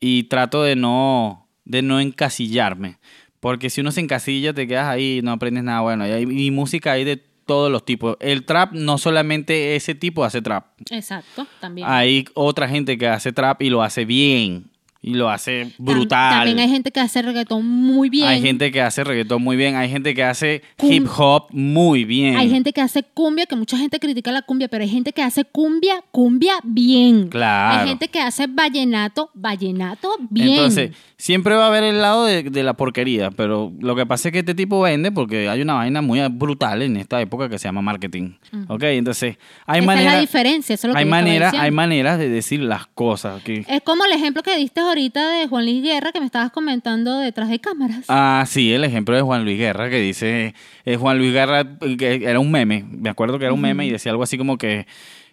Y 0.00 0.24
trato 0.24 0.64
de 0.64 0.74
no, 0.74 1.47
de 1.68 1.82
no 1.82 2.00
encasillarme. 2.00 2.98
Porque 3.38 3.70
si 3.70 3.80
uno 3.80 3.92
se 3.92 4.00
encasilla, 4.00 4.52
te 4.52 4.66
quedas 4.66 4.88
ahí 4.88 5.18
y 5.18 5.22
no 5.22 5.30
aprendes 5.30 5.62
nada 5.62 5.82
bueno. 5.82 6.06
Y, 6.06 6.10
hay, 6.10 6.22
y 6.24 6.50
música 6.50 6.92
hay 6.92 7.04
de 7.04 7.16
todos 7.16 7.70
los 7.70 7.84
tipos. 7.84 8.16
El 8.20 8.44
trap, 8.44 8.72
no 8.72 8.98
solamente 8.98 9.76
ese 9.76 9.94
tipo 9.94 10.24
hace 10.24 10.42
trap. 10.42 10.66
Exacto, 10.90 11.46
también. 11.60 11.86
Hay 11.88 12.26
otra 12.34 12.68
gente 12.68 12.98
que 12.98 13.06
hace 13.06 13.32
trap 13.32 13.62
y 13.62 13.70
lo 13.70 13.82
hace 13.82 14.04
bien. 14.04 14.64
Y 15.08 15.14
lo 15.14 15.30
hace 15.30 15.72
brutal. 15.78 16.34
También 16.38 16.58
hay 16.58 16.68
gente 16.68 16.90
que 16.90 17.00
hace 17.00 17.22
reggaetón 17.22 17.64
muy 17.66 18.10
bien. 18.10 18.28
Hay 18.28 18.42
gente 18.42 18.70
que 18.70 18.82
hace 18.82 19.04
reggaetón 19.04 19.42
muy 19.42 19.56
bien, 19.56 19.74
hay 19.76 19.88
gente 19.88 20.14
que 20.14 20.22
hace 20.22 20.62
Cum- 20.76 20.92
hip 20.92 21.06
hop 21.16 21.46
muy 21.50 22.04
bien. 22.04 22.36
Hay 22.36 22.50
gente 22.50 22.72
que 22.72 22.80
hace 22.82 23.02
cumbia, 23.02 23.46
que 23.46 23.56
mucha 23.56 23.78
gente 23.78 23.98
critica 23.98 24.30
la 24.32 24.42
cumbia, 24.42 24.68
pero 24.68 24.84
hay 24.84 24.90
gente 24.90 25.12
que 25.12 25.22
hace 25.22 25.44
cumbia, 25.44 26.02
cumbia 26.10 26.54
bien. 26.62 27.28
Claro. 27.28 27.80
Hay 27.80 27.88
gente 27.88 28.08
que 28.08 28.20
hace 28.20 28.46
vallenato, 28.46 29.30
vallenato 29.34 30.10
bien. 30.28 30.50
Entonces, 30.50 30.90
siempre 31.16 31.54
va 31.54 31.64
a 31.64 31.68
haber 31.68 31.84
el 31.84 32.00
lado 32.02 32.26
de, 32.26 32.42
de 32.42 32.62
la 32.62 32.74
porquería, 32.74 33.30
pero 33.30 33.72
lo 33.80 33.96
que 33.96 34.04
pasa 34.04 34.28
es 34.28 34.32
que 34.32 34.40
este 34.40 34.54
tipo 34.54 34.82
vende 34.82 35.10
porque 35.10 35.48
hay 35.48 35.62
una 35.62 35.74
vaina 35.74 36.02
muy 36.02 36.20
brutal 36.28 36.82
en 36.82 36.96
esta 36.98 37.18
época 37.20 37.48
que 37.48 37.58
se 37.58 37.66
llama 37.66 37.80
marketing. 37.80 38.32
¿Ok? 38.68 38.82
Entonces, 38.84 39.38
hay 39.66 39.80
Esa 39.80 39.80
es 39.80 39.86
la 39.86 39.94
maneras 39.94 40.20
diferencia, 40.20 40.74
eso 40.74 40.86
es 40.86 40.88
lo 40.88 40.92
que 40.94 40.98
hay 40.98 41.04
maneras 41.06 41.52
diciendo. 41.52 41.64
hay 41.64 41.70
maneras 41.70 42.18
de 42.18 42.28
decir 42.28 42.60
las 42.60 42.86
cosas. 42.88 43.42
que- 43.42 43.64
Es 43.68 43.80
como 43.82 44.04
el 44.04 44.12
ejemplo 44.12 44.42
que 44.42 44.54
diste 44.56 44.80
ahorita 44.80 44.97
de 45.02 45.46
Juan 45.48 45.64
Luis 45.64 45.82
Guerra, 45.82 46.10
que 46.12 46.18
me 46.20 46.26
estabas 46.26 46.50
comentando 46.50 47.18
detrás 47.20 47.48
de 47.48 47.60
cámaras. 47.60 48.04
Ah, 48.08 48.44
sí, 48.48 48.72
el 48.72 48.82
ejemplo 48.84 49.14
de 49.14 49.22
Juan 49.22 49.44
Luis 49.44 49.56
Guerra 49.56 49.88
que 49.88 50.00
dice, 50.00 50.54
eh, 50.84 50.96
Juan 50.96 51.18
Luis 51.18 51.32
Guerra 51.32 51.60
eh, 51.60 51.96
que 51.96 52.24
era 52.24 52.40
un 52.40 52.50
meme, 52.50 52.84
me 52.90 53.08
acuerdo 53.08 53.38
que 53.38 53.44
era 53.44 53.54
un 53.54 53.60
meme 53.60 53.86
y 53.86 53.90
decía 53.90 54.10
algo 54.10 54.24
así 54.24 54.36
como 54.36 54.58
que 54.58 54.86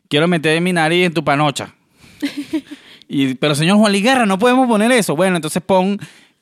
quiero 0.07 0.27
meter 0.27 0.61
mi 0.61 0.71
nariz 0.71 1.07
en 1.07 1.13
tu 1.13 1.23
panocha. 1.23 1.73
y, 3.07 3.33
pero 3.35 3.55
señor 3.55 3.77
Juan 3.77 3.91
Luis 3.91 4.03
Guerra, 4.03 4.25
no 4.25 4.37
podemos 4.37 4.67
poner 4.67 4.91
eso. 4.91 5.15
Bueno, 5.15 5.35
entonces 5.35 5.63
pon, 5.65 5.99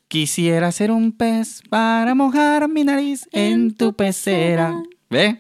quisiera 0.10 0.72
ser 0.72 0.92
un 0.92 1.14
pez 1.14 1.62
para 1.70 2.14
mojar 2.14 2.68
mi 2.68 2.84
nariz 2.84 3.28
en 3.32 3.74
tu 3.74 3.94
pecera. 3.94 4.76
¿Ve? 5.10 5.40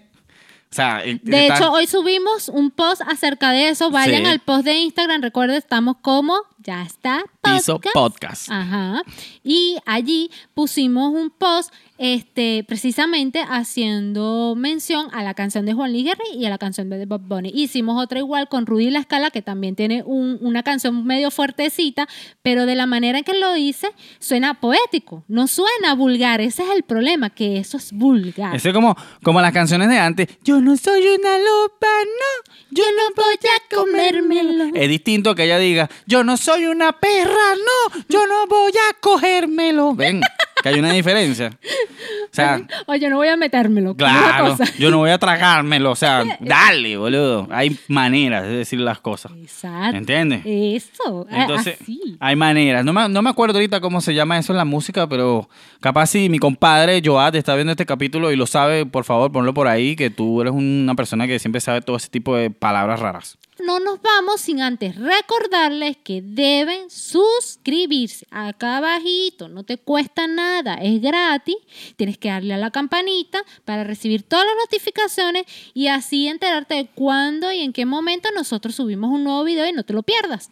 O 0.72 0.76
sea, 0.76 1.04
De 1.04 1.46
hecho, 1.46 1.72
hoy 1.72 1.86
subimos 1.86 2.50
un 2.50 2.72
post 2.72 3.02
acerca 3.08 3.52
de 3.52 3.70
eso. 3.70 3.92
Vayan 3.92 4.24
Sí. 4.24 4.30
al 4.32 4.40
post 4.40 4.66
de 4.66 4.74
Instagram. 4.74 5.22
Recuerden, 5.22 5.56
estamos 5.58 5.98
como 6.02 6.34
ya 6.64 6.82
está 6.82 7.24
Piso 7.42 7.80
podcast. 7.80 7.94
Podcast. 7.94 8.52
Ajá. 8.52 9.02
Y 9.44 9.78
allí 9.86 10.32
pusimos 10.54 11.14
un 11.14 11.30
post 11.30 11.74
este, 11.98 12.66
precisamente 12.68 13.44
haciendo 13.48 14.56
mención 14.58 15.08
a 15.14 15.24
la 15.24 15.34
canción 15.34 15.66
de 15.66 15.74
Juan 15.74 15.92
Luis 15.92 16.06
Guerra 16.06 16.24
y 16.36 16.46
a 16.46 16.50
la 16.50 16.58
canción 16.58 16.90
de 16.90 17.06
Bob 17.06 17.22
Bunny. 17.22 17.52
Hicimos 17.54 18.02
otra 18.04 18.20
igual 18.20 18.50
con 18.50 18.66
Rudy 18.66 18.90
La 18.90 19.04
Scala, 19.04 19.30
que 19.32 19.42
también 19.42 19.76
tiene 19.76 20.04
un- 20.06 20.38
una 20.42 20.64
canción 20.64 21.06
medio 21.06 21.30
fuertecita, 21.32 22.08
pero 22.42 22.66
de 22.66 22.76
la 22.76 22.86
manera 22.86 23.20
en 23.20 23.24
que 23.24 23.34
lo 23.38 23.54
dice, 23.54 23.90
suena 24.20 24.60
poético, 24.60 25.24
no 25.28 25.48
suena 25.48 25.94
vulgar. 25.96 26.42
Ese 26.42 26.64
es 26.64 26.70
el 26.76 26.84
problema, 26.84 27.30
que 27.30 27.58
eso 27.58 27.78
es 27.78 27.92
vulgar. 27.92 28.56
Ese 28.56 28.70
es 28.70 28.74
como, 28.74 28.96
como 29.22 29.40
las 29.42 29.52
canciones 29.54 29.88
de 29.90 29.98
antes. 30.00 30.28
Yo 30.44 30.62
no 30.62 30.76
soy 30.78 31.02
una 31.02 31.38
lupa, 31.38 31.88
no. 32.04 32.54
Yo 32.72 32.84
no 32.84 33.16
voy 33.16 33.36
a 33.36 33.76
comérmelo. 33.76 34.66
Es 34.76 34.90
distinto 34.90 35.36
que 35.36 35.44
ella 35.46 35.60
diga, 35.60 35.90
yo 36.08 36.24
no 36.24 36.38
soy 36.38 36.66
una 36.66 36.92
perra, 36.94 37.56
no, 37.56 38.04
yo 38.10 38.26
no 38.26 38.48
voy 38.48 38.72
a 38.90 39.00
cogérmelo. 39.00 39.94
Ven, 39.94 40.22
que 40.64 40.70
hay 40.70 40.80
una 40.80 40.92
diferencia. 40.94 41.52
O 41.52 42.36
sea, 42.36 42.62
O 42.88 42.96
yo 42.96 43.10
no 43.12 43.18
voy 43.18 43.28
a 43.28 43.38
metérmelo. 43.38 43.96
claro, 43.96 44.58
yo 44.80 44.90
no 44.90 44.98
voy 44.98 45.12
a 45.12 45.20
tragármelo. 45.20 45.92
O 45.92 45.96
sea, 45.96 46.24
dale, 46.40 46.98
boludo. 46.98 47.48
Hay 47.52 47.78
maneras 47.88 48.44
de 48.44 48.50
decir 48.56 48.80
las 48.80 49.00
cosas. 49.00 49.32
Exacto. 49.38 49.96
¿Entiendes? 49.98 50.42
Eso, 50.46 51.28
a- 51.30 51.42
Entonces, 51.42 51.78
así. 51.80 52.18
hay 52.20 52.36
maneras. 52.36 52.84
No 52.84 52.94
me, 52.94 53.08
no 53.08 53.22
me 53.22 53.30
acuerdo 53.30 53.58
ahorita 53.60 53.80
cómo 53.82 54.02
se 54.02 54.16
llama 54.16 54.40
eso 54.40 54.52
en 54.54 54.58
la 54.58 54.66
música, 54.66 55.08
pero 55.08 55.48
capaz 55.80 56.08
si 56.08 56.30
mi 56.30 56.40
compadre 56.40 57.02
Joad 57.06 57.36
está 57.36 57.54
viendo 57.56 57.72
este 57.72 57.86
capítulo 57.86 58.32
y 58.32 58.36
lo 58.36 58.48
sabe, 58.48 58.86
por 58.88 59.04
favor, 59.04 59.32
ponlo 59.32 59.54
por 59.54 59.68
ahí, 59.68 59.96
que 59.96 60.10
tú 60.10 60.42
eres 60.42 60.54
una 60.54 60.96
persona 60.96 61.28
que 61.28 61.38
siempre 61.38 61.62
sabe 61.62 61.82
todo 61.82 61.98
ese 61.98 62.08
tipo 62.10 62.36
de 62.36 62.50
palabras 62.50 63.00
raras. 63.00 63.38
No 63.60 63.80
nos 63.80 64.02
vamos 64.02 64.42
sin 64.42 64.62
antes 64.62 64.96
recordarles 64.96 65.98
que 65.98 66.22
deben 66.24 66.90
suscribirse 66.90 68.26
acá 68.32 68.78
abajito, 68.78 69.48
no 69.48 69.64
te 69.64 69.78
cuesta 69.78 70.28
nada, 70.28 70.76
es 70.76 71.02
gratis, 71.02 71.56
tienes 71.96 72.18
que 72.18 72.30
darle 72.30 72.54
a 72.54 72.58
la 72.58 72.72
campanita 72.72 73.44
para 73.64 73.84
recibir 73.84 74.24
todas 74.24 74.46
las 74.46 74.56
notificaciones 74.56 75.46
y 75.74 75.88
así 75.88 76.28
enterarte 76.28 76.76
de 76.76 76.88
cuándo 76.88 77.52
y 77.52 77.60
en 77.60 77.74
qué 77.74 77.86
momento 77.86 78.30
nosotros 78.36 78.76
subimos 78.76 79.12
un 79.12 79.24
nuevo 79.24 79.44
video 79.44 79.68
y 79.68 79.72
no 79.72 79.84
te 79.84 79.94
lo 79.94 80.04
pierdas. 80.04 80.50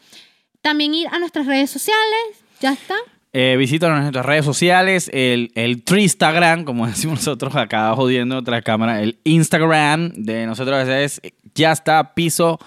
También 0.61 0.93
ir 0.93 1.07
a 1.07 1.17
nuestras 1.17 1.47
redes 1.47 1.71
sociales, 1.71 2.43
ya 2.59 2.73
está. 2.73 2.95
Eh, 3.33 3.55
visítanos 3.57 4.01
nuestras 4.01 4.25
redes 4.25 4.43
sociales, 4.43 5.09
el, 5.13 5.53
el 5.55 5.83
Tristagram, 5.83 6.65
como 6.65 6.85
decimos 6.87 7.19
nosotros 7.19 7.55
acá 7.55 7.93
jodiendo 7.95 8.37
otra 8.37 8.61
cámara, 8.61 9.01
el 9.01 9.19
Instagram 9.23 10.11
de 10.15 10.45
nosotros 10.45 10.85
es 10.89 11.21
Ya 11.55 11.71
está 11.71 12.13
Piso 12.13 12.59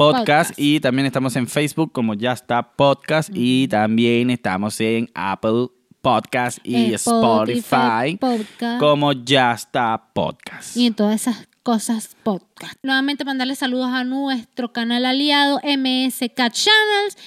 Podcast, 0.00 0.26
Podcast. 0.26 0.52
y 0.58 0.80
también 0.80 1.04
estamos 1.04 1.36
en 1.36 1.46
Facebook 1.46 1.92
como 1.92 2.14
Ya 2.14 2.32
está 2.32 2.72
Podcast 2.74 3.28
y 3.34 3.68
también 3.68 4.30
estamos 4.30 4.80
en 4.80 5.10
Apple 5.14 5.66
Podcast 6.00 6.58
y 6.64 6.94
Spotify, 6.94 8.16
Podcast. 8.18 8.80
como 8.80 9.12
Ya 9.12 9.52
está 9.52 10.02
Podcast. 10.14 10.74
y 10.74 10.86
en 10.86 10.94
todas 10.94 11.20
esas 11.20 11.46
cosas 11.62 12.16
podcast. 12.22 12.78
Nuevamente 12.82 13.26
mandarle 13.26 13.54
saludos 13.56 13.90
a 13.92 14.02
nuestro 14.04 14.72
canal 14.72 15.04
aliado 15.04 15.60
MSK 15.62 16.34
Channels. 16.50 17.18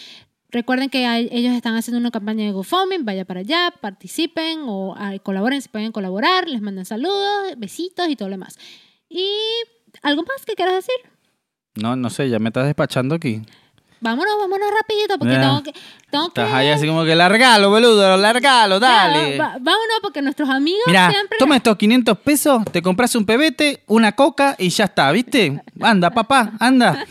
Recuerden 0.49 0.89
que 0.89 1.05
hay- 1.05 1.29
ellos 1.31 1.53
están 1.53 1.75
haciendo 1.75 1.99
una 1.99 2.09
campaña 2.09 2.43
de 2.45 2.53
GoFundMe, 2.53 3.03
vaya 3.03 3.23
para 3.23 3.41
allá, 3.41 3.71
participen 3.81 4.61
o 4.65 4.95
ah, 4.97 5.13
colaboren 5.21 5.61
si 5.61 5.69
pueden 5.69 5.91
colaborar, 5.91 6.47
les 6.49 6.63
mandan 6.63 6.85
saludos, 6.85 7.53
besitos 7.55 8.09
y 8.09 8.15
todo 8.15 8.29
lo 8.29 8.33
demás. 8.33 8.57
Y 9.09 9.27
algo 10.01 10.23
más 10.23 10.43
que 10.43 10.55
quieras 10.55 10.73
decir? 10.73 11.12
No, 11.75 11.95
no 11.95 12.09
sé, 12.09 12.29
ya 12.29 12.39
me 12.39 12.49
estás 12.49 12.65
despachando 12.65 13.15
aquí. 13.15 13.41
Vámonos, 14.03 14.33
vámonos 14.37 14.69
rapidito 14.69 15.17
porque 15.17 15.35
tengo 15.35 15.63
que 15.63 15.73
tengo 16.11 16.25
que 16.25 16.41
Estás 16.41 16.53
ahí 16.53 16.67
así 16.67 16.85
como 16.85 17.05
que 17.05 17.15
largalo, 17.15 17.69
boludo, 17.69 18.17
largalo, 18.17 18.77
dale. 18.77 19.37
Vámonos 19.37 19.99
porque 20.01 20.21
nuestros 20.21 20.49
amigos 20.49 20.81
Mira, 20.87 21.09
siempre 21.09 21.37
toma 21.39 21.55
estos 21.55 21.77
500 21.77 22.17
pesos, 22.17 22.65
te 22.69 22.81
compras 22.81 23.15
un 23.15 23.25
pebete, 23.25 23.81
una 23.87 24.11
coca 24.11 24.57
y 24.59 24.67
ya 24.69 24.83
está, 24.83 25.09
¿viste? 25.13 25.61
Anda, 25.79 26.09
papá, 26.11 26.51
anda. 26.59 27.05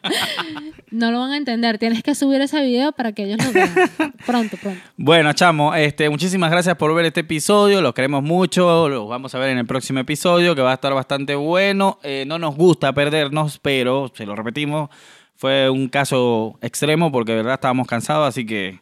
no 0.90 1.10
lo 1.10 1.20
van 1.20 1.32
a 1.32 1.36
entender, 1.36 1.76
tienes 1.76 2.02
que 2.02 2.14
subir 2.14 2.40
ese 2.40 2.62
video 2.62 2.92
para 2.92 3.12
que 3.12 3.24
ellos 3.24 3.44
lo 3.44 3.52
vean. 3.52 3.74
pronto, 4.26 4.56
pronto. 4.56 4.80
Bueno, 4.96 5.34
chamo, 5.34 5.74
este, 5.74 6.08
muchísimas 6.08 6.50
gracias 6.50 6.76
por 6.76 6.94
ver 6.94 7.04
este 7.04 7.20
episodio, 7.20 7.82
los 7.82 7.92
queremos 7.92 8.22
mucho, 8.22 8.88
los 8.88 9.06
vamos 9.06 9.34
a 9.34 9.38
ver 9.38 9.50
en 9.50 9.58
el 9.58 9.66
próximo 9.66 10.00
episodio 10.00 10.54
que 10.54 10.62
va 10.62 10.70
a 10.70 10.74
estar 10.74 10.94
bastante 10.94 11.34
bueno. 11.34 11.98
Eh, 12.02 12.24
no 12.26 12.38
nos 12.38 12.56
gusta 12.56 12.94
perdernos, 12.94 13.58
pero, 13.58 14.10
se 14.14 14.24
lo 14.24 14.34
repetimos, 14.34 14.88
fue 15.36 15.70
un 15.70 15.88
caso 15.88 16.58
extremo 16.62 17.12
porque 17.12 17.32
de 17.32 17.38
verdad 17.38 17.54
estábamos 17.54 17.86
cansados, 17.86 18.28
así 18.28 18.46
que 18.46 18.80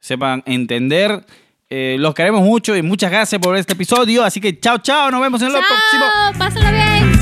sepan 0.00 0.42
entender. 0.46 1.24
Eh, 1.68 1.96
los 1.98 2.14
queremos 2.14 2.42
mucho 2.42 2.76
y 2.76 2.82
muchas 2.82 3.10
gracias 3.10 3.40
por 3.40 3.56
este 3.56 3.72
episodio, 3.72 4.22
así 4.22 4.40
que 4.40 4.58
chao, 4.60 4.78
chao, 4.78 5.10
nos 5.10 5.20
vemos 5.20 5.42
en 5.42 5.48
el 5.48 5.54
próximo. 5.54 6.04
¡Chao! 6.04 6.32
¡Pásenlo 6.38 6.70
bien! 6.70 7.15